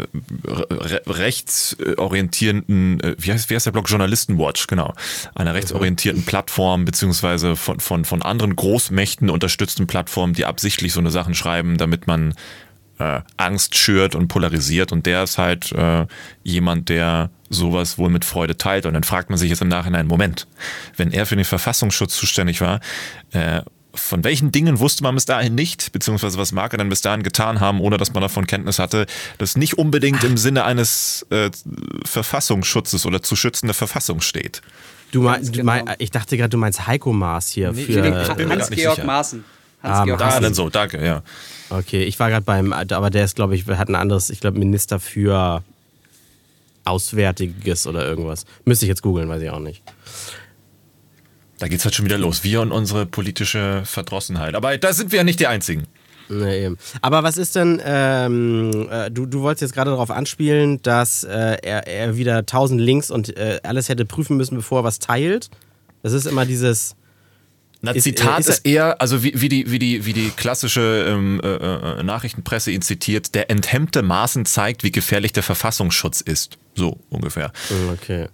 re 0.48 1.02
rechtsorientierenden, 1.06 3.00
äh, 3.02 3.16
wie 3.20 3.32
heißt, 3.32 3.50
wie 3.50 3.56
heißt 3.56 3.66
der 3.68 3.72
Blog? 3.72 3.90
Journalistenwatch, 3.90 4.68
genau. 4.68 4.94
Einer 5.36 5.54
rechtsorientierten 5.54 6.26
Plattform, 6.26 6.86
beziehungsweise 6.86 7.56
von, 7.56 7.80
von, 7.80 8.06
von 8.06 8.22
anderen 8.22 8.56
Großmächten 8.56 9.30
unterstützten 9.30 9.86
Plattformen, 9.86 10.34
die 10.34 10.46
absichtlich 10.46 10.94
so 10.94 11.00
eine 11.00 11.12
Sachen 11.12 11.36
schreiben, 11.36 11.78
damit 11.78 12.08
man 12.08 12.34
äh, 13.00 13.22
Angst 13.38 13.76
schürt 13.76 14.16
und 14.16 14.28
polarisiert 14.28 14.92
und 14.92 15.06
der 15.06 15.24
ist 15.24 15.38
halt 15.38 15.72
äh, 15.72 16.06
jemand, 16.44 16.90
der 16.90 17.30
sowas 17.50 17.98
wohl 17.98 18.10
mit 18.10 18.26
Freude 18.26 18.58
teilt 18.58 18.86
und 18.86 18.94
dann 18.94 19.04
fragt 19.04 19.30
man 19.30 19.38
sich 19.38 19.50
jetzt 19.50 19.62
im 19.62 19.68
Nachhinein, 19.70 20.08
Moment, 20.08 20.48
wenn 20.98 21.12
er 21.12 21.26
für 21.26 21.36
den 21.36 21.46
Verfassungsschutz 21.46 22.16
zuständig 22.16 22.60
war, 22.62 22.80
äh, 23.32 23.62
von 23.94 24.24
welchen 24.24 24.52
Dingen 24.52 24.80
wusste 24.80 25.02
man 25.02 25.16
bis 25.16 25.26
dahin 25.26 25.56
nicht, 25.56 25.92
beziehungsweise 25.92 26.38
was 26.38 26.52
mag 26.52 26.72
er 26.74 26.78
denn 26.78 26.90
bis 26.90 27.02
dahin 27.02 27.24
getan 27.24 27.60
haben, 27.60 27.80
ohne 27.82 27.98
dass 27.98 28.14
man 28.14 28.22
davon 28.22 28.46
Kenntnis 28.46 28.78
hatte, 28.78 29.08
das 29.40 29.58
nicht 29.58 29.78
unbedingt 29.80 30.24
im 30.24 30.38
Sinne 30.38 30.66
eines 30.66 31.26
äh, 31.32 31.50
Verfassungsschutzes 32.06 33.06
oder 33.06 33.22
zu 33.22 33.36
schützender 33.36 33.74
Verfassung 33.74 34.22
steht. 34.22 34.62
Du 35.12 35.22
meinst, 35.22 35.50
du 35.56 35.60
genau. 35.60 35.66
mein, 35.72 35.96
ich 36.00 36.12
dachte 36.12 36.38
gerade, 36.38 36.50
du 36.50 36.58
meinst 36.58 36.86
Heiko 36.86 37.14
Maas 37.14 37.50
hier 37.50 37.72
Nee, 37.72 37.86
für. 37.86 38.26
Hans-Georg. 38.50 39.06
Maaßen. 39.06 39.44
Ah, 39.82 39.90
Hans-Georg 40.00 40.20
Da 40.20 40.26
Maaßen. 40.26 40.44
dann 40.44 40.54
so, 40.54 40.70
danke, 40.70 41.04
ja. 41.06 41.24
Okay, 41.70 42.04
ich 42.04 42.20
war 42.20 42.30
gerade 42.30 42.46
beim, 42.46 42.72
aber 42.74 43.10
der 43.10 43.26
ist, 43.26 43.36
glaube 43.36 43.56
ich, 43.56 43.68
hat 43.68 43.90
ein 43.90 43.96
anderes, 43.96 44.30
ich 44.30 44.40
glaube, 44.40 44.58
Minister 44.58 45.00
für 45.00 45.64
Auswärtiges 46.86 47.88
oder 47.88 48.06
irgendwas. 48.06 48.46
Müsste 48.66 48.86
ich 48.86 48.90
jetzt 48.90 49.02
googeln, 49.02 49.28
weiß 49.28 49.42
ich 49.42 49.50
auch 49.50 49.60
nicht. 49.60 49.84
Da 51.60 51.68
geht's 51.68 51.84
halt 51.84 51.96
schon 51.96 52.06
wieder 52.06 52.18
los. 52.18 52.44
Wir 52.44 52.62
und 52.62 52.72
unsere 52.72 53.06
politische 53.06 53.82
Verdrossenheit. 53.86 54.56
Aber 54.56 54.78
da 54.78 54.94
sind 54.94 55.12
wir 55.12 55.18
ja 55.18 55.24
nicht 55.24 55.40
die 55.40 55.48
Einzigen. 55.48 55.86
Nee, 56.30 56.66
eben. 56.66 56.78
Aber 57.02 57.24
was 57.24 57.38
ist 57.38 57.56
denn, 57.56 57.82
ähm, 57.84 58.88
äh, 58.92 59.10
du, 59.10 59.26
du 59.26 59.42
wolltest 59.42 59.62
jetzt 59.62 59.74
gerade 59.74 59.92
darauf 59.92 60.12
anspielen, 60.12 60.82
dass 60.82 61.24
äh, 61.24 61.58
er, 61.62 61.88
er 61.88 62.18
wieder 62.18 62.46
tausend 62.46 62.82
Links 62.82 63.10
und 63.10 63.36
äh, 63.38 63.60
alles 63.64 63.90
hätte 63.90 64.06
prüfen 64.06 64.38
müssen, 64.38 64.56
bevor 64.56 64.82
er 64.82 64.84
was 64.84 65.00
teilt. 65.00 65.50
Das 66.04 66.14
ist 66.14 66.26
immer 66.26 66.46
dieses. 66.46 66.96
Na, 67.82 67.92
Ist- 67.92 68.04
Zitat 68.06 68.40
ist 68.40 68.50
ist, 68.50 68.66
er- 68.66 68.72
eher, 68.72 69.02
also 69.02 69.24
wie, 69.24 69.34
wie, 69.36 69.50
die, 69.50 69.72
wie, 69.72 69.80
die, 69.80 70.06
wie 70.06 70.14
die 70.14 70.30
klassische 70.32 71.06
ähm, 71.08 71.40
äh, 71.44 71.48
äh, 72.00 72.04
Nachrichtenpresse 72.04 72.72
ihn 72.72 72.82
zitiert, 72.82 73.36
der 73.36 73.52
enthemmte 73.52 74.02
Maßen 74.02 74.46
zeigt, 74.46 74.84
wie 74.84 74.92
gefährlich 74.92 75.32
der 75.34 75.44
Verfassungsschutz 75.44 76.22
ist. 76.22 76.58
So 76.74 76.98
ungefähr. 77.10 77.52
Okay. 77.94 78.28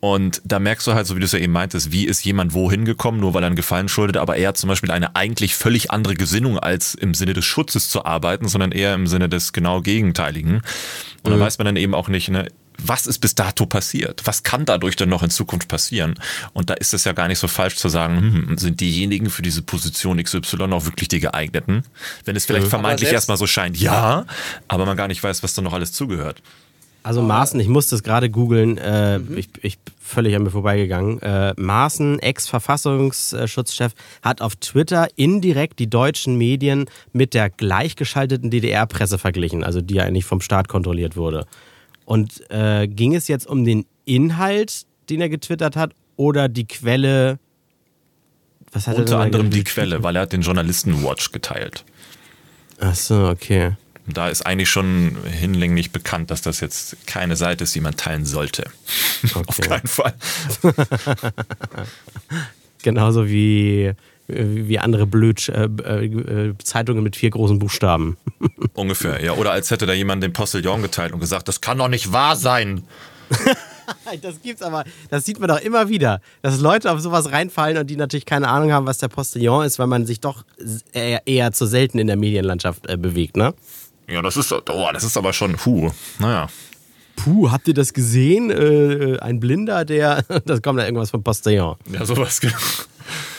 Und 0.00 0.40
da 0.44 0.60
merkst 0.60 0.86
du 0.86 0.94
halt, 0.94 1.08
so 1.08 1.16
wie 1.16 1.20
du 1.20 1.24
es 1.26 1.32
ja 1.32 1.40
eben 1.40 1.52
meintest, 1.52 1.90
wie 1.90 2.04
ist 2.06 2.24
jemand 2.24 2.54
wohin 2.54 2.84
gekommen, 2.84 3.18
nur 3.18 3.34
weil 3.34 3.42
er 3.42 3.48
einen 3.48 3.56
Gefallen 3.56 3.88
schuldet, 3.88 4.16
aber 4.16 4.36
er 4.36 4.48
hat 4.48 4.56
zum 4.56 4.68
Beispiel 4.68 4.92
eine 4.92 5.16
eigentlich 5.16 5.56
völlig 5.56 5.90
andere 5.90 6.14
Gesinnung, 6.14 6.56
als 6.58 6.94
im 6.94 7.14
Sinne 7.14 7.32
des 7.34 7.44
Schutzes 7.44 7.88
zu 7.90 8.04
arbeiten, 8.04 8.46
sondern 8.46 8.70
eher 8.70 8.94
im 8.94 9.08
Sinne 9.08 9.28
des 9.28 9.52
genau 9.52 9.80
Gegenteiligen. 9.80 10.62
Und 11.24 11.32
da 11.32 11.40
weiß 11.40 11.58
man 11.58 11.64
dann 11.66 11.76
eben 11.76 11.94
auch 11.94 12.08
nicht, 12.08 12.28
ne, 12.28 12.46
was 12.82 13.06
ist 13.06 13.18
bis 13.18 13.34
dato 13.34 13.66
passiert? 13.66 14.22
Was 14.24 14.42
kann 14.42 14.64
dadurch 14.64 14.96
dann 14.96 15.08
noch 15.08 15.22
in 15.22 15.30
Zukunft 15.30 15.68
passieren? 15.68 16.14
Und 16.52 16.70
da 16.70 16.74
ist 16.74 16.94
es 16.94 17.04
ja 17.04 17.12
gar 17.12 17.28
nicht 17.28 17.38
so 17.38 17.48
falsch 17.48 17.76
zu 17.76 17.88
sagen, 17.88 18.18
hm, 18.18 18.58
sind 18.58 18.80
diejenigen 18.80 19.30
für 19.30 19.42
diese 19.42 19.62
Position 19.62 20.22
XY 20.22 20.40
auch 20.72 20.84
wirklich 20.84 21.08
die 21.08 21.20
geeigneten? 21.20 21.82
Wenn 22.24 22.36
es 22.36 22.46
vielleicht 22.46 22.68
vermeintlich 22.68 23.08
selbst- 23.08 23.28
erstmal 23.28 23.36
so 23.36 23.46
scheint, 23.46 23.78
ja, 23.78 24.26
aber 24.68 24.86
man 24.86 24.96
gar 24.96 25.08
nicht 25.08 25.22
weiß, 25.22 25.42
was 25.42 25.54
da 25.54 25.62
noch 25.62 25.72
alles 25.72 25.92
zugehört. 25.92 26.42
Also 27.02 27.22
Maaßen, 27.22 27.58
ich 27.60 27.68
musste 27.68 27.94
es 27.94 28.02
gerade 28.02 28.28
googeln, 28.28 28.76
äh, 28.76 29.18
mhm. 29.18 29.38
ich, 29.38 29.48
ich 29.62 29.78
völlig 29.98 30.34
an 30.36 30.42
mir 30.42 30.50
vorbeigegangen. 30.50 31.22
Äh, 31.22 31.54
Maaßen, 31.56 32.18
Ex-Verfassungsschutzchef, 32.18 33.92
hat 34.22 34.42
auf 34.42 34.56
Twitter 34.56 35.08
indirekt 35.16 35.78
die 35.78 35.88
deutschen 35.88 36.36
Medien 36.36 36.86
mit 37.12 37.34
der 37.34 37.50
gleichgeschalteten 37.50 38.50
DDR-Presse 38.50 39.18
verglichen, 39.18 39.64
also 39.64 39.80
die 39.80 39.94
ja 39.94 40.04
eigentlich 40.04 40.24
vom 40.24 40.40
Staat 40.40 40.68
kontrolliert 40.68 41.16
wurde. 41.16 41.46
Und 42.08 42.50
äh, 42.50 42.88
ging 42.88 43.14
es 43.14 43.28
jetzt 43.28 43.46
um 43.46 43.66
den 43.66 43.84
Inhalt, 44.06 44.86
den 45.10 45.20
er 45.20 45.28
getwittert 45.28 45.76
hat, 45.76 45.92
oder 46.16 46.48
die 46.48 46.66
Quelle? 46.66 47.38
Was 48.72 48.86
hat 48.86 48.96
Unter 48.96 49.18
anderem 49.18 49.50
die 49.50 49.62
Quelle, 49.62 50.02
weil 50.02 50.16
er 50.16 50.22
hat 50.22 50.32
den 50.32 50.40
Journalisten 50.40 51.04
Watch 51.04 51.32
geteilt. 51.32 51.84
Ach 52.80 52.94
so, 52.94 53.28
okay. 53.28 53.72
Da 54.06 54.30
ist 54.30 54.46
eigentlich 54.46 54.70
schon 54.70 55.18
hinlänglich 55.26 55.92
bekannt, 55.92 56.30
dass 56.30 56.40
das 56.40 56.60
jetzt 56.60 56.96
keine 57.06 57.36
Seite 57.36 57.64
ist, 57.64 57.74
die 57.74 57.82
man 57.82 57.94
teilen 57.94 58.24
sollte. 58.24 58.70
Okay. 59.34 59.44
Auf 59.46 59.60
keinen 59.60 59.86
Fall. 59.86 60.14
Genauso 62.82 63.28
wie, 63.28 63.92
wie 64.28 64.78
andere 64.78 65.06
Blöd 65.06 65.48
äh, 65.48 65.64
äh, 65.64 66.54
Zeitungen 66.62 67.02
mit 67.02 67.16
vier 67.16 67.30
großen 67.30 67.58
Buchstaben. 67.58 68.18
Ungefähr, 68.74 69.22
ja. 69.24 69.32
Oder 69.32 69.52
als 69.52 69.70
hätte 69.70 69.86
da 69.86 69.94
jemand 69.94 70.22
den 70.22 70.34
Postillon 70.34 70.82
geteilt 70.82 71.12
und 71.12 71.20
gesagt, 71.20 71.48
das 71.48 71.60
kann 71.60 71.78
doch 71.78 71.88
nicht 71.88 72.12
wahr 72.12 72.36
sein. 72.36 72.84
das 74.22 74.42
gibt's 74.42 74.62
aber, 74.62 74.84
das 75.10 75.24
sieht 75.24 75.40
man 75.40 75.48
doch 75.48 75.60
immer 75.60 75.88
wieder, 75.88 76.20
dass 76.42 76.60
Leute 76.60 76.92
auf 76.92 77.00
sowas 77.00 77.32
reinfallen 77.32 77.78
und 77.78 77.88
die 77.88 77.96
natürlich 77.96 78.26
keine 78.26 78.48
Ahnung 78.48 78.70
haben, 78.72 78.86
was 78.86 78.98
der 78.98 79.08
Postillon 79.08 79.64
ist, 79.64 79.78
weil 79.78 79.86
man 79.86 80.04
sich 80.04 80.20
doch 80.20 80.44
eher, 80.92 81.26
eher 81.26 81.52
zu 81.52 81.66
selten 81.66 81.98
in 81.98 82.06
der 82.06 82.16
Medienlandschaft 82.16 82.86
äh, 82.86 82.98
bewegt, 82.98 83.36
ne? 83.36 83.54
Ja, 84.08 84.22
das 84.22 84.36
ist, 84.36 84.52
oh, 84.52 84.88
das 84.92 85.04
ist 85.04 85.16
aber 85.16 85.32
schon, 85.32 85.56
puh, 85.56 85.90
naja. 86.18 86.48
Puh, 87.16 87.50
habt 87.50 87.66
ihr 87.66 87.74
das 87.74 87.92
gesehen? 87.92 88.50
Äh, 88.50 89.18
ein 89.20 89.40
Blinder, 89.40 89.84
der, 89.84 90.22
das 90.44 90.62
kommt 90.62 90.78
da 90.78 90.84
irgendwas 90.84 91.10
vom 91.10 91.22
Postillon. 91.22 91.76
Ja, 91.90 92.04
sowas, 92.04 92.40
genau. 92.40 92.56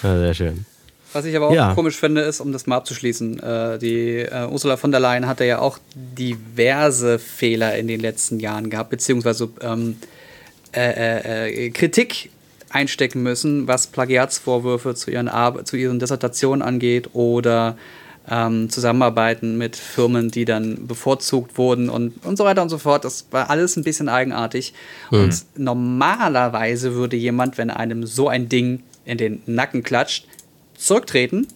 Ja, 0.03 0.17
sehr 0.17 0.33
schön. 0.33 0.65
Was 1.13 1.25
ich 1.25 1.35
aber 1.35 1.47
auch 1.47 1.53
ja. 1.53 1.73
komisch 1.73 1.97
finde, 1.97 2.21
ist, 2.21 2.39
um 2.39 2.51
das 2.51 2.67
mal 2.67 2.77
abzuschließen, 2.77 3.39
äh, 3.39 3.79
die 3.79 4.19
äh, 4.19 4.47
Ursula 4.47 4.77
von 4.77 4.91
der 4.91 4.99
Leyen 4.99 5.27
hatte 5.27 5.43
ja 5.45 5.59
auch 5.59 5.79
diverse 5.95 7.19
Fehler 7.19 7.75
in 7.77 7.87
den 7.87 7.99
letzten 7.99 8.39
Jahren 8.39 8.69
gehabt, 8.69 8.91
beziehungsweise 8.91 9.49
ähm, 9.61 9.97
äh, 10.75 11.47
äh 11.47 11.69
Kritik 11.71 12.29
einstecken 12.69 13.23
müssen, 13.23 13.67
was 13.67 13.87
Plagiatsvorwürfe 13.87 14.93
zu 14.95 15.11
ihren, 15.11 15.27
Ar 15.27 15.65
zu 15.65 15.75
ihren 15.75 15.99
Dissertationen 15.99 16.61
angeht 16.61 17.09
oder 17.13 17.75
ähm, 18.29 18.69
Zusammenarbeiten 18.69 19.57
mit 19.57 19.75
Firmen, 19.75 20.29
die 20.29 20.45
dann 20.45 20.87
bevorzugt 20.87 21.57
wurden 21.57 21.89
und, 21.89 22.23
und 22.25 22.37
so 22.37 22.43
weiter 22.43 22.61
und 22.61 22.69
so 22.69 22.77
fort. 22.77 23.05
Das 23.05 23.25
war 23.31 23.49
alles 23.49 23.75
ein 23.75 23.83
bisschen 23.83 24.09
eigenartig. 24.09 24.73
Mhm. 25.09 25.23
Und 25.23 25.45
normalerweise 25.57 26.93
würde 26.93 27.17
jemand, 27.17 27.57
wenn 27.57 27.71
einem 27.71 28.05
so 28.05 28.27
ein 28.27 28.47
Ding 28.47 28.83
in 29.05 29.17
den 29.17 29.41
Nacken 29.47 29.83
klatscht, 29.83 30.27
zurücktreten. 30.79 31.47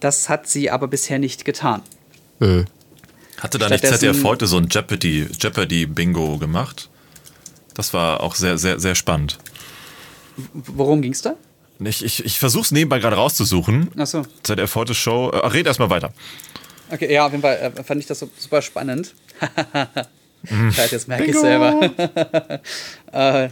Das 0.00 0.28
hat 0.28 0.46
sie 0.48 0.70
aber 0.70 0.86
bisher 0.86 1.18
nicht 1.18 1.44
getan. 1.44 1.82
Mhm. 2.38 2.66
Hatte 3.38 3.58
da 3.58 3.68
nicht 3.68 3.86
ZDF 3.86 4.24
heute 4.24 4.46
so 4.46 4.58
ein 4.58 4.68
Jeopardy, 4.70 5.28
Jeopardy 5.40 5.86
Bingo 5.86 6.38
gemacht? 6.38 6.88
Das 7.74 7.94
war 7.94 8.20
auch 8.20 8.34
sehr, 8.34 8.58
sehr, 8.58 8.80
sehr 8.80 8.94
spannend. 8.94 9.38
Worum 10.52 11.02
ging 11.02 11.12
es 11.12 11.22
da? 11.22 11.34
Ich, 11.80 12.04
ich, 12.04 12.24
ich 12.24 12.38
versuche 12.38 12.64
es 12.64 12.70
nebenbei 12.72 12.98
gerade 12.98 13.16
rauszusuchen. 13.16 13.90
Achso. 13.96 14.24
ZDF 14.42 14.74
heute 14.74 14.94
Show. 14.94 15.30
Äh, 15.30 15.46
red 15.48 15.66
erstmal 15.66 15.90
weiter. 15.90 16.12
Okay, 16.90 17.12
ja, 17.12 17.26
auf 17.26 17.32
jeden 17.32 17.42
Fall 17.42 17.72
äh, 17.76 17.84
fand 17.84 18.00
ich 18.00 18.06
das 18.06 18.18
super 18.18 18.62
spannend. 18.62 19.14
mm. 20.42 20.70
jetzt 20.90 21.06
merke 21.06 21.26
ich 21.26 21.38
selber. 21.38 21.90
äh, 23.12 23.48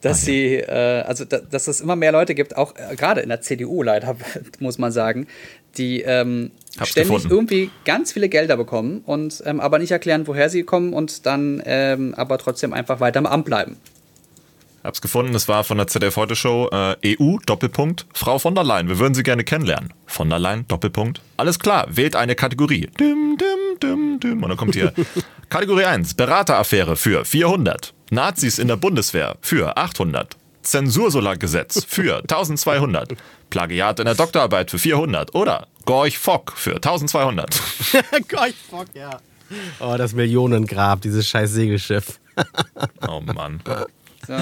dass 0.00 0.22
ah, 0.22 0.26
sie, 0.26 0.54
äh, 0.56 1.02
also 1.02 1.24
da, 1.24 1.38
dass 1.38 1.66
es 1.66 1.80
immer 1.80 1.96
mehr 1.96 2.12
Leute 2.12 2.34
gibt, 2.34 2.56
auch 2.56 2.74
äh, 2.76 2.96
gerade 2.96 3.20
in 3.20 3.28
der 3.28 3.40
CDU 3.40 3.82
leider, 3.82 4.16
muss 4.60 4.78
man 4.78 4.92
sagen, 4.92 5.26
die 5.76 6.02
ähm, 6.02 6.50
ständig 6.82 7.12
gefunden. 7.12 7.30
irgendwie 7.30 7.70
ganz 7.84 8.12
viele 8.12 8.28
Gelder 8.28 8.56
bekommen 8.56 9.02
und 9.04 9.42
ähm, 9.46 9.60
aber 9.60 9.78
nicht 9.78 9.90
erklären, 9.90 10.26
woher 10.26 10.48
sie 10.50 10.62
kommen 10.62 10.92
und 10.92 11.26
dann 11.26 11.62
ähm, 11.64 12.14
aber 12.16 12.38
trotzdem 12.38 12.72
einfach 12.72 13.00
weiter 13.00 13.18
am 13.18 13.26
Amt 13.26 13.44
bleiben. 13.44 13.76
Hab's 14.84 15.00
gefunden, 15.00 15.34
es 15.34 15.48
war 15.48 15.64
von 15.64 15.76
der 15.78 15.86
ZDF 15.88 16.16
Heute 16.16 16.36
Show 16.36 16.68
äh, 16.70 17.16
EU 17.20 17.38
Doppelpunkt 17.44 18.06
Frau 18.14 18.38
von 18.38 18.54
der 18.54 18.64
Leyen. 18.64 18.88
Wir 18.88 18.98
würden 18.98 19.14
Sie 19.14 19.22
gerne 19.22 19.44
kennenlernen. 19.44 19.92
Von 20.06 20.30
der 20.30 20.38
Leyen 20.38 20.66
Doppelpunkt. 20.68 21.20
Alles 21.36 21.58
klar, 21.58 21.86
wählt 21.90 22.14
eine 22.14 22.34
Kategorie. 22.34 22.88
Dim, 22.98 23.36
dim, 23.36 23.78
dim, 23.82 24.20
dim. 24.20 24.42
Und 24.42 24.48
dann 24.48 24.56
kommt 24.56 24.74
hier 24.74 24.92
Kategorie 25.48 25.84
1 25.84 26.14
Berateraffäre 26.14 26.96
für 26.96 27.24
400. 27.24 27.92
Nazis 28.10 28.58
in 28.58 28.68
der 28.68 28.76
Bundeswehr 28.76 29.36
für 29.42 29.76
800. 29.76 30.36
Zensursolargesetz 30.62 31.84
für 31.84 32.18
1200. 32.22 33.16
Plagiat 33.50 33.98
in 33.98 34.04
der 34.04 34.14
Doktorarbeit 34.14 34.70
für 34.70 34.78
400. 34.78 35.34
Oder 35.34 35.66
Gorch 35.86 36.18
Fock 36.18 36.52
für 36.54 36.76
1200. 36.76 37.60
Gorch 38.28 38.54
Fock, 38.70 38.86
ja. 38.94 39.18
Oh, 39.80 39.96
das 39.96 40.12
Millionengrab, 40.12 41.00
dieses 41.00 41.26
scheiß 41.26 41.52
Segelschiff. 41.52 42.20
oh 43.08 43.20
Mann. 43.20 43.60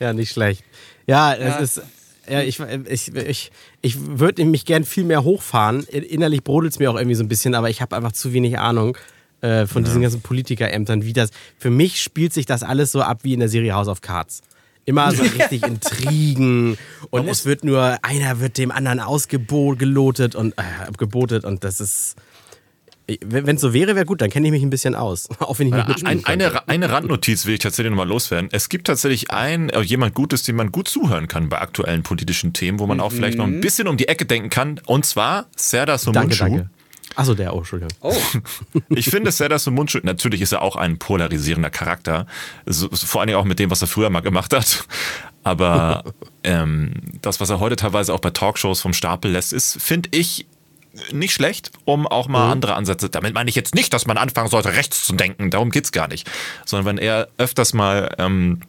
Ja, 0.00 0.12
nicht 0.12 0.32
schlecht. 0.32 0.64
Ja, 1.06 1.34
ja. 1.34 1.60
es 1.60 1.76
ist. 1.76 1.86
Ja, 2.28 2.42
ich, 2.42 2.58
ich, 2.58 3.14
ich, 3.14 3.52
ich 3.82 3.96
würde 4.00 4.44
mich 4.46 4.64
gern 4.64 4.84
viel 4.84 5.04
mehr 5.04 5.24
hochfahren. 5.24 5.84
Innerlich 5.84 6.42
brodelt 6.42 6.72
es 6.72 6.78
mir 6.78 6.90
auch 6.90 6.96
irgendwie 6.96 7.14
so 7.14 7.22
ein 7.22 7.28
bisschen, 7.28 7.54
aber 7.54 7.68
ich 7.68 7.82
habe 7.82 7.94
einfach 7.94 8.12
zu 8.12 8.32
wenig 8.32 8.58
Ahnung 8.58 8.96
äh, 9.42 9.66
von 9.66 9.82
ja. 9.82 9.88
diesen 9.88 10.00
ganzen 10.00 10.22
Politikerämtern, 10.22 11.04
wie 11.04 11.12
das. 11.12 11.30
Für 11.58 11.70
mich 11.70 12.02
spielt 12.02 12.32
sich 12.32 12.46
das 12.46 12.62
alles 12.62 12.92
so 12.92 13.02
ab 13.02 13.20
wie 13.24 13.34
in 13.34 13.40
der 13.40 13.50
Serie 13.50 13.74
House 13.74 13.88
of 13.88 14.00
Cards. 14.00 14.40
Immer 14.86 15.12
so 15.12 15.22
richtig 15.38 15.66
Intrigen 15.66 16.78
und 17.10 17.28
es 17.28 17.44
wird 17.44 17.62
nur, 17.62 17.98
einer 18.02 18.40
wird 18.40 18.56
dem 18.56 18.70
anderen 18.70 19.00
ausgelotet 19.00 20.34
und 20.34 20.54
äh, 20.56 20.92
gebotet 20.96 21.44
und 21.44 21.62
das 21.62 21.80
ist. 21.80 22.16
Wenn 23.06 23.56
es 23.56 23.60
so 23.60 23.74
wäre, 23.74 23.94
wäre 23.96 24.06
gut, 24.06 24.22
dann 24.22 24.30
kenne 24.30 24.46
ich 24.46 24.52
mich 24.52 24.62
ein 24.62 24.70
bisschen 24.70 24.94
aus. 24.94 25.28
Auch 25.40 25.58
wenn 25.58 25.68
ich 25.68 25.74
nicht 25.88 26.06
ein, 26.06 26.24
eine, 26.24 26.68
eine 26.68 26.90
Randnotiz 26.90 27.44
will 27.44 27.54
ich 27.54 27.60
tatsächlich 27.60 27.90
nochmal 27.90 28.08
loswerden. 28.08 28.48
Es 28.50 28.70
gibt 28.70 28.86
tatsächlich 28.86 29.30
ein, 29.30 29.68
äh, 29.68 29.80
jemand 29.82 30.14
Gutes, 30.14 30.42
dem 30.42 30.56
man 30.56 30.72
gut 30.72 30.88
zuhören 30.88 31.28
kann 31.28 31.50
bei 31.50 31.60
aktuellen 31.60 32.02
politischen 32.02 32.54
Themen, 32.54 32.78
wo 32.78 32.86
man 32.86 32.98
mhm. 32.98 33.02
auch 33.02 33.12
vielleicht 33.12 33.36
noch 33.36 33.44
ein 33.44 33.56
mhm. 33.56 33.60
bisschen 33.60 33.88
um 33.88 33.98
die 33.98 34.08
Ecke 34.08 34.24
denken 34.24 34.48
kann. 34.48 34.80
Und 34.86 35.04
zwar 35.04 35.46
Serdar 35.54 35.98
Somuncu. 35.98 36.36
Danke, 36.36 36.56
danke. 36.56 36.70
Achso, 37.16 37.34
der, 37.34 37.54
oh, 37.54 37.58
Entschuldigung. 37.58 37.92
Oh. 38.00 38.14
ich 38.88 39.10
finde 39.10 39.30
Serdar 39.30 39.58
Somuncu, 39.58 39.98
natürlich 40.02 40.40
ist 40.40 40.52
er 40.52 40.62
auch 40.62 40.76
ein 40.76 40.98
polarisierender 40.98 41.70
Charakter, 41.70 42.26
so, 42.66 42.88
vor 42.90 43.20
allem 43.20 43.36
auch 43.36 43.44
mit 43.44 43.58
dem, 43.58 43.70
was 43.70 43.82
er 43.82 43.86
früher 43.86 44.10
mal 44.10 44.20
gemacht 44.20 44.52
hat. 44.52 44.86
Aber 45.42 46.04
ähm, 46.42 46.94
das, 47.20 47.40
was 47.40 47.50
er 47.50 47.60
heute 47.60 47.76
teilweise 47.76 48.14
auch 48.14 48.20
bei 48.20 48.30
Talkshows 48.30 48.80
vom 48.80 48.94
Stapel 48.94 49.30
lässt, 49.30 49.52
ist, 49.52 49.80
finde 49.80 50.08
ich, 50.12 50.46
nicht 51.12 51.32
schlecht, 51.32 51.70
um 51.84 52.06
auch 52.06 52.28
mal 52.28 52.46
mhm. 52.46 52.52
andere 52.52 52.74
Ansätze. 52.74 53.08
Damit 53.10 53.34
meine 53.34 53.48
ich 53.50 53.56
jetzt 53.56 53.74
nicht, 53.74 53.92
dass 53.92 54.06
man 54.06 54.16
anfangen 54.16 54.48
sollte, 54.48 54.74
rechts 54.74 55.06
zu 55.06 55.14
denken. 55.14 55.50
Darum 55.50 55.70
geht 55.70 55.84
es 55.84 55.92
gar 55.92 56.08
nicht. 56.08 56.30
Sondern 56.64 56.86
wenn 56.86 56.98
er 56.98 57.28
öfters 57.38 57.72
mal 57.72 58.14
ähm, 58.18 58.60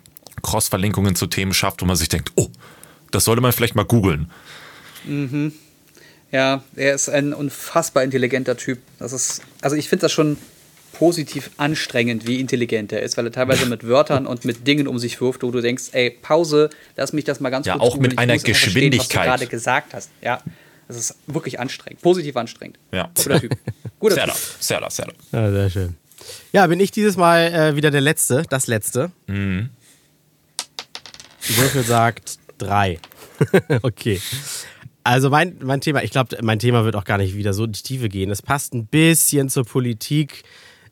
Cross-Verlinkungen 0.41 1.15
zu 1.15 1.27
Themen 1.27 1.53
schafft, 1.53 1.81
wo 1.81 1.85
man 1.85 1.95
sich 1.95 2.09
denkt, 2.09 2.31
oh, 2.35 2.49
das 3.11 3.25
sollte 3.25 3.41
man 3.41 3.51
vielleicht 3.51 3.75
mal 3.75 3.85
googeln. 3.85 4.31
Mhm. 5.05 5.53
Ja, 6.31 6.63
er 6.75 6.95
ist 6.95 7.09
ein 7.09 7.33
unfassbar 7.33 8.03
intelligenter 8.03 8.57
Typ. 8.57 8.79
Das 8.99 9.13
ist, 9.13 9.41
also 9.61 9.75
ich 9.75 9.87
finde 9.87 10.01
das 10.01 10.11
schon 10.11 10.37
positiv 10.93 11.51
anstrengend, 11.57 12.25
wie 12.25 12.39
intelligent 12.39 12.91
er 12.91 13.01
ist, 13.01 13.17
weil 13.17 13.25
er 13.25 13.31
teilweise 13.31 13.65
mit 13.65 13.85
Wörtern 13.85 14.25
und 14.25 14.45
mit 14.45 14.65
Dingen 14.65 14.87
um 14.87 14.97
sich 14.97 15.19
wirft, 15.19 15.43
wo 15.43 15.51
du 15.51 15.61
denkst, 15.61 15.89
ey, 15.91 16.09
Pause, 16.09 16.69
lass 16.95 17.13
mich 17.13 17.25
das 17.25 17.39
mal 17.39 17.49
ganz 17.49 17.67
ja, 17.67 17.73
kurz 17.73 17.83
Ja, 17.83 17.89
auch 17.89 17.97
mit 17.97 18.17
einer 18.17 18.37
Geschwindigkeit. 18.37 18.99
was 18.99 19.07
du 19.07 19.15
gerade 19.15 19.47
gesagt 19.47 19.93
hast. 19.93 20.09
Ja. 20.21 20.41
Das 20.87 20.97
ist 20.97 21.15
wirklich 21.27 21.59
anstrengend, 21.59 22.01
positiv 22.01 22.35
anstrengend. 22.37 22.77
Ja. 22.91 23.09
Guter 23.15 23.39
Typ. 23.39 23.57
Guter 23.99 24.15
Serda, 24.15 24.33
Typ. 24.33 24.41
Serda, 24.59 24.89
Serda. 24.89 25.13
Ja, 25.31 25.51
sehr 25.51 25.69
schön. 25.69 25.97
Ja, 26.51 26.67
bin 26.67 26.79
ich 26.79 26.91
dieses 26.91 27.17
Mal 27.17 27.53
äh, 27.53 27.75
wieder 27.75 27.91
der 27.91 28.01
Letzte, 28.01 28.43
das 28.49 28.67
Letzte. 28.67 29.11
Mhm. 29.27 29.69
Würfel 31.47 31.83
sagt 31.83 32.39
drei. 32.57 32.99
okay. 33.81 34.21
Also 35.03 35.29
mein, 35.29 35.57
mein 35.61 35.81
Thema, 35.81 36.03
ich 36.03 36.09
glaube, 36.09 36.37
mein 36.41 36.57
Thema 36.57 36.83
wird 36.83 36.95
auch 36.95 37.03
gar 37.03 37.19
nicht 37.19 37.35
wieder 37.35 37.53
so 37.53 37.65
in 37.65 37.73
die 37.73 37.83
Tiefe 37.83 38.09
gehen. 38.09 38.31
Es 38.31 38.41
passt 38.41 38.73
ein 38.73 38.87
bisschen 38.87 39.49
zur 39.49 39.63
Politik. 39.63 40.43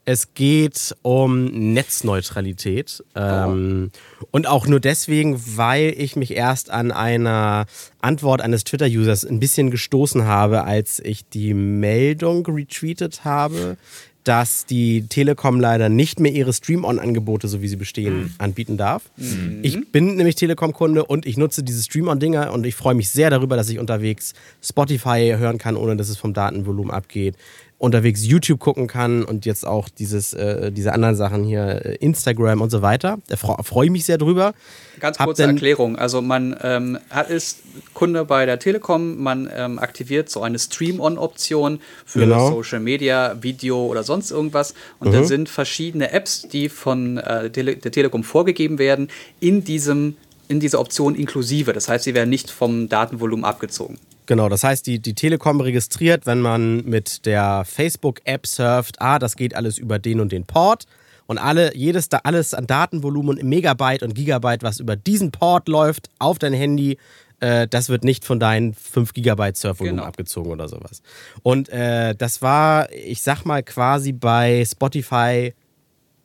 Es 0.06 0.34
geht 0.34 0.94
um 1.02 1.46
Netzneutralität. 1.72 3.02
Ähm, 3.14 3.90
und 4.30 4.46
auch 4.46 4.66
nur 4.66 4.80
deswegen, 4.80 5.40
weil 5.56 5.94
ich 5.96 6.16
mich 6.16 6.32
erst 6.32 6.70
an 6.70 6.92
einer 6.92 7.66
Antwort 8.00 8.42
eines 8.42 8.64
Twitter-Users 8.64 9.24
ein 9.24 9.40
bisschen 9.40 9.70
gestoßen 9.70 10.24
habe, 10.24 10.64
als 10.64 11.00
ich 11.00 11.28
die 11.28 11.54
Meldung 11.54 12.44
retweetet 12.46 13.24
habe, 13.24 13.78
dass 14.24 14.64
die 14.64 15.06
Telekom 15.06 15.60
leider 15.60 15.90
nicht 15.90 16.18
mehr 16.18 16.32
ihre 16.32 16.52
Stream-On-Angebote, 16.52 17.46
so 17.46 17.60
wie 17.60 17.68
sie 17.68 17.76
bestehen, 17.76 18.16
mhm. 18.16 18.34
anbieten 18.38 18.76
darf. 18.78 19.02
Mhm. 19.16 19.60
Ich 19.62 19.92
bin 19.92 20.16
nämlich 20.16 20.34
Telekom-Kunde 20.34 21.04
und 21.04 21.26
ich 21.26 21.36
nutze 21.36 21.62
diese 21.62 21.82
Stream-On-Dinger 21.82 22.50
und 22.52 22.64
ich 22.64 22.74
freue 22.74 22.94
mich 22.94 23.10
sehr 23.10 23.28
darüber, 23.28 23.56
dass 23.56 23.68
ich 23.68 23.78
unterwegs 23.78 24.32
Spotify 24.62 25.34
hören 25.36 25.58
kann, 25.58 25.76
ohne 25.76 25.96
dass 25.96 26.08
es 26.08 26.16
vom 26.16 26.32
Datenvolumen 26.32 26.90
abgeht. 26.90 27.36
Unterwegs 27.78 28.24
YouTube 28.24 28.60
gucken 28.60 28.86
kann 28.86 29.24
und 29.24 29.46
jetzt 29.46 29.66
auch 29.66 29.88
dieses, 29.88 30.32
äh, 30.32 30.72
diese 30.72 30.92
anderen 30.92 31.16
Sachen 31.16 31.44
hier, 31.44 31.84
äh, 31.84 31.94
Instagram 31.96 32.60
und 32.60 32.70
so 32.70 32.82
weiter. 32.82 33.18
Da 33.28 33.36
freue 33.36 33.86
ich 33.86 33.92
mich 33.92 34.04
sehr 34.04 34.18
drüber. 34.18 34.54
Ganz 35.00 35.18
kurze 35.18 35.42
Erklärung. 35.42 35.96
Also 35.96 36.22
man 36.22 36.56
ähm, 36.62 36.98
hat, 37.10 37.30
ist 37.30 37.58
Kunde 37.92 38.24
bei 38.24 38.46
der 38.46 38.58
Telekom, 38.58 39.22
man 39.22 39.50
ähm, 39.54 39.78
aktiviert 39.78 40.30
so 40.30 40.42
eine 40.42 40.58
Stream-On-Option 40.58 41.80
für 42.06 42.20
genau. 42.20 42.50
Social 42.50 42.80
Media, 42.80 43.42
Video 43.42 43.86
oder 43.86 44.02
sonst 44.02 44.30
irgendwas. 44.30 44.74
Und 45.00 45.08
mhm. 45.08 45.12
da 45.12 45.24
sind 45.24 45.48
verschiedene 45.48 46.12
Apps, 46.12 46.48
die 46.48 46.68
von 46.68 47.18
äh, 47.18 47.50
Tele 47.50 47.76
der 47.76 47.92
Telekom 47.92 48.24
vorgegeben 48.24 48.78
werden, 48.78 49.08
in 49.40 49.64
diesem 49.64 50.16
in 50.46 50.60
dieser 50.60 50.78
Option 50.78 51.14
inklusive. 51.14 51.72
Das 51.72 51.88
heißt, 51.88 52.04
sie 52.04 52.14
werden 52.14 52.28
nicht 52.28 52.50
vom 52.50 52.88
Datenvolumen 52.88 53.44
abgezogen. 53.44 53.98
Genau, 54.26 54.48
das 54.48 54.64
heißt, 54.64 54.86
die, 54.86 55.00
die 55.00 55.14
Telekom 55.14 55.60
registriert, 55.60 56.24
wenn 56.24 56.40
man 56.40 56.84
mit 56.84 57.26
der 57.26 57.64
Facebook-App 57.66 58.46
surft, 58.46 59.00
ah, 59.00 59.18
das 59.18 59.36
geht 59.36 59.54
alles 59.54 59.78
über 59.78 59.98
den 59.98 60.20
und 60.20 60.32
den 60.32 60.44
Port. 60.44 60.86
Und 61.26 61.38
alle, 61.38 61.74
jedes 61.74 62.08
da 62.08 62.20
alles 62.24 62.52
an 62.54 62.66
Datenvolumen, 62.66 63.46
Megabyte 63.46 64.02
und 64.02 64.14
Gigabyte, 64.14 64.62
was 64.62 64.80
über 64.80 64.96
diesen 64.96 65.30
Port 65.30 65.68
läuft, 65.68 66.10
auf 66.18 66.38
dein 66.38 66.52
Handy, 66.52 66.98
äh, 67.40 67.66
das 67.68 67.88
wird 67.88 68.04
nicht 68.04 68.24
von 68.24 68.40
deinen 68.40 68.74
5 68.74 69.12
Gigabyte 69.12 69.56
Surfvolumen 69.56 69.96
genau. 69.96 70.08
abgezogen 70.08 70.50
oder 70.52 70.68
sowas. 70.68 71.02
Und 71.42 71.68
äh, 71.70 72.14
das 72.14 72.42
war, 72.42 72.90
ich 72.92 73.22
sag 73.22 73.44
mal, 73.44 73.62
quasi 73.62 74.12
bei 74.12 74.64
Spotify 74.66 75.54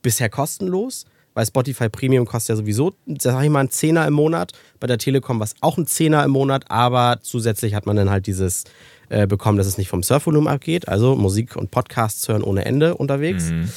bisher 0.01 0.29
kostenlos 0.29 1.05
weil 1.33 1.45
Spotify 1.45 1.89
Premium 1.89 2.25
kostet 2.25 2.49
ja 2.49 2.55
sowieso, 2.55 2.93
sag 3.19 3.43
ich 3.43 3.49
mal, 3.49 3.61
ein 3.61 3.69
Zehner 3.69 4.07
im 4.07 4.13
Monat. 4.13 4.53
Bei 4.79 4.87
der 4.87 4.97
Telekom 4.97 5.39
war 5.39 5.45
es 5.45 5.55
auch 5.61 5.77
ein 5.77 5.87
Zehner 5.87 6.23
im 6.23 6.31
Monat, 6.31 6.65
aber 6.69 7.19
zusätzlich 7.21 7.73
hat 7.73 7.85
man 7.85 7.95
dann 7.95 8.09
halt 8.09 8.27
dieses 8.27 8.65
äh, 9.09 9.25
bekommen, 9.25 9.57
dass 9.57 9.67
es 9.67 9.77
nicht 9.77 9.89
vom 9.89 10.03
Surfvolumen 10.03 10.47
abgeht. 10.47 10.87
Also 10.87 11.15
Musik 11.15 11.55
und 11.55 11.71
Podcasts 11.71 12.27
hören 12.27 12.43
ohne 12.43 12.65
Ende 12.65 12.95
unterwegs. 12.95 13.51
Mhm. 13.51 13.69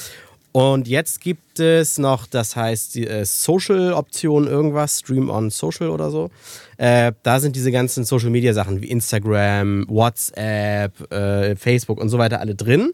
Und 0.52 0.86
jetzt 0.86 1.22
gibt 1.22 1.60
es 1.60 1.96
noch, 1.96 2.26
das 2.26 2.56
heißt, 2.56 2.94
die 2.94 3.06
äh, 3.06 3.24
Social-Option 3.24 4.46
irgendwas, 4.46 4.98
Stream 4.98 5.30
on 5.30 5.48
Social 5.48 5.88
oder 5.88 6.10
so. 6.10 6.30
Äh, 6.76 7.12
da 7.22 7.40
sind 7.40 7.56
diese 7.56 7.72
ganzen 7.72 8.04
Social-Media-Sachen 8.04 8.82
wie 8.82 8.90
Instagram, 8.90 9.86
WhatsApp, 9.88 11.10
äh, 11.10 11.56
Facebook 11.56 11.98
und 11.98 12.10
so 12.10 12.18
weiter 12.18 12.40
alle 12.40 12.54
drin. 12.54 12.92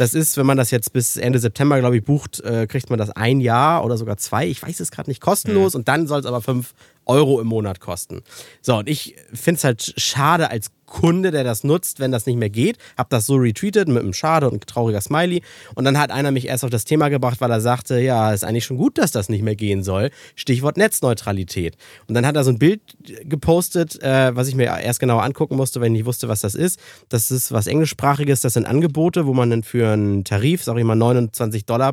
Das 0.00 0.14
ist, 0.14 0.38
wenn 0.38 0.46
man 0.46 0.56
das 0.56 0.70
jetzt 0.70 0.94
bis 0.94 1.18
Ende 1.18 1.38
September, 1.38 1.78
glaube 1.78 1.98
ich, 1.98 2.02
bucht, 2.02 2.40
äh, 2.40 2.66
kriegt 2.66 2.88
man 2.88 2.98
das 2.98 3.10
ein 3.10 3.38
Jahr 3.38 3.84
oder 3.84 3.98
sogar 3.98 4.16
zwei. 4.16 4.46
Ich 4.46 4.62
weiß 4.62 4.80
es 4.80 4.90
gerade 4.90 5.10
nicht 5.10 5.20
kostenlos 5.20 5.74
mhm. 5.74 5.80
und 5.80 5.88
dann 5.88 6.06
soll 6.06 6.20
es 6.20 6.24
aber 6.24 6.40
fünf 6.40 6.72
Euro 7.04 7.38
im 7.38 7.48
Monat 7.48 7.80
kosten. 7.80 8.22
So, 8.62 8.78
und 8.78 8.88
ich 8.88 9.16
finde 9.34 9.58
es 9.58 9.64
halt 9.64 9.92
schade 9.98 10.50
als 10.50 10.70
Kunde, 10.90 11.30
der 11.30 11.44
das 11.44 11.64
nutzt, 11.64 12.00
wenn 12.00 12.12
das 12.12 12.26
nicht 12.26 12.36
mehr 12.36 12.50
geht. 12.50 12.76
Hab 12.98 13.08
das 13.08 13.24
so 13.24 13.36
retweetet 13.36 13.88
mit 13.88 14.02
einem 14.02 14.12
Schade 14.12 14.50
und 14.50 14.66
trauriger 14.66 15.00
Smiley. 15.00 15.40
Und 15.74 15.86
dann 15.86 15.98
hat 15.98 16.10
einer 16.10 16.30
mich 16.30 16.48
erst 16.48 16.64
auf 16.64 16.70
das 16.70 16.84
Thema 16.84 17.08
gebracht, 17.08 17.40
weil 17.40 17.50
er 17.50 17.62
sagte, 17.62 17.98
ja, 18.00 18.32
ist 18.32 18.44
eigentlich 18.44 18.66
schon 18.66 18.76
gut, 18.76 18.98
dass 18.98 19.12
das 19.12 19.30
nicht 19.30 19.42
mehr 19.42 19.56
gehen 19.56 19.82
soll. 19.82 20.10
Stichwort 20.34 20.76
Netzneutralität. 20.76 21.78
Und 22.06 22.14
dann 22.14 22.26
hat 22.26 22.36
er 22.36 22.44
so 22.44 22.50
ein 22.50 22.58
Bild 22.58 22.82
gepostet, 23.24 24.02
äh, 24.02 24.36
was 24.36 24.48
ich 24.48 24.54
mir 24.54 24.64
erst 24.64 25.00
genauer 25.00 25.22
angucken 25.22 25.56
musste, 25.56 25.80
wenn 25.80 25.94
ich 25.94 26.00
nicht 26.00 26.06
wusste, 26.06 26.28
was 26.28 26.40
das 26.40 26.54
ist. 26.54 26.78
Das 27.08 27.30
ist 27.30 27.52
was 27.52 27.66
englischsprachiges, 27.66 28.40
das 28.40 28.54
sind 28.54 28.66
Angebote, 28.66 29.26
wo 29.26 29.32
man 29.32 29.50
dann 29.50 29.62
für 29.62 29.92
einen 29.92 30.24
Tarif, 30.24 30.64
sag 30.64 30.76
ich 30.76 30.84
mal, 30.84 30.96
29,95 30.96 31.66
Dollar 31.66 31.92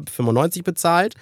bezahlt. 0.64 1.14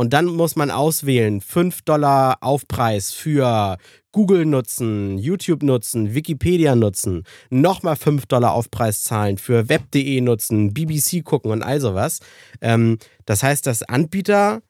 Und 0.00 0.14
dann 0.14 0.24
muss 0.24 0.56
man 0.56 0.70
auswählen, 0.70 1.42
5 1.42 1.82
Dollar 1.82 2.38
Aufpreis 2.40 3.12
für 3.12 3.76
Google 4.12 4.46
nutzen, 4.46 5.18
YouTube 5.18 5.62
nutzen, 5.62 6.14
Wikipedia 6.14 6.74
nutzen, 6.74 7.24
nochmal 7.50 7.96
5 7.96 8.24
Dollar 8.24 8.54
Aufpreis 8.54 9.02
zahlen, 9.02 9.36
für 9.36 9.68
web.de 9.68 10.22
nutzen, 10.22 10.72
BBC 10.72 11.22
gucken 11.22 11.50
und 11.50 11.62
all 11.62 11.82
sowas. 11.82 12.20
Ähm, 12.62 12.96
das 13.26 13.42
heißt, 13.42 13.66
dass 13.66 13.82
Anbieter 13.82 14.62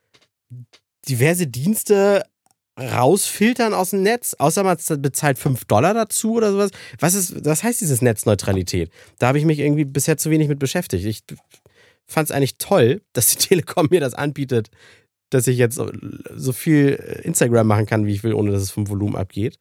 diverse 1.08 1.46
Dienste 1.46 2.24
rausfiltern 2.76 3.72
aus 3.72 3.90
dem 3.90 4.02
Netz, 4.02 4.34
außer 4.36 4.64
man 4.64 4.78
bezahlt 5.00 5.38
5 5.38 5.64
Dollar 5.66 5.94
dazu 5.94 6.32
oder 6.32 6.50
sowas. 6.50 6.72
Was, 6.98 7.14
ist, 7.14 7.44
was 7.44 7.62
heißt 7.62 7.80
dieses 7.80 8.02
Netzneutralität? 8.02 8.90
Da 9.20 9.28
habe 9.28 9.38
ich 9.38 9.44
mich 9.44 9.60
irgendwie 9.60 9.84
bisher 9.84 10.16
zu 10.16 10.30
wenig 10.30 10.48
mit 10.48 10.58
beschäftigt. 10.58 11.04
Ich 11.04 11.22
fand 12.10 12.28
es 12.28 12.34
eigentlich 12.34 12.58
toll, 12.58 13.02
dass 13.12 13.28
die 13.28 13.36
Telekom 13.48 13.86
mir 13.90 14.00
das 14.00 14.14
anbietet, 14.14 14.70
dass 15.30 15.46
ich 15.46 15.58
jetzt 15.58 15.80
so 16.36 16.52
viel 16.52 17.20
Instagram 17.22 17.66
machen 17.66 17.86
kann, 17.86 18.06
wie 18.06 18.14
ich 18.14 18.24
will, 18.24 18.34
ohne 18.34 18.52
dass 18.52 18.62
es 18.62 18.70
vom 18.70 18.88
Volumen 18.88 19.16
abgeht. 19.16 19.58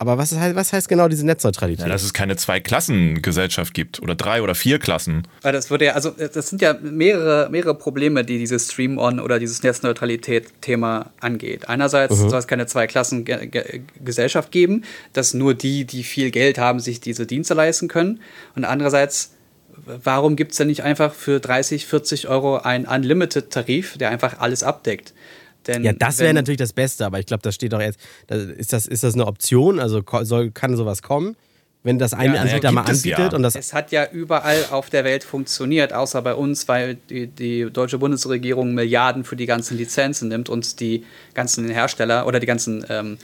Aber 0.00 0.16
was, 0.16 0.30
ist, 0.30 0.38
was 0.54 0.72
heißt 0.72 0.88
genau 0.88 1.08
diese 1.08 1.26
Netzneutralität? 1.26 1.84
Ja, 1.84 1.92
dass 1.92 2.04
es 2.04 2.12
keine 2.14 2.36
Zwei-Klassen-Gesellschaft 2.36 3.74
gibt 3.74 4.00
oder 4.00 4.14
drei 4.14 4.42
oder 4.42 4.54
vier 4.54 4.78
Klassen. 4.78 5.26
Weil 5.42 5.52
das 5.52 5.70
würde 5.70 5.86
ja, 5.86 5.94
also 5.94 6.10
das 6.10 6.48
sind 6.48 6.62
ja 6.62 6.74
mehrere, 6.80 7.50
mehrere 7.50 7.74
Probleme, 7.74 8.24
die 8.24 8.38
dieses 8.38 8.70
Stream-On 8.72 9.18
oder 9.18 9.40
dieses 9.40 9.60
Netzneutralität-Thema 9.64 11.10
angeht. 11.18 11.68
Einerseits 11.68 12.16
mhm. 12.16 12.28
soll 12.28 12.38
es 12.38 12.46
keine 12.46 12.66
Zwei-Klassen-Gesellschaft 12.66 14.52
geben, 14.52 14.84
dass 15.14 15.34
nur 15.34 15.54
die, 15.54 15.84
die 15.84 16.04
viel 16.04 16.30
Geld 16.30 16.58
haben, 16.58 16.78
sich 16.78 17.00
diese 17.00 17.26
Dienste 17.26 17.54
leisten 17.54 17.88
können. 17.88 18.20
Und 18.54 18.64
andererseits 18.64 19.32
warum 20.02 20.36
gibt 20.36 20.52
es 20.52 20.58
denn 20.58 20.68
nicht 20.68 20.82
einfach 20.82 21.14
für 21.14 21.40
30, 21.40 21.86
40 21.86 22.28
Euro 22.28 22.58
einen 22.58 22.86
Unlimited-Tarif, 22.86 23.98
der 23.98 24.10
einfach 24.10 24.38
alles 24.40 24.62
abdeckt? 24.62 25.14
Denn 25.66 25.84
ja, 25.84 25.92
das 25.92 26.18
wäre 26.18 26.32
natürlich 26.32 26.58
das 26.58 26.72
Beste, 26.72 27.04
aber 27.04 27.18
ich 27.18 27.26
glaube, 27.26 27.42
das 27.42 27.54
steht 27.54 27.72
doch 27.72 27.80
jetzt. 27.80 28.00
Ist 28.28 28.72
das, 28.72 28.86
ist 28.86 29.04
das 29.04 29.14
eine 29.14 29.26
Option? 29.26 29.78
Also 29.78 30.02
soll, 30.22 30.50
kann 30.50 30.76
sowas 30.76 31.02
kommen? 31.02 31.36
Wenn 31.84 31.98
das 31.98 32.12
ein 32.12 32.34
ja, 32.34 32.40
Anbieter 32.40 32.72
mal 32.72 32.82
anbietet 32.82 33.18
ja. 33.18 33.34
und 33.34 33.42
das. 33.42 33.54
Es 33.54 33.72
hat 33.72 33.92
ja 33.92 34.06
überall 34.10 34.66
auf 34.70 34.90
der 34.90 35.04
Welt 35.04 35.22
funktioniert, 35.22 35.92
außer 35.92 36.20
bei 36.22 36.34
uns, 36.34 36.66
weil 36.66 36.96
die, 37.08 37.28
die 37.28 37.70
deutsche 37.70 37.98
Bundesregierung 37.98 38.74
Milliarden 38.74 39.24
für 39.24 39.36
die 39.36 39.46
ganzen 39.46 39.76
Lizenzen 39.76 40.28
nimmt 40.28 40.48
und 40.48 40.80
die 40.80 41.04
ganzen 41.34 41.68
Hersteller 41.68 42.26
oder 42.26 42.40
die 42.40 42.46
ganzen 42.46 42.84
ähm, 42.88 43.18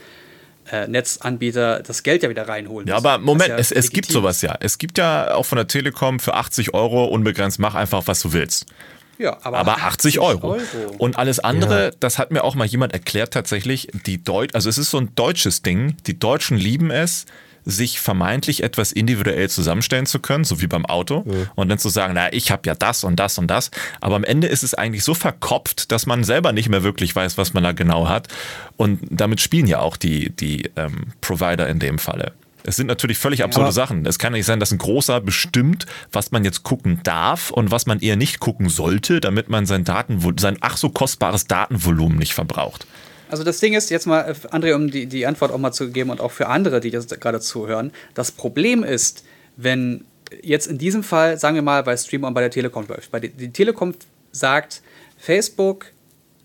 äh, 0.71 0.87
Netzanbieter 0.87 1.81
das 1.81 2.03
Geld 2.03 2.23
ja 2.23 2.29
wieder 2.29 2.47
reinholen. 2.47 2.87
Ja, 2.87 2.97
aber 2.97 3.17
Moment, 3.17 3.49
ja 3.49 3.57
es, 3.57 3.71
es 3.71 3.89
gibt 3.89 4.11
sowas 4.11 4.41
ja. 4.41 4.55
Es 4.59 4.77
gibt 4.77 4.97
ja 4.97 5.33
auch 5.33 5.45
von 5.45 5.57
der 5.57 5.67
Telekom 5.67 6.19
für 6.19 6.33
80 6.33 6.73
Euro 6.73 7.05
unbegrenzt, 7.05 7.59
mach 7.59 7.75
einfach, 7.75 8.03
was 8.05 8.21
du 8.21 8.33
willst. 8.33 8.65
Ja, 9.17 9.37
aber, 9.43 9.59
aber 9.59 9.73
80, 9.73 10.19
80 10.19 10.19
Euro. 10.19 10.47
Euro. 10.53 10.61
Und 10.97 11.17
alles 11.17 11.39
andere, 11.39 11.85
ja. 11.85 11.91
das 11.99 12.19
hat 12.19 12.31
mir 12.31 12.43
auch 12.43 12.55
mal 12.55 12.65
jemand 12.65 12.93
erklärt 12.93 13.33
tatsächlich, 13.33 13.87
die 14.05 14.21
Deut 14.23 14.55
also 14.55 14.69
es 14.69 14.77
ist 14.77 14.89
so 14.89 14.97
ein 14.97 15.15
deutsches 15.15 15.61
Ding, 15.61 15.95
die 16.05 16.19
Deutschen 16.19 16.57
lieben 16.57 16.91
es, 16.91 17.25
sich 17.65 17.99
vermeintlich 17.99 18.63
etwas 18.63 18.91
individuell 18.91 19.49
zusammenstellen 19.49 20.05
zu 20.05 20.19
können, 20.19 20.43
so 20.43 20.61
wie 20.61 20.67
beim 20.67 20.85
Auto, 20.85 21.25
ja. 21.27 21.51
und 21.55 21.69
dann 21.69 21.79
zu 21.79 21.89
sagen, 21.89 22.13
na, 22.15 22.31
ich 22.31 22.51
habe 22.51 22.61
ja 22.65 22.75
das 22.75 23.03
und 23.03 23.19
das 23.19 23.37
und 23.37 23.47
das. 23.47 23.71
Aber 24.01 24.15
am 24.15 24.23
Ende 24.23 24.47
ist 24.47 24.63
es 24.63 24.73
eigentlich 24.73 25.03
so 25.03 25.13
verkopft, 25.13 25.91
dass 25.91 26.05
man 26.05 26.23
selber 26.23 26.51
nicht 26.51 26.69
mehr 26.69 26.83
wirklich 26.83 27.15
weiß, 27.15 27.37
was 27.37 27.53
man 27.53 27.63
da 27.63 27.71
genau 27.71 28.07
hat. 28.07 28.27
Und 28.77 28.99
damit 29.09 29.41
spielen 29.41 29.67
ja 29.67 29.79
auch 29.79 29.97
die, 29.97 30.29
die 30.29 30.69
ähm, 30.75 31.13
Provider 31.21 31.67
in 31.67 31.79
dem 31.79 31.97
Falle. 31.97 32.33
Es 32.67 32.77
sind 32.77 32.87
natürlich 32.87 33.19
völlig 33.19 33.43
absurde 33.43 33.67
ja. 33.67 33.73
Sachen. 33.73 34.05
Es 34.05 34.17
kann 34.17 34.33
nicht 34.33 34.45
sein, 34.45 34.59
dass 34.59 34.71
ein 34.71 34.79
großer 34.79 35.21
bestimmt, 35.21 35.85
was 36.11 36.31
man 36.31 36.43
jetzt 36.43 36.63
gucken 36.63 36.99
darf 37.03 37.51
und 37.51 37.69
was 37.69 37.85
man 37.85 37.99
eher 37.99 38.15
nicht 38.15 38.39
gucken 38.39 38.69
sollte, 38.69 39.19
damit 39.21 39.49
man 39.49 39.67
sein 39.67 39.83
Daten, 39.83 40.19
sein 40.39 40.57
ach 40.61 40.77
so 40.77 40.89
kostbares 40.89 41.45
Datenvolumen 41.45 42.17
nicht 42.17 42.33
verbraucht. 42.33 42.87
Also 43.35 43.43
das 43.43 43.59
Ding 43.59 43.73
ist, 43.73 43.89
jetzt 43.89 44.07
mal, 44.07 44.21
äh, 44.29 44.55
André, 44.55 44.73
um 44.75 44.89
die, 44.89 45.07
die 45.07 45.27
Antwort 45.27 45.51
auch 45.51 45.57
mal 45.57 45.73
zu 45.73 45.89
geben 45.89 46.09
und 46.09 46.21
auch 46.21 46.31
für 46.31 46.47
andere, 46.47 46.79
die 46.79 46.89
das 46.89 47.07
gerade 47.07 47.41
zuhören. 47.41 47.91
Das 48.13 48.31
Problem 48.31 48.81
ist, 48.81 49.25
wenn 49.57 50.05
jetzt 50.41 50.67
in 50.67 50.77
diesem 50.77 51.03
Fall, 51.03 51.37
sagen 51.37 51.55
wir 51.55 51.61
mal, 51.61 51.83
bei 51.83 51.97
Stream 51.97 52.21
bei 52.21 52.39
der 52.39 52.49
Telekom 52.49 52.87
läuft, 52.87 53.11
bei 53.11 53.19
die, 53.19 53.27
die 53.27 53.51
Telekom 53.51 53.93
sagt, 54.31 54.81
Facebook, 55.17 55.87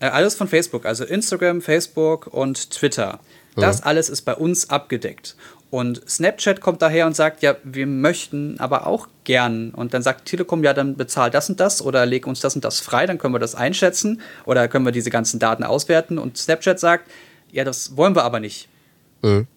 äh, 0.01 0.07
alles 0.07 0.35
von 0.35 0.49
Facebook, 0.49 0.85
also 0.85 1.05
Instagram, 1.05 1.61
Facebook 1.61 2.27
und 2.27 2.71
Twitter, 2.71 3.21
das 3.55 3.83
alles 3.83 4.09
ist 4.09 4.23
bei 4.23 4.35
uns 4.35 4.69
abgedeckt. 4.69 5.37
Und 5.71 6.01
Snapchat 6.07 6.59
kommt 6.59 6.81
daher 6.81 7.07
und 7.07 7.15
sagt, 7.15 7.41
ja, 7.41 7.55
wir 7.63 7.87
möchten 7.87 8.59
aber 8.59 8.85
auch 8.87 9.07
gern. 9.23 9.71
Und 9.71 9.93
dann 9.93 10.01
sagt 10.01 10.25
Telekom, 10.25 10.65
ja, 10.65 10.73
dann 10.73 10.97
bezahl 10.97 11.31
das 11.31 11.49
und 11.49 11.61
das 11.61 11.81
oder 11.81 12.05
leg 12.05 12.27
uns 12.27 12.41
das 12.41 12.55
und 12.55 12.65
das 12.65 12.81
frei, 12.81 13.05
dann 13.05 13.17
können 13.17 13.33
wir 13.33 13.39
das 13.39 13.55
einschätzen 13.55 14.21
oder 14.45 14.67
können 14.67 14.83
wir 14.83 14.91
diese 14.91 15.09
ganzen 15.09 15.39
Daten 15.39 15.63
auswerten. 15.63 16.19
Und 16.19 16.37
Snapchat 16.37 16.77
sagt, 16.77 17.09
ja, 17.53 17.63
das 17.63 17.95
wollen 17.95 18.17
wir 18.17 18.25
aber 18.25 18.41
nicht. 18.41 18.67
Mhm. 19.21 19.47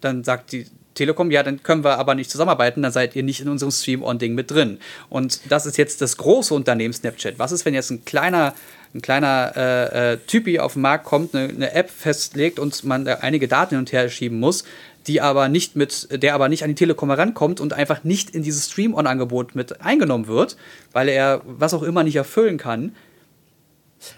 Dann 0.00 0.24
sagt 0.24 0.52
die 0.52 0.66
Telekom, 0.94 1.30
ja, 1.30 1.42
dann 1.42 1.62
können 1.62 1.84
wir 1.84 1.98
aber 1.98 2.14
nicht 2.14 2.30
zusammenarbeiten, 2.30 2.82
dann 2.82 2.92
seid 2.92 3.14
ihr 3.14 3.22
nicht 3.22 3.40
in 3.40 3.48
unserem 3.48 3.70
Stream-On-Ding 3.70 4.34
mit 4.34 4.50
drin. 4.50 4.78
Und 5.10 5.40
das 5.50 5.66
ist 5.66 5.76
jetzt 5.76 6.00
das 6.00 6.16
große 6.16 6.54
Unternehmen 6.54 6.94
Snapchat. 6.94 7.38
Was 7.38 7.52
ist, 7.52 7.66
wenn 7.66 7.74
jetzt 7.74 7.90
ein 7.90 8.04
kleiner, 8.06 8.54
ein 8.94 9.02
kleiner 9.02 9.52
äh, 9.56 10.12
äh, 10.12 10.16
Typi 10.26 10.58
auf 10.58 10.74
den 10.74 10.82
Markt 10.82 11.04
kommt, 11.04 11.34
eine, 11.34 11.48
eine 11.48 11.72
App 11.72 11.90
festlegt 11.90 12.58
und 12.58 12.82
man 12.84 13.04
da 13.04 13.16
einige 13.16 13.46
Daten 13.48 13.70
hin 13.70 13.80
und 13.80 13.92
her 13.92 14.08
schieben 14.08 14.40
muss? 14.40 14.64
Die 15.06 15.20
aber 15.20 15.48
nicht 15.48 15.76
mit, 15.76 16.08
der 16.10 16.34
aber 16.34 16.48
nicht 16.48 16.62
an 16.62 16.70
die 16.70 16.74
Telekom 16.74 17.10
herankommt 17.10 17.60
und 17.60 17.72
einfach 17.72 18.04
nicht 18.04 18.30
in 18.30 18.42
dieses 18.42 18.70
Stream-On-Angebot 18.70 19.54
mit 19.54 19.80
eingenommen 19.80 20.26
wird, 20.26 20.56
weil 20.92 21.08
er 21.08 21.42
was 21.44 21.74
auch 21.74 21.82
immer 21.82 22.04
nicht 22.04 22.16
erfüllen 22.16 22.58
kann. 22.58 22.94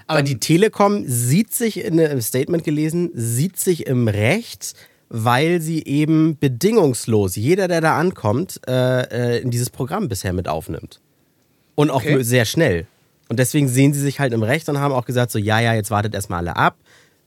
Aber 0.07 0.23
die 0.23 0.39
Telekom 0.39 1.05
sieht 1.07 1.55
sich 1.55 1.85
in 1.85 2.01
einem 2.01 2.21
Statement 2.21 2.65
gelesen, 2.65 3.11
sieht 3.15 3.59
sich 3.59 3.87
im 3.87 4.09
Recht, 4.09 4.75
weil 5.09 5.61
sie 5.61 5.85
eben 5.85 6.37
bedingungslos 6.39 7.37
jeder, 7.37 7.69
der 7.69 7.81
da 7.81 7.97
ankommt, 7.97 8.61
äh, 8.67 9.37
äh 9.37 9.41
in 9.41 9.51
dieses 9.51 9.71
Programm 9.71 10.09
bisher 10.09 10.33
mit 10.33 10.49
aufnimmt. 10.49 11.01
Und 11.77 11.91
auch 11.91 12.03
okay. 12.03 12.23
sehr 12.23 12.45
schnell. 12.45 12.87
Und 13.29 13.39
deswegen 13.39 13.69
sehen 13.69 13.93
sie 13.93 14.01
sich 14.01 14.21
halt 14.21 14.33
im 14.33 14.43
Recht 14.43 14.69
und 14.69 14.79
haben 14.79 14.95
auch 14.95 15.05
gesagt, 15.05 15.31
so, 15.31 15.39
ja, 15.39 15.61
ja, 15.61 15.75
jetzt 15.75 15.91
wartet 15.91 16.15
erstmal 16.15 16.39
alle 16.41 16.57
ab, 16.57 16.77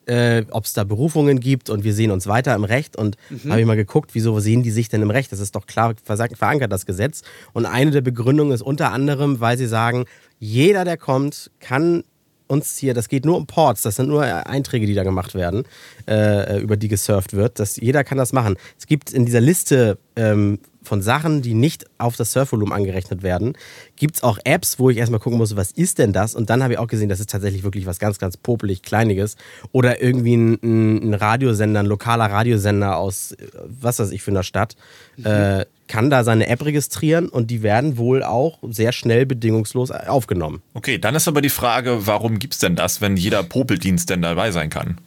äh, 0.10 0.44
ob 0.50 0.66
es 0.66 0.74
da 0.74 0.84
Berufungen 0.84 1.40
gibt 1.40 1.70
und 1.70 1.84
wir 1.84 1.94
sehen 1.94 2.10
uns 2.10 2.26
weiter 2.26 2.56
im 2.56 2.64
Recht. 2.64 2.96
Und 2.96 3.16
mhm. 3.30 3.52
habe 3.52 3.62
ich 3.62 3.68
mal 3.68 3.76
geguckt, 3.76 4.12
wieso 4.14 4.40
sehen 4.40 4.64
die 4.64 4.72
sich 4.72 4.90
denn 4.90 5.02
im 5.04 5.12
Recht? 5.12 5.32
Das 5.32 5.40
ist 5.40 5.56
doch 5.56 5.68
klar 5.68 5.94
verankert, 6.04 6.72
das 6.72 6.86
Gesetz. 6.86 7.22
Und 7.54 7.66
eine 7.66 7.92
der 7.92 8.02
Begründungen 8.02 8.54
ist 8.54 8.64
unter 8.64 8.92
anderem, 8.92 9.40
weil 9.40 9.58
sie 9.58 9.68
sagen, 9.68 10.06
jeder, 10.40 10.84
der 10.84 10.98
kommt, 10.98 11.52
kann 11.60 12.04
uns 12.48 12.78
hier, 12.78 12.96
das 12.96 13.10
geht 13.10 13.26
nur 13.26 13.38
um 13.38 13.46
Ports, 13.46 13.84
das 13.84 13.98
sind 13.98 14.10
nur 14.10 14.24
Einträge, 14.24 14.88
die 14.88 14.96
da 14.96 15.04
gemacht 15.04 15.36
werden, 15.36 15.66
äh, 16.08 16.60
über 16.60 16.78
die 16.78 16.88
gesurft 16.88 17.34
wird. 17.34 17.60
Das, 17.60 17.78
jeder 17.78 18.04
kann 18.04 18.18
das 18.18 18.34
machen. 18.34 18.56
Es 18.80 18.88
gibt 18.88 19.12
in 19.12 19.26
dieser 19.26 19.42
Liste 19.42 20.00
ähm, 20.20 20.60
von 20.84 21.02
Sachen, 21.02 21.42
die 21.42 21.54
nicht 21.54 21.86
auf 21.98 22.16
das 22.16 22.32
Surfvolumen 22.32 22.74
angerechnet 22.74 23.22
werden, 23.22 23.54
gibt 23.96 24.16
es 24.16 24.24
auch 24.24 24.40
Apps, 24.44 24.80
wo 24.80 24.90
ich 24.90 24.98
erstmal 24.98 25.20
gucken 25.20 25.38
muss, 25.38 25.56
was 25.56 25.72
ist 25.72 26.00
denn 26.00 26.14
das? 26.14 26.36
Und 26.36 26.50
dann 26.50 26.64
habe 26.64 26.74
ich 26.74 26.80
auch 26.80 26.88
gesehen, 26.88 27.10
das 27.10 27.20
ist 27.20 27.30
tatsächlich 27.30 27.64
wirklich 27.64 27.86
was 27.86 28.00
ganz, 28.00 28.18
ganz 28.18 28.38
popelig 28.38 28.82
Kleiniges. 28.82 29.36
Oder 29.72 30.02
irgendwie 30.02 30.36
ein, 30.36 30.60
ein 30.64 31.14
Radiosender, 31.14 31.82
ein 31.82 31.86
lokaler 31.86 32.26
Radiosender 32.26 32.98
aus, 32.98 33.36
was 33.64 34.00
weiß 34.00 34.12
ich, 34.12 34.22
für 34.22 34.32
einer 34.32 34.44
Stadt, 34.44 34.76
mhm. 35.18 35.26
äh, 35.26 35.66
kann 35.88 36.10
da 36.10 36.24
seine 36.24 36.48
App 36.48 36.64
registrieren 36.64 37.30
und 37.30 37.52
die 37.52 37.64
werden 37.64 37.98
wohl 37.98 38.24
auch 38.24 38.60
sehr 38.70 38.92
schnell 38.92 39.26
bedingungslos 39.26 39.92
aufgenommen. 39.92 40.62
Okay, 40.74 40.98
dann 40.98 41.16
ist 41.16 41.28
aber 41.28 41.42
die 41.42 41.50
Frage, 41.50 42.08
warum 42.08 42.40
gibt 42.40 42.54
es 42.54 42.60
denn 42.60 42.76
das, 42.76 43.02
wenn 43.02 43.18
jeder 43.18 43.44
Popeldienst 43.44 44.10
denn 44.10 44.22
dabei 44.22 44.52
sein 44.52 44.70
kann? 44.70 44.98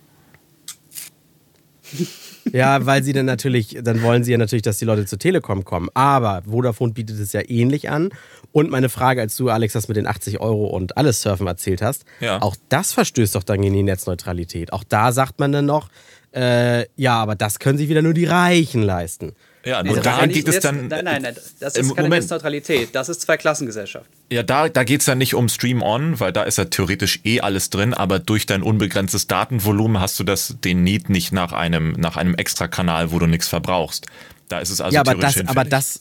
Ja, 2.50 2.86
weil 2.86 3.02
sie 3.02 3.12
dann 3.12 3.26
natürlich, 3.26 3.78
dann 3.82 4.02
wollen 4.02 4.24
sie 4.24 4.32
ja 4.32 4.38
natürlich, 4.38 4.62
dass 4.62 4.78
die 4.78 4.84
Leute 4.84 5.06
zur 5.06 5.18
Telekom 5.18 5.64
kommen. 5.64 5.88
Aber 5.94 6.42
Vodafone 6.44 6.92
bietet 6.92 7.20
es 7.20 7.32
ja 7.32 7.42
ähnlich 7.46 7.90
an. 7.90 8.10
Und 8.50 8.70
meine 8.70 8.88
Frage, 8.88 9.20
als 9.20 9.36
du, 9.36 9.48
Alex, 9.48 9.72
das 9.72 9.88
mit 9.88 9.96
den 9.96 10.06
80 10.06 10.40
Euro 10.40 10.66
und 10.66 10.96
alles 10.96 11.22
Surfen 11.22 11.46
erzählt 11.46 11.82
hast, 11.82 12.04
ja. 12.20 12.42
auch 12.42 12.56
das 12.68 12.92
verstößt 12.92 13.34
doch 13.34 13.42
dann 13.42 13.62
gegen 13.62 13.74
die 13.74 13.82
Netzneutralität. 13.82 14.72
Auch 14.72 14.84
da 14.84 15.12
sagt 15.12 15.38
man 15.38 15.52
dann 15.52 15.66
noch, 15.66 15.88
äh, 16.34 16.86
ja, 16.96 17.16
aber 17.16 17.34
das 17.34 17.58
können 17.58 17.78
sich 17.78 17.88
wieder 17.88 18.02
nur 18.02 18.14
die 18.14 18.24
Reichen 18.24 18.82
leisten. 18.82 19.32
Ja, 19.64 19.80
und 19.80 20.04
daran 20.04 20.30
geht 20.30 20.48
es 20.48 20.60
dann. 20.60 20.88
Nein, 20.88 21.04
nein, 21.04 21.22
nein, 21.22 21.36
das 21.60 21.76
ist 21.76 21.88
keine 21.94 22.08
Moment. 22.08 22.22
Netzneutralität, 22.22 22.94
das 22.94 23.08
ist 23.08 23.20
Zweiklassengesellschaft. 23.20 24.06
Ja, 24.30 24.42
da, 24.42 24.68
da 24.68 24.82
geht 24.82 25.02
es 25.02 25.06
ja 25.06 25.14
nicht 25.14 25.34
um 25.34 25.48
Stream-On, 25.48 26.18
weil 26.18 26.32
da 26.32 26.42
ist 26.42 26.58
ja 26.58 26.64
theoretisch 26.64 27.20
eh 27.24 27.40
alles 27.40 27.70
drin, 27.70 27.94
aber 27.94 28.18
durch 28.18 28.46
dein 28.46 28.62
unbegrenztes 28.62 29.28
Datenvolumen 29.28 30.00
hast 30.00 30.18
du 30.18 30.24
das, 30.24 30.56
den 30.64 30.82
Need 30.82 31.10
nicht 31.10 31.32
nach 31.32 31.52
einem, 31.52 31.92
nach 31.92 32.16
einem 32.16 32.34
Extra-Kanal, 32.34 33.12
wo 33.12 33.18
du 33.20 33.26
nichts 33.26 33.46
verbrauchst. 33.48 34.06
Da 34.48 34.58
ist 34.58 34.70
es 34.70 34.80
also 34.80 34.94
ja, 34.94 35.00
aber 35.00 35.12
theoretisch 35.12 35.42
das, 35.42 35.48
aber 35.48 35.64
das, 35.64 36.00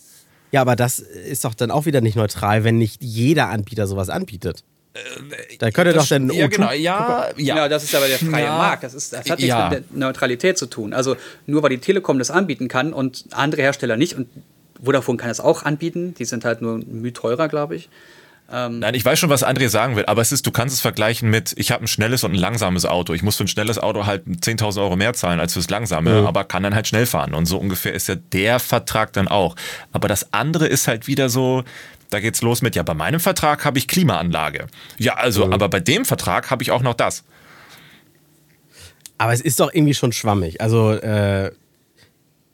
Ja, 0.52 0.62
aber 0.62 0.76
das 0.76 1.00
ist 1.00 1.46
doch 1.46 1.54
dann 1.54 1.72
auch 1.72 1.86
wieder 1.86 2.02
nicht 2.02 2.16
neutral, 2.16 2.64
wenn 2.64 2.78
nicht 2.78 3.02
jeder 3.04 3.50
Anbieter 3.50 3.88
sowas 3.88 4.10
anbietet. 4.10 4.64
Äh, 4.94 5.58
da 5.58 5.72
könnte 5.72 5.94
doch 5.94 6.08
dann 6.08 6.30
ja, 6.32 6.48
genau, 6.48 6.72
ja, 6.72 7.30
ja. 7.38 7.56
ja, 7.56 7.70
das 7.70 7.84
ist 7.84 7.96
aber 7.96 8.08
der 8.08 8.20
freie 8.20 8.46
ja. 8.46 8.58
Markt. 8.58 8.84
Das, 8.84 8.94
ist, 8.94 9.14
das 9.14 9.20
hat 9.20 9.40
nichts 9.40 9.44
ja. 9.44 9.70
mit 9.70 9.84
der 9.90 9.98
Neutralität 9.98 10.58
zu 10.58 10.66
tun. 10.66 10.94
Also 10.94 11.16
nur 11.46 11.64
weil 11.64 11.70
die 11.70 11.78
Telekom 11.78 12.20
das 12.20 12.32
anbieten 12.32 12.68
kann 12.68 12.94
und 12.94 13.26
andere 13.32 13.62
Hersteller 13.62 13.96
nicht 13.96 14.16
und 14.16 14.28
Vodafone 14.84 15.18
kann 15.18 15.30
es 15.30 15.40
auch 15.40 15.64
anbieten, 15.64 16.16
die 16.16 16.26
sind 16.26 16.44
halt 16.44 16.62
nur 16.62 16.80
müh 16.80 17.12
teurer, 17.12 17.48
glaube 17.48 17.76
ich. 17.76 17.90
Ähm 18.52 18.80
Nein, 18.80 18.96
ich 18.96 19.06
weiß 19.06 19.20
schon, 19.20 19.30
was 19.30 19.46
André 19.46 19.70
sagen 19.70 19.96
will, 19.96 20.06
aber 20.08 20.22
es 20.22 20.32
ist, 20.32 20.46
du 20.46 20.52
kannst 20.52 20.76
es 20.76 20.82
vergleichen 20.82 21.30
mit, 21.30 21.54
ich 21.56 21.72
habe 21.72 21.86
ein 21.86 21.88
schnelles 21.88 22.24
und 22.24 22.34
ein 22.34 22.38
langsames 22.38 22.86
Auto. 22.86 23.14
Ich 23.14 23.24
muss 23.24 23.38
für 23.38 23.46
ein 23.46 23.48
schnelles 23.48 23.78
Auto 23.78 24.06
halt 24.06 24.26
10.000 24.26 24.82
Euro 24.82 24.96
mehr 24.96 25.14
zahlen 25.14 25.40
als 25.40 25.54
fürs 25.54 25.70
langsame, 25.70 26.22
mhm. 26.22 26.28
aber 26.28 26.44
kann 26.44 26.64
dann 26.64 26.76
halt 26.76 26.88
schnell 26.88 27.06
fahren. 27.06 27.34
Und 27.34 27.46
so 27.46 27.58
ungefähr 27.58 27.94
ist 27.94 28.08
ja 28.10 28.16
der 28.16 28.60
Vertrag 28.60 29.14
dann 29.14 29.28
auch. 29.28 29.56
Aber 29.94 30.08
das 30.08 30.34
andere 30.34 30.68
ist 30.68 30.88
halt 30.88 31.08
wieder 31.08 31.30
so, 31.30 31.64
da 32.12 32.20
geht's 32.20 32.42
los 32.42 32.62
mit, 32.62 32.76
ja, 32.76 32.84
bei 32.84 32.94
meinem 32.94 33.20
Vertrag 33.20 33.66
habe 33.66 33.80
ich 33.80 33.88
Klimaanlage. 33.88 34.68
Ja, 34.98 35.16
also, 35.16 35.48
mhm. 35.48 35.54
aber 35.54 35.70
bei 35.70 35.80
dem 35.80 36.06
Vertrag 36.06 36.52
habe 36.52 36.62
ich 36.62 36.72
auch 36.72 36.84
noch 36.84 36.94
das. 36.94 37.24
Aber 39.18 39.34
es 39.34 39.42
ist 39.42 39.60
doch 39.60 39.74
irgendwie 39.74 39.94
schon 39.94 40.12
schwammig. 40.12 40.62
Also, 40.62 40.92
äh, 40.92 41.52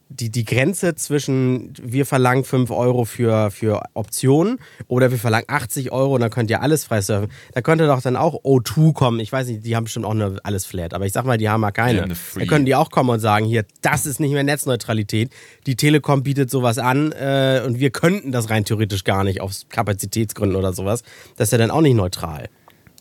die, 0.10 0.30
die 0.30 0.46
Grenze 0.46 0.96
zwischen 0.96 1.74
wir 1.82 2.06
verlangen 2.06 2.44
5 2.44 2.72
Euro 2.72 3.06
für, 3.06 3.52
für 3.52 3.84
Optionen 3.94 4.60
oder 4.88 5.12
wir 5.12 5.18
verlangen 5.18 5.46
80 5.48 5.92
Euro 5.92 6.16
und 6.16 6.22
dann 6.22 6.30
könnt 6.30 6.50
ihr 6.50 6.62
alles 6.62 6.86
frei 6.86 7.02
surfen. 7.02 7.30
Da 7.54 7.62
könnte 7.62 7.88
doch 7.88 8.02
dann 8.02 8.16
auch 8.16 8.44
O2 8.44 8.94
kommen. 8.94 9.20
Ich 9.20 9.32
weiß 9.32 9.48
nicht, 9.48 9.66
die 9.66 9.76
haben 9.76 9.86
bestimmt 9.86 10.06
auch 10.06 10.12
eine 10.12 10.38
alles 10.44 10.66
flat, 10.66 10.94
aber 10.94 11.06
ich 11.06 11.14
sag 11.14 11.26
mal, 11.26 11.38
die 11.38 11.50
haben 11.50 11.62
ja 11.62 11.72
keine. 11.72 12.08
Da 12.36 12.46
können 12.46 12.66
die 12.66 12.76
auch 12.76 12.90
kommen 12.90 13.10
und 13.10 13.20
sagen, 13.20 13.46
hier, 13.46 13.66
das 13.82 14.06
ist 14.06 14.20
nicht 14.20 14.32
mehr 14.32 14.44
Netzneutralität. 14.44 15.32
Die 15.66 15.76
Telekom 15.76 16.24
bietet 16.24 16.50
sowas 16.50 16.78
an 16.78 17.12
äh, 17.12 17.62
und 17.66 17.80
wir 17.80 17.90
könnten 17.90 18.32
das 18.32 18.50
rein 18.50 18.66
theoretisch 18.66 19.04
gar 19.04 19.24
nicht 19.24 19.42
aus 19.42 19.66
Kapazitätsgründen 19.70 20.58
oder 20.58 20.74
sowas. 20.74 21.04
Das 21.36 21.50
ist 21.50 21.52
ja 21.52 21.58
dann 21.58 21.72
auch 21.72 21.82
nicht 21.82 21.96
neutral. 21.96 22.50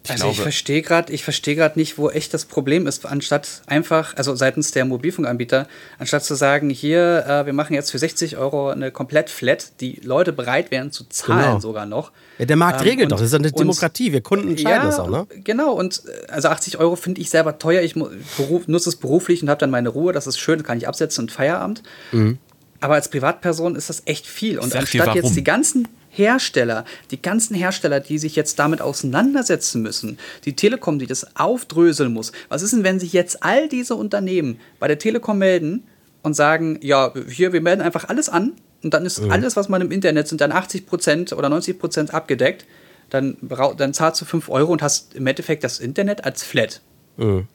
Ich 0.06 0.12
also 0.12 0.24
glaube, 0.24 0.36
ich 0.36 0.42
verstehe 0.42 0.82
gerade, 0.82 1.12
ich 1.12 1.24
verstehe 1.24 1.56
gerade 1.56 1.76
nicht, 1.76 1.98
wo 1.98 2.10
echt 2.10 2.32
das 2.32 2.44
Problem 2.44 2.86
ist, 2.86 3.04
anstatt 3.06 3.62
einfach, 3.66 4.16
also 4.16 4.36
seitens 4.36 4.70
der 4.70 4.84
Mobilfunkanbieter, 4.84 5.66
anstatt 5.98 6.24
zu 6.24 6.36
sagen, 6.36 6.70
hier, 6.70 7.24
äh, 7.26 7.46
wir 7.46 7.52
machen 7.52 7.74
jetzt 7.74 7.90
für 7.90 7.98
60 7.98 8.36
Euro 8.36 8.68
eine 8.68 8.92
komplett 8.92 9.30
Flat, 9.30 9.80
die 9.80 10.00
Leute 10.04 10.32
bereit 10.32 10.70
wären 10.70 10.92
zu 10.92 11.08
zahlen 11.08 11.42
genau. 11.42 11.58
sogar 11.58 11.86
noch. 11.86 12.12
Ja, 12.38 12.44
der 12.44 12.56
Markt 12.56 12.82
ähm, 12.82 12.88
regelt 12.88 13.10
doch, 13.10 13.18
das 13.18 13.26
ist 13.26 13.34
eine 13.34 13.50
Demokratie, 13.50 14.12
wir 14.12 14.20
Kunden 14.20 14.50
entscheiden 14.50 14.82
ja, 14.82 14.86
das 14.86 15.00
auch, 15.00 15.10
ne? 15.10 15.26
Genau, 15.42 15.72
und 15.72 16.02
äh, 16.06 16.30
also 16.30 16.48
80 16.48 16.78
Euro 16.78 16.94
finde 16.94 17.20
ich 17.20 17.28
selber 17.28 17.58
teuer, 17.58 17.82
ich 17.82 17.94
beruf, 17.94 18.68
nutze 18.68 18.88
es 18.90 18.96
beruflich 18.96 19.42
und 19.42 19.50
habe 19.50 19.58
dann 19.58 19.70
meine 19.70 19.88
Ruhe, 19.88 20.12
das 20.12 20.28
ist 20.28 20.38
schön, 20.38 20.62
kann 20.62 20.78
ich 20.78 20.86
absetzen 20.86 21.24
und 21.24 21.32
Feierabend. 21.32 21.82
Mhm. 22.12 22.38
Aber 22.80 22.94
als 22.94 23.08
Privatperson 23.08 23.74
ist 23.74 23.88
das 23.88 24.02
echt 24.04 24.26
viel. 24.26 24.58
Und 24.58 24.74
anstatt 24.76 25.14
jetzt 25.14 25.34
die 25.34 25.42
ganzen 25.42 25.88
Hersteller, 26.16 26.84
die 27.10 27.20
ganzen 27.20 27.54
Hersteller, 27.54 28.00
die 28.00 28.18
sich 28.18 28.36
jetzt 28.36 28.58
damit 28.58 28.80
auseinandersetzen 28.80 29.82
müssen, 29.82 30.18
die 30.44 30.56
Telekom, 30.56 30.98
die 30.98 31.06
das 31.06 31.36
aufdröseln 31.36 32.12
muss. 32.12 32.32
Was 32.48 32.62
ist 32.62 32.72
denn, 32.72 32.84
wenn 32.84 32.98
sich 32.98 33.12
jetzt 33.12 33.42
all 33.42 33.68
diese 33.68 33.94
Unternehmen 33.94 34.58
bei 34.78 34.88
der 34.88 34.98
Telekom 34.98 35.38
melden 35.38 35.84
und 36.22 36.34
sagen, 36.34 36.78
ja, 36.82 37.12
hier, 37.28 37.52
wir 37.52 37.60
melden 37.60 37.82
einfach 37.82 38.08
alles 38.08 38.28
an 38.28 38.52
und 38.82 38.94
dann 38.94 39.04
ist 39.04 39.20
mhm. 39.20 39.30
alles, 39.30 39.56
was 39.56 39.68
man 39.68 39.82
im 39.82 39.90
Internet 39.90 40.28
sind, 40.28 40.40
dann 40.40 40.52
80 40.52 40.86
Prozent 40.86 41.32
oder 41.32 41.48
90 41.48 41.78
Prozent 41.78 42.14
abgedeckt. 42.14 42.66
Dann, 43.10 43.36
dann 43.76 43.94
zahlst 43.94 44.20
du 44.20 44.24
5 44.24 44.48
Euro 44.48 44.72
und 44.72 44.82
hast 44.82 45.14
im 45.14 45.26
Endeffekt 45.28 45.62
das 45.62 45.78
Internet 45.78 46.24
als 46.24 46.42
Flat. 46.42 46.80
Mhm. 47.16 47.46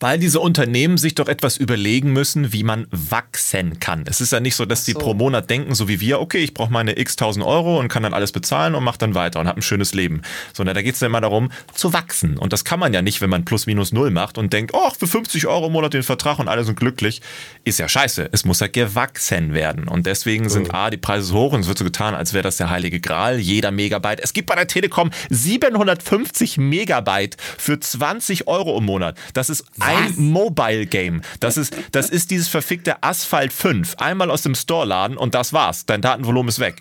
Weil 0.00 0.20
diese 0.20 0.38
Unternehmen 0.38 0.96
sich 0.96 1.16
doch 1.16 1.26
etwas 1.26 1.56
überlegen 1.56 2.12
müssen, 2.12 2.52
wie 2.52 2.62
man 2.62 2.86
wachsen 2.92 3.80
kann. 3.80 4.04
Es 4.06 4.20
ist 4.20 4.30
ja 4.32 4.38
nicht 4.38 4.54
so, 4.54 4.64
dass 4.64 4.86
so. 4.86 4.92
die 4.92 4.98
pro 4.98 5.14
Monat 5.14 5.50
denken, 5.50 5.74
so 5.74 5.88
wie 5.88 6.00
wir, 6.00 6.20
okay, 6.20 6.38
ich 6.38 6.54
brauche 6.54 6.72
meine 6.72 6.96
x 6.96 7.16
tausend 7.16 7.44
Euro 7.44 7.80
und 7.80 7.88
kann 7.88 8.04
dann 8.04 8.14
alles 8.14 8.30
bezahlen 8.30 8.76
und 8.76 8.84
mache 8.84 8.98
dann 8.98 9.16
weiter 9.16 9.40
und 9.40 9.48
habe 9.48 9.58
ein 9.58 9.62
schönes 9.62 9.94
Leben. 9.94 10.22
Sondern 10.52 10.76
da 10.76 10.82
geht 10.82 10.94
es 10.94 11.00
ja 11.00 11.08
immer 11.08 11.20
darum, 11.20 11.50
zu 11.74 11.92
wachsen. 11.92 12.38
Und 12.38 12.52
das 12.52 12.64
kann 12.64 12.78
man 12.78 12.94
ja 12.94 13.02
nicht, 13.02 13.20
wenn 13.20 13.30
man 13.30 13.44
plus 13.44 13.66
minus 13.66 13.92
null 13.92 14.10
macht 14.10 14.38
und 14.38 14.52
denkt, 14.52 14.70
oh, 14.72 14.90
für 14.96 15.08
50 15.08 15.48
Euro 15.48 15.66
im 15.66 15.72
Monat 15.72 15.94
den 15.94 16.04
Vertrag 16.04 16.38
und 16.38 16.46
alle 16.46 16.62
sind 16.62 16.78
glücklich. 16.78 17.20
Ist 17.64 17.80
ja 17.80 17.88
scheiße. 17.88 18.28
Es 18.30 18.44
muss 18.44 18.60
ja 18.60 18.68
gewachsen 18.68 19.52
werden. 19.52 19.88
Und 19.88 20.06
deswegen 20.06 20.48
sind 20.48 20.72
A, 20.72 20.90
die 20.90 20.96
Preise 20.96 21.26
so 21.26 21.38
hoch 21.38 21.52
und 21.52 21.60
es 21.60 21.66
wird 21.66 21.78
so 21.78 21.84
getan, 21.84 22.14
als 22.14 22.34
wäre 22.34 22.42
das 22.42 22.56
der 22.56 22.70
heilige 22.70 23.00
Gral. 23.00 23.40
Jeder 23.40 23.72
Megabyte. 23.72 24.20
Es 24.20 24.32
gibt 24.32 24.46
bei 24.48 24.54
der 24.54 24.68
Telekom 24.68 25.10
750 25.30 26.58
Megabyte 26.58 27.36
für 27.58 27.80
20 27.80 28.46
Euro 28.46 28.78
im 28.78 28.84
Monat. 28.84 29.18
Das 29.34 29.50
ist 29.50 29.64
ein 29.88 30.14
Mobile 30.16 30.86
Game. 30.86 31.22
Das 31.40 31.56
ist, 31.56 31.74
das 31.92 32.10
ist 32.10 32.30
dieses 32.30 32.48
verfickte 32.48 33.02
Asphalt 33.02 33.52
5. 33.52 33.96
Einmal 33.98 34.30
aus 34.30 34.42
dem 34.42 34.54
Store 34.54 34.86
laden 34.86 35.16
und 35.16 35.34
das 35.34 35.52
war's. 35.52 35.86
Dein 35.86 36.02
Datenvolumen 36.02 36.48
ist 36.48 36.58
weg. 36.58 36.76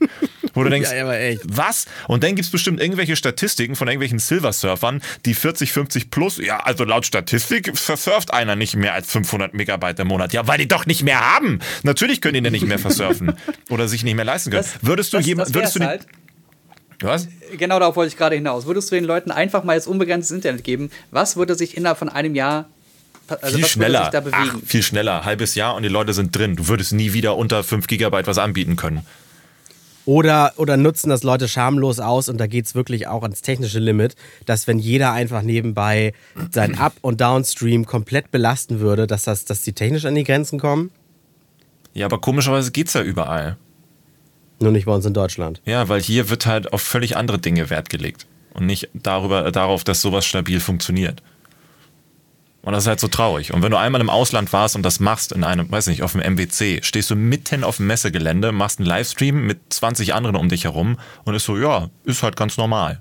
Wo 0.53 0.63
du 0.63 0.69
denkst, 0.71 0.91
ja, 0.91 1.05
was? 1.43 1.85
Und 2.07 2.23
dann 2.23 2.35
gibt 2.35 2.45
es 2.45 2.51
bestimmt 2.51 2.81
irgendwelche 2.81 3.15
Statistiken 3.15 3.75
von 3.75 3.87
irgendwelchen 3.87 4.19
Silver-Surfern, 4.19 5.01
die 5.25 5.33
40, 5.33 5.71
50 5.71 6.09
plus, 6.11 6.37
ja, 6.37 6.59
also 6.59 6.83
laut 6.83 7.05
Statistik 7.05 7.77
versurft 7.77 8.33
einer 8.33 8.55
nicht 8.55 8.75
mehr 8.75 8.93
als 8.93 9.11
500 9.11 9.53
Megabyte 9.53 9.99
im 9.99 10.07
Monat. 10.07 10.33
Ja, 10.33 10.47
weil 10.47 10.57
die 10.57 10.67
doch 10.67 10.85
nicht 10.85 11.03
mehr 11.03 11.19
haben. 11.35 11.59
Natürlich 11.83 12.21
können 12.21 12.35
die 12.35 12.41
denn 12.41 12.53
nicht 12.53 12.67
mehr 12.67 12.79
versurfen 12.79 13.33
oder 13.69 13.87
sich 13.87 14.03
nicht 14.03 14.15
mehr 14.15 14.25
leisten 14.25 14.51
können. 14.51 14.63
Das, 14.63 14.85
würdest 14.85 15.13
du 15.13 15.19
jemand, 15.19 15.53
würdest 15.53 15.75
du 15.75 15.85
halt. 15.85 16.07
Was? 17.01 17.27
Genau 17.57 17.79
darauf 17.79 17.95
wollte 17.95 18.09
ich 18.09 18.17
gerade 18.17 18.35
hinaus. 18.35 18.65
Würdest 18.65 18.91
du 18.91 18.95
den 18.95 19.03
Leuten 19.03 19.29
einfach 19.29 19.63
mal 19.63 19.75
jetzt 19.75 19.87
unbegrenztes 19.87 20.35
Internet 20.35 20.63
geben? 20.63 20.89
Was 21.11 21.35
würde 21.35 21.53
sich 21.55 21.77
innerhalb 21.77 21.99
von 21.99 22.09
einem 22.09 22.33
Jahr 22.33 22.69
also 23.27 23.57
viel 23.57 23.65
schneller. 23.65 24.11
Ach, 24.31 24.55
viel 24.65 24.83
schneller. 24.83 25.25
Halbes 25.25 25.55
Jahr 25.55 25.75
und 25.75 25.83
die 25.83 25.89
Leute 25.89 26.13
sind 26.13 26.35
drin. 26.35 26.55
Du 26.55 26.67
würdest 26.67 26.93
nie 26.93 27.13
wieder 27.13 27.35
unter 27.37 27.63
5 27.63 27.87
Gigabyte 27.87 28.27
was 28.27 28.37
anbieten 28.37 28.75
können. 28.75 29.05
Oder, 30.05 30.53
oder 30.55 30.77
nutzen 30.77 31.09
das 31.09 31.23
Leute 31.23 31.49
schamlos 31.49 31.99
aus 31.99 32.29
und 32.29 32.37
da 32.37 32.47
geht 32.47 32.65
es 32.65 32.75
wirklich 32.75 33.07
auch 33.07 33.23
ans 33.23 33.41
technische 33.41 33.79
Limit, 33.79 34.15
dass 34.45 34.65
wenn 34.65 34.79
jeder 34.79 35.11
einfach 35.11 35.41
nebenbei 35.41 36.13
sein 36.49 36.77
Up- 36.77 36.95
und 37.01 37.19
Downstream 37.19 37.85
komplett 37.85 38.31
belasten 38.31 38.79
würde, 38.79 39.05
dass, 39.05 39.23
das, 39.23 39.43
dass 39.43 39.63
die 39.63 39.73
technisch 39.73 40.05
an 40.05 40.15
die 40.15 40.23
Grenzen 40.23 40.59
kommen? 40.59 40.91
Ja, 41.93 42.05
aber 42.05 42.21
komischerweise 42.21 42.71
geht 42.71 42.87
es 42.87 42.93
ja 42.93 43.01
überall. 43.01 43.57
Nur 44.59 44.71
nicht 44.71 44.85
bei 44.85 44.93
uns 44.93 45.05
in 45.05 45.13
Deutschland. 45.13 45.61
Ja, 45.65 45.89
weil 45.89 46.01
hier 46.01 46.29
wird 46.29 46.45
halt 46.45 46.71
auf 46.71 46.81
völlig 46.81 47.17
andere 47.17 47.39
Dinge 47.39 47.69
Wert 47.69 47.89
gelegt 47.89 48.27
und 48.53 48.65
nicht 48.65 48.89
darüber, 48.93 49.51
darauf, 49.51 49.83
dass 49.83 50.01
sowas 50.01 50.25
stabil 50.25 50.61
funktioniert. 50.61 51.21
Und 52.67 52.73
das 52.73 52.83
ist 52.83 52.89
halt 52.89 52.99
so 52.99 53.07
traurig. 53.07 53.53
Und 53.53 53.61
wenn 53.61 53.71
du 53.71 53.77
einmal 53.77 54.01
im 54.01 54.09
Ausland 54.09 54.51
warst 54.51 54.75
und 54.75 54.83
das 54.83 54.99
machst 54.99 55.31
in 55.31 55.45
einem, 55.45 55.71
weiß 55.71 55.87
nicht, 55.87 56.03
auf 56.03 56.11
dem 56.11 56.19
MWC, 56.19 56.83
stehst 56.83 57.09
du 57.09 57.15
mitten 57.15 57.63
auf 57.63 57.77
dem 57.77 57.87
Messegelände, 57.87 58.51
machst 58.51 58.79
einen 58.79 58.87
Livestream 58.87 59.47
mit 59.47 59.71
20 59.71 60.13
anderen 60.13 60.35
um 60.35 60.49
dich 60.49 60.65
herum 60.65 60.97
und 61.23 61.33
ist 61.33 61.45
so, 61.45 61.57
ja, 61.57 61.89
ist 62.03 62.23
halt 62.23 62.35
ganz 62.35 62.57
normal. 62.57 62.99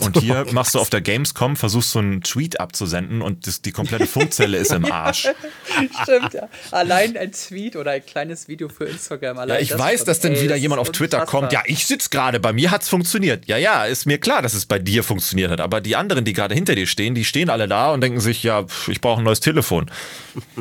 Und 0.00 0.18
hier 0.20 0.46
machst 0.52 0.74
du 0.74 0.78
auf 0.78 0.90
der 0.90 1.00
Gamescom, 1.00 1.56
versuchst 1.56 1.90
so 1.92 1.98
einen 1.98 2.22
Tweet 2.22 2.60
abzusenden 2.60 3.20
und 3.22 3.46
das, 3.46 3.62
die 3.62 3.72
komplette 3.72 4.06
Funkzelle 4.06 4.56
ist 4.56 4.72
im 4.72 4.90
Arsch. 4.90 5.28
Stimmt, 6.02 6.34
ja. 6.34 6.48
Allein 6.70 7.16
ein 7.16 7.32
Tweet 7.32 7.76
oder 7.76 7.90
ein 7.92 8.04
kleines 8.06 8.48
Video 8.48 8.68
für 8.68 8.84
Instagram. 8.84 9.38
Allein 9.38 9.56
Ja, 9.56 9.60
ich 9.62 9.70
das 9.70 9.78
weiß, 9.78 10.04
dass 10.04 10.20
dann 10.20 10.40
wieder 10.40 10.56
jemand 10.56 10.80
auf 10.80 10.90
Twitter 10.92 11.24
kommt. 11.26 11.52
Ja, 11.52 11.62
ich 11.66 11.86
sitze 11.86 12.10
gerade, 12.10 12.38
bei 12.40 12.52
mir 12.52 12.70
hat's 12.70 12.88
funktioniert. 12.88 13.46
Ja, 13.46 13.56
ja, 13.56 13.84
ist 13.84 14.06
mir 14.06 14.18
klar, 14.18 14.40
dass 14.42 14.54
es 14.54 14.66
bei 14.66 14.78
dir 14.78 15.02
funktioniert 15.02 15.50
hat. 15.50 15.60
Aber 15.60 15.80
die 15.80 15.96
anderen, 15.96 16.24
die 16.24 16.32
gerade 16.32 16.54
hinter 16.54 16.74
dir 16.74 16.86
stehen, 16.86 17.14
die 17.14 17.24
stehen 17.24 17.50
alle 17.50 17.66
da 17.68 17.92
und 17.92 18.00
denken 18.00 18.20
sich, 18.20 18.42
ja, 18.42 18.64
ich 18.86 19.00
brauche 19.00 19.20
ein 19.20 19.24
neues 19.24 19.40
Telefon. 19.40 19.90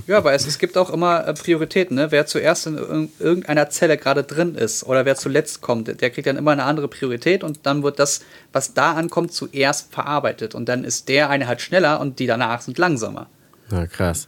Ja, 0.07 0.17
aber 0.17 0.33
es, 0.33 0.47
es 0.47 0.57
gibt 0.57 0.77
auch 0.77 0.89
immer 0.89 1.27
äh, 1.27 1.33
Prioritäten, 1.33 1.95
ne? 1.95 2.11
Wer 2.11 2.25
zuerst 2.25 2.65
in 2.67 2.77
irg- 2.79 3.09
irgendeiner 3.19 3.69
Zelle 3.69 3.97
gerade 3.97 4.23
drin 4.23 4.55
ist 4.55 4.83
oder 4.83 5.05
wer 5.05 5.15
zuletzt 5.15 5.61
kommt, 5.61 6.01
der 6.01 6.09
kriegt 6.09 6.25
dann 6.27 6.38
immer 6.38 6.51
eine 6.51 6.63
andere 6.63 6.88
Priorität 6.88 7.43
und 7.43 7.59
dann 7.63 7.83
wird 7.83 7.99
das, 7.99 8.21
was 8.53 8.73
da 8.73 8.93
ankommt, 8.93 9.26
zuerst 9.30 9.93
verarbeitet. 9.93 10.55
Und 10.55 10.67
dann 10.69 10.84
ist 10.84 11.09
der 11.09 11.30
eine 11.30 11.47
halt 11.47 11.61
schneller 11.61 11.99
und 11.99 12.19
die 12.19 12.28
danach 12.28 12.61
sind 12.61 12.78
langsamer. 12.78 13.28
Na, 13.69 13.86
krass. 13.88 14.28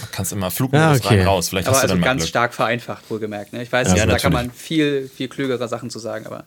Du 0.00 0.06
kannst 0.12 0.32
immer 0.32 0.50
Flugmodus 0.50 0.98
Ja, 0.98 1.04
okay. 1.04 1.18
rein, 1.20 1.26
raus. 1.26 1.48
Vielleicht 1.48 1.66
Aber 1.68 1.76
hast 1.76 1.82
du 1.82 1.84
also 1.86 1.94
dann 1.94 2.00
mal 2.00 2.06
ganz 2.06 2.20
Glück. 2.22 2.28
stark 2.28 2.54
vereinfacht, 2.54 3.10
wohlgemerkt. 3.10 3.52
Ne? 3.52 3.62
Ich 3.62 3.72
weiß, 3.72 3.94
Ja, 3.96 4.06
da 4.06 4.18
kann 4.18 4.32
man 4.32 4.50
viel, 4.50 5.08
viel 5.14 5.28
klügere 5.28 5.66
Sachen 5.68 5.90
zu 5.90 5.98
sagen, 5.98 6.26
aber 6.26 6.44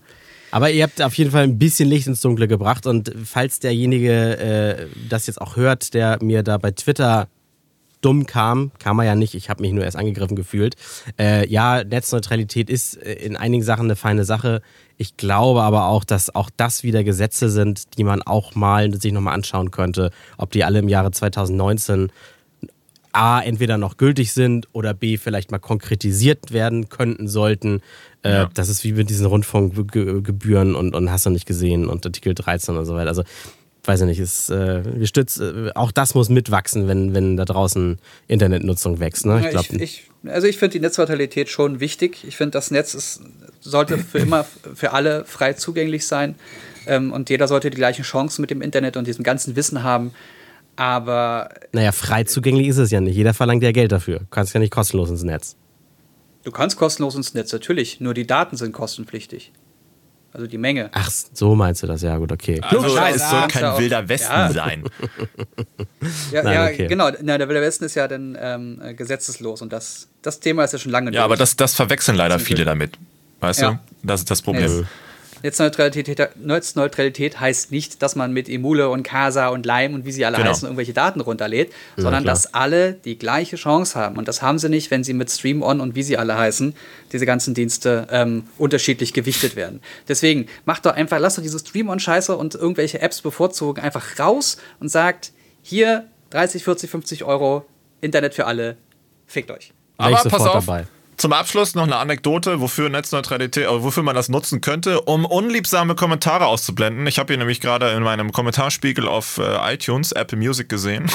Aber 0.51 0.69
ihr 0.69 0.83
habt 0.83 1.01
auf 1.01 1.13
jeden 1.15 1.31
Fall 1.31 1.43
ein 1.43 1.57
bisschen 1.57 1.89
Licht 1.89 2.07
ins 2.07 2.21
Dunkle 2.21 2.47
gebracht 2.47 2.85
und 2.85 3.13
falls 3.25 3.59
derjenige 3.59 4.37
äh, 4.37 4.87
das 5.09 5.27
jetzt 5.27 5.41
auch 5.41 5.55
hört, 5.55 5.93
der 5.93 6.19
mir 6.21 6.43
da 6.43 6.57
bei 6.57 6.71
Twitter 6.71 7.27
dumm 8.01 8.25
kam, 8.25 8.71
kam 8.79 8.97
er 8.99 9.05
ja 9.05 9.15
nicht, 9.15 9.35
ich 9.35 9.49
habe 9.49 9.61
mich 9.61 9.71
nur 9.73 9.83
erst 9.83 9.95
angegriffen 9.97 10.35
gefühlt. 10.35 10.75
Äh, 11.19 11.47
ja, 11.47 11.83
Netzneutralität 11.83 12.69
ist 12.69 12.95
äh, 12.95 13.13
in 13.13 13.37
einigen 13.37 13.63
Sachen 13.63 13.85
eine 13.85 13.95
feine 13.95 14.25
Sache. 14.25 14.61
Ich 15.01 15.17
glaube 15.17 15.63
aber 15.63 15.87
auch, 15.87 16.03
dass 16.03 16.35
auch 16.35 16.51
das 16.55 16.83
wieder 16.83 17.03
Gesetze 17.03 17.49
sind, 17.49 17.97
die 17.97 18.03
man 18.03 18.21
auch 18.21 18.53
mal 18.53 18.93
sich 18.93 19.11
nochmal 19.11 19.33
anschauen 19.33 19.71
könnte, 19.71 20.11
ob 20.37 20.51
die 20.51 20.63
alle 20.63 20.77
im 20.77 20.89
Jahre 20.89 21.09
2019 21.09 22.11
A, 23.11 23.41
entweder 23.41 23.79
noch 23.79 23.97
gültig 23.97 24.31
sind 24.31 24.67
oder 24.73 24.93
B, 24.93 25.17
vielleicht 25.17 25.49
mal 25.49 25.57
konkretisiert 25.57 26.51
werden 26.53 26.89
könnten, 26.89 27.27
sollten. 27.27 27.81
Äh, 28.21 28.31
Ja. 28.31 28.49
Das 28.53 28.69
ist 28.69 28.83
wie 28.83 28.93
mit 28.93 29.09
diesen 29.09 29.25
Rundfunkgebühren 29.25 30.75
und, 30.75 30.93
und 30.93 31.11
hast 31.11 31.25
du 31.25 31.31
nicht 31.31 31.47
gesehen 31.47 31.87
und 31.87 32.05
Artikel 32.05 32.35
13 32.35 32.77
und 32.77 32.85
so 32.85 32.93
weiter. 32.93 33.09
Also, 33.09 33.23
weiß 33.83 34.01
ich 34.01 34.07
nicht, 34.07 34.19
ist, 34.19 34.51
äh, 34.51 34.83
wir 34.85 35.07
stützen, 35.07 35.69
äh, 35.69 35.71
auch 35.73 35.91
das 35.91 36.13
muss 36.13 36.29
mitwachsen, 36.29 36.87
wenn, 36.87 37.15
wenn 37.15 37.37
da 37.37 37.45
draußen 37.45 37.97
Internetnutzung 38.27 38.99
wächst. 38.99 39.25
Ne? 39.25 39.39
Ich 39.39 39.45
Ja, 39.45 39.49
glaub, 39.49 39.73
ich, 39.73 39.81
ich, 39.81 40.11
also 40.25 40.45
ich 40.45 40.57
finde 40.59 40.73
die 40.73 40.79
Netzneutralität 40.81 41.49
schon 41.49 41.79
wichtig. 41.79 42.23
Ich 42.27 42.37
finde, 42.37 42.51
das 42.51 42.69
Netz 42.69 42.93
ist, 42.93 43.21
sollte 43.61 43.97
für 43.97 44.19
immer 44.19 44.43
für 44.75 44.91
alle 44.91 45.23
frei 45.25 45.53
zugänglich 45.53 46.05
sein. 46.05 46.35
Ähm, 46.87 47.13
und 47.13 47.29
jeder 47.29 47.47
sollte 47.47 47.69
die 47.69 47.77
gleichen 47.77 48.03
Chancen 48.03 48.41
mit 48.41 48.49
dem 48.49 48.61
Internet 48.61 48.97
und 48.97 49.07
diesem 49.07 49.23
ganzen 49.23 49.55
Wissen 49.55 49.83
haben. 49.83 50.11
Aber 50.75 51.49
naja, 51.73 51.91
frei 51.91 52.23
zugänglich 52.23 52.67
ist 52.67 52.77
es 52.77 52.91
ja 52.91 53.01
nicht. 53.01 53.15
Jeder 53.15 53.33
verlangt 53.33 53.61
ja 53.63 53.71
Geld 53.71 53.91
dafür. 53.91 54.19
Du 54.19 54.25
kannst 54.31 54.53
ja 54.53 54.59
nicht 54.59 54.71
kostenlos 54.71 55.09
ins 55.09 55.23
Netz. 55.23 55.55
du 56.43 56.51
kannst 56.51 56.77
kostenlos 56.77 57.15
ins 57.15 57.33
Netz, 57.33 57.53
natürlich. 57.53 57.99
Nur 57.99 58.13
die 58.13 58.25
Daten 58.25 58.57
sind 58.57 58.71
kostenpflichtig. 58.73 59.51
Also 60.33 60.47
die 60.47 60.57
Menge. 60.57 60.89
Ach, 60.93 61.11
so 61.33 61.55
meinst 61.55 61.83
du 61.83 61.87
das? 61.87 62.01
Ja, 62.01 62.17
gut, 62.17 62.31
okay. 62.31 62.61
Also, 62.61 62.87
Scheiße, 62.87 63.17
es 63.17 63.29
soll 63.29 63.47
kein 63.49 63.77
wilder 63.77 64.07
Westen 64.07 64.31
ja. 64.31 64.51
sein. 64.51 64.83
Ja, 66.31 66.41
Nein, 66.41 66.53
ja 66.53 66.65
okay. 66.65 66.87
genau. 66.87 67.09
Na, 67.21 67.37
der 67.37 67.49
Wilde 67.49 67.61
Westen 67.61 67.83
ist 67.83 67.95
ja 67.95 68.07
dann 68.07 68.37
ähm, 68.39 68.81
äh, 68.81 68.93
gesetzeslos. 68.93 69.61
Und 69.61 69.73
das, 69.73 70.07
das 70.21 70.39
Thema 70.39 70.63
ist 70.63 70.71
ja 70.71 70.79
schon 70.79 70.91
lange 70.91 71.11
Ja, 71.11 71.25
aber 71.25 71.35
durch. 71.35 71.49
das, 71.49 71.57
das 71.57 71.75
verwechseln 71.75 72.15
leider 72.15 72.39
viele 72.39 72.63
damit. 72.63 72.97
Weißt 73.41 73.61
Ja. 73.61 73.71
du? 73.71 73.79
Das 74.03 74.21
ist 74.21 74.31
das 74.31 74.41
Problem. 74.41 74.77
Netz. 74.77 74.87
Netzneutralität, 75.43 76.35
Netzneutralität 76.35 77.39
heißt 77.39 77.71
nicht, 77.71 78.01
dass 78.03 78.15
man 78.15 78.31
mit 78.31 78.47
Emule 78.47 78.89
und 78.89 79.01
Casa 79.01 79.47
und 79.47 79.65
Lime 79.65 79.95
und 79.95 80.05
wie 80.05 80.11
sie 80.11 80.23
alle 80.23 80.37
Genau. 80.37 80.49
heißen 80.51 80.67
irgendwelche 80.67 80.93
Daten 80.93 81.19
runterlädt, 81.19 81.73
sondern 81.97 82.21
klar. 82.23 82.35
dass 82.35 82.53
alle 82.53 82.93
die 82.93 83.17
gleiche 83.17 83.55
Chance 83.55 83.97
haben. 83.99 84.17
Und 84.17 84.27
das 84.27 84.43
haben 84.43 84.59
sie 84.59 84.69
nicht, 84.69 84.91
wenn 84.91 85.03
sie 85.03 85.13
mit 85.13 85.31
Stream 85.31 85.63
On 85.63 85.81
und 85.81 85.95
wie 85.95 86.03
sie 86.03 86.15
alle 86.17 86.37
heißen, 86.37 86.75
diese 87.11 87.25
ganzen 87.25 87.55
Dienste 87.55 88.07
ähm, 88.11 88.43
unterschiedlich 88.59 89.13
gewichtet 89.13 89.55
werden. 89.55 89.81
Deswegen 90.07 90.45
macht 90.65 90.85
doch 90.85 90.93
einfach, 90.93 91.17
lasst 91.19 91.39
doch 91.39 91.43
diese 91.43 91.57
Stream 91.57 91.89
On 91.89 91.99
Scheiße 91.99 92.35
und 92.35 92.53
irgendwelche 92.53 93.01
Apps 93.01 93.21
bevorzugen 93.21 93.83
einfach 93.83 94.19
raus 94.19 94.57
und 94.79 94.89
sagt, 94.89 95.31
hier 95.63 96.05
30, 96.29 96.63
40, 96.63 96.89
50 96.89 97.23
Euro 97.23 97.65
Internet 97.99 98.35
für 98.35 98.45
alle, 98.45 98.77
fickt 99.25 99.49
euch. 99.49 99.73
Aber 99.97 100.13
pass 100.15 100.23
sofort 100.23 100.55
auf, 100.55 100.65
dabei. 100.65 100.85
Zum 101.21 101.33
Abschluss 101.33 101.75
noch 101.75 101.83
eine 101.83 101.97
Anekdote, 101.97 102.61
wofür 102.61 102.89
Netzneutralität, 102.89 103.65
äh, 103.65 103.83
wofür 103.83 104.01
man 104.01 104.15
das 104.15 104.27
nutzen 104.27 104.59
könnte, 104.59 105.01
um 105.01 105.23
unliebsame 105.25 105.93
Kommentare 105.93 106.47
auszublenden. 106.47 107.05
Ich 107.05 107.19
habe 107.19 107.31
hier 107.31 107.37
nämlich 107.37 107.61
gerade 107.61 107.91
in 107.91 108.01
meinem 108.01 108.31
Kommentarspiegel 108.31 109.07
auf 109.07 109.37
äh, 109.37 109.73
iTunes, 109.73 110.11
Apple 110.13 110.37
Music 110.39 110.67
gesehen. 110.67 111.05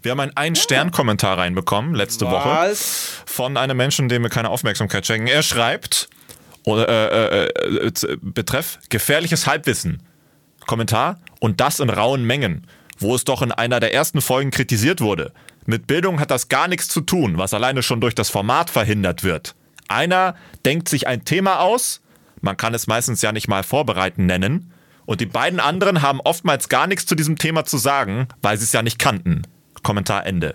Wir 0.00 0.12
haben 0.12 0.20
einen 0.20 0.36
Ein-Stern-Kommentar 0.36 1.36
reinbekommen 1.36 1.94
letzte 1.94 2.24
Woche 2.26 2.48
Was? 2.48 3.10
von 3.26 3.58
einem 3.58 3.76
Menschen, 3.76 4.08
dem 4.08 4.22
wir 4.22 4.30
keine 4.30 4.48
Aufmerksamkeit 4.48 5.06
schenken. 5.06 5.26
Er 5.26 5.42
schreibt, 5.42 6.08
oder, 6.64 6.88
äh, 6.88 7.44
äh, 7.44 7.86
äh, 7.88 7.92
z- 7.92 8.18
betreff 8.22 8.78
gefährliches 8.88 9.46
Halbwissen. 9.46 10.02
Kommentar 10.66 11.20
und 11.40 11.60
das 11.60 11.78
in 11.78 11.90
rauen 11.90 12.24
Mengen, 12.24 12.66
wo 12.98 13.14
es 13.14 13.24
doch 13.24 13.42
in 13.42 13.52
einer 13.52 13.80
der 13.80 13.92
ersten 13.92 14.22
Folgen 14.22 14.50
kritisiert 14.50 15.00
wurde. 15.02 15.32
Mit 15.66 15.86
Bildung 15.86 16.18
hat 16.20 16.30
das 16.30 16.48
gar 16.48 16.68
nichts 16.68 16.88
zu 16.88 17.00
tun, 17.00 17.38
was 17.38 17.54
alleine 17.54 17.82
schon 17.82 18.00
durch 18.00 18.14
das 18.14 18.30
Format 18.30 18.70
verhindert 18.70 19.22
wird. 19.22 19.54
Einer 19.88 20.34
denkt 20.64 20.88
sich 20.88 21.06
ein 21.06 21.24
Thema 21.24 21.60
aus, 21.60 22.00
man 22.40 22.56
kann 22.56 22.74
es 22.74 22.86
meistens 22.86 23.22
ja 23.22 23.32
nicht 23.32 23.48
mal 23.48 23.62
vorbereiten 23.62 24.26
nennen, 24.26 24.72
und 25.04 25.20
die 25.20 25.26
beiden 25.26 25.58
anderen 25.60 26.00
haben 26.02 26.20
oftmals 26.20 26.68
gar 26.68 26.86
nichts 26.86 27.06
zu 27.06 27.14
diesem 27.16 27.36
Thema 27.36 27.64
zu 27.64 27.76
sagen, 27.76 28.28
weil 28.40 28.56
sie 28.56 28.64
es 28.64 28.72
ja 28.72 28.82
nicht 28.82 28.98
kannten. 29.00 29.42
Kommentar 29.82 30.24
Ende. 30.26 30.54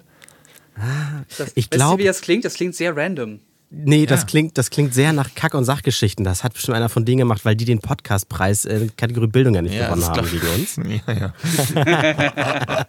Das, 1.38 1.52
Ich 1.56 1.66
weißt 1.66 1.74
du, 1.74 1.78
glaub- 1.78 2.00
wie 2.00 2.04
das 2.06 2.22
klingt? 2.22 2.46
Das 2.46 2.54
klingt 2.54 2.76
sehr 2.76 2.96
random. 2.96 3.40
Nee, 3.70 4.06
das 4.06 4.26
klingt, 4.26 4.58
das 4.58 4.70
klingt 4.70 4.94
sehr 4.94 5.12
nach 5.12 5.36
Kack- 5.36 5.54
und 5.54 5.66
Sachgeschichten. 5.66 6.24
Das 6.24 6.44
hat 6.44 6.54
bestimmt 6.54 6.78
einer 6.78 6.88
von 6.88 7.04
denen 7.04 7.18
gemacht, 7.18 7.44
weil 7.44 7.56
die 7.58 7.66
den 7.66 7.80
Podcastpreis 7.80 8.64
äh, 8.64 8.88
Kategorie 8.96 9.28
Bildung 9.28 9.56
ja 9.56 9.62
nicht 9.62 9.78
gewonnen 9.78 10.00
das 10.00 10.10
haben 10.10 10.26
glaub- 10.26 10.32
gegen 10.32 10.48
uns. 10.48 10.78
Ja, 11.08 11.14
ja. 11.14 12.86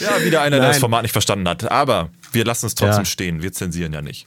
ja, 0.00 0.24
wieder 0.24 0.42
einer, 0.42 0.56
der 0.56 0.66
das 0.68 0.76
Nein. 0.76 0.80
Format 0.80 1.02
nicht 1.02 1.12
verstanden 1.12 1.48
hat. 1.48 1.70
Aber 1.70 2.10
wir 2.32 2.44
lassen 2.44 2.66
es 2.66 2.74
trotzdem 2.74 3.02
Ja. 3.02 3.04
stehen. 3.04 3.42
Wir 3.42 3.52
zensieren 3.52 3.92
ja 3.92 4.02
nicht. 4.02 4.26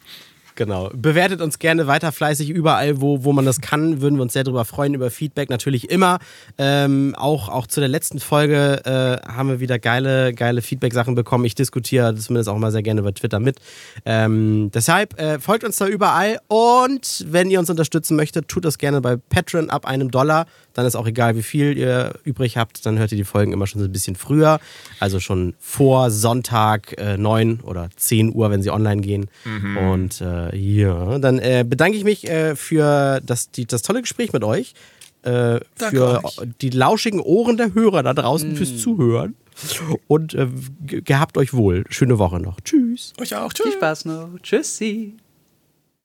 Genau. 0.58 0.89
Bewertet 0.91 1.39
uns 1.41 1.60
gerne 1.60 1.86
weiter 1.86 2.12
fleißig 2.12 2.49
überall, 2.49 2.99
wo, 2.99 3.24
wo 3.24 3.32
man 3.32 3.45
das 3.45 3.62
kann. 3.62 4.01
Würden 4.01 4.16
wir 4.18 4.24
uns 4.24 4.34
sehr 4.34 4.43
darüber 4.43 4.66
freuen, 4.66 4.95
über 4.95 5.12
Feedback 5.12 5.51
natürlich 5.51 5.91
immer. 5.91 6.18
Ähm, 6.58 7.14
auch, 7.16 7.47
auch 7.47 7.68
zu 7.68 7.80
der 7.80 7.88
letzten 7.88 8.20
Folge 8.20 8.82
äh, 8.84 9.32
haben 9.32 9.49
wir 9.49 9.60
wieder 9.60 9.78
geile, 9.78 10.34
geile 10.34 10.64
Feedback-Sachen 10.64 11.14
bekommen. 11.14 11.45
Ich 11.45 11.53
diskutiere 11.53 12.16
zumindest 12.16 12.49
auch 12.49 12.58
mal 12.58 12.72
sehr 12.72 12.82
gerne 12.82 13.01
über 13.01 13.14
Twitter 13.14 13.39
mit. 13.39 13.60
Ähm, 14.03 14.72
deshalb 14.74 15.20
äh, 15.22 15.39
folgt 15.39 15.64
uns 15.64 15.78
da 15.78 15.86
überall 15.86 16.39
und 16.47 17.26
wenn 17.30 17.51
ihr 17.51 17.60
uns 17.60 17.70
unterstützen 17.70 18.16
möchtet, 18.16 18.47
tut 18.47 18.66
das 18.66 18.80
gerne 18.80 18.99
bei 18.99 19.16
Patreon 19.16 19.70
ab 19.70 19.86
einem 19.86 20.10
Dollar. 20.10 20.47
Dann 20.78 20.86
ist 20.86 20.96
auch 20.96 21.08
egal, 21.08 21.36
wie 21.36 21.42
viel 21.44 21.78
ihr 21.78 22.14
übrig 22.24 22.56
habt. 22.56 22.86
Dann 22.86 22.98
hört 23.00 23.12
ihr 23.12 23.18
die 23.18 23.24
Folgen 23.24 23.52
immer 23.52 23.66
schon 23.68 23.82
so 23.82 23.88
ein 23.88 23.92
bisschen 23.92 24.16
früher. 24.16 24.60
Also 25.00 25.20
schon 25.20 25.56
vor 25.60 26.12
Sonntag 26.12 26.98
äh, 27.00 27.18
9 27.18 27.60
oder 27.62 27.90
10 27.96 28.34
Uhr, 28.34 28.50
wenn 28.52 28.62
sie 28.62 28.70
online 28.70 29.02
gehen. 29.02 29.26
Und 29.92 30.22
äh, 30.22 30.56
ja, 30.56 31.18
dann 31.20 31.40
äh, 31.40 31.66
bedanke 31.68 31.98
ich 31.98 32.04
mich 32.04 32.30
äh, 32.30 32.56
für 32.56 33.20
das, 33.26 33.50
die, 33.52 33.66
das 33.66 33.82
tolle 33.82 34.02
Gespräch 34.02 34.32
mit 34.34 34.44
euch. 34.44 34.74
Äh, 35.24 35.60
für 35.90 36.22
die 36.62 36.70
lauschigen 36.70 37.20
Ohren 37.20 37.58
der 37.58 37.74
Hörer 37.74 38.04
da 38.04 38.14
draußen 38.14 38.56
fürs 38.56 38.78
Zuhören. 38.78 39.36
Und 40.08 40.36
äh, 40.36 40.48
ge- 40.86 41.02
gehabt 41.02 41.38
euch 41.40 41.54
wohl. 41.56 41.84
Schöne 41.90 42.20
Woche 42.20 42.40
noch. 42.40 42.62
Tschüss. 42.62 43.14
Euch 43.20 43.36
auch. 43.36 43.52
Viel 43.52 43.72
Spaß 43.72 44.06
noch. 44.06 44.30
Tschüssi. 44.44 45.16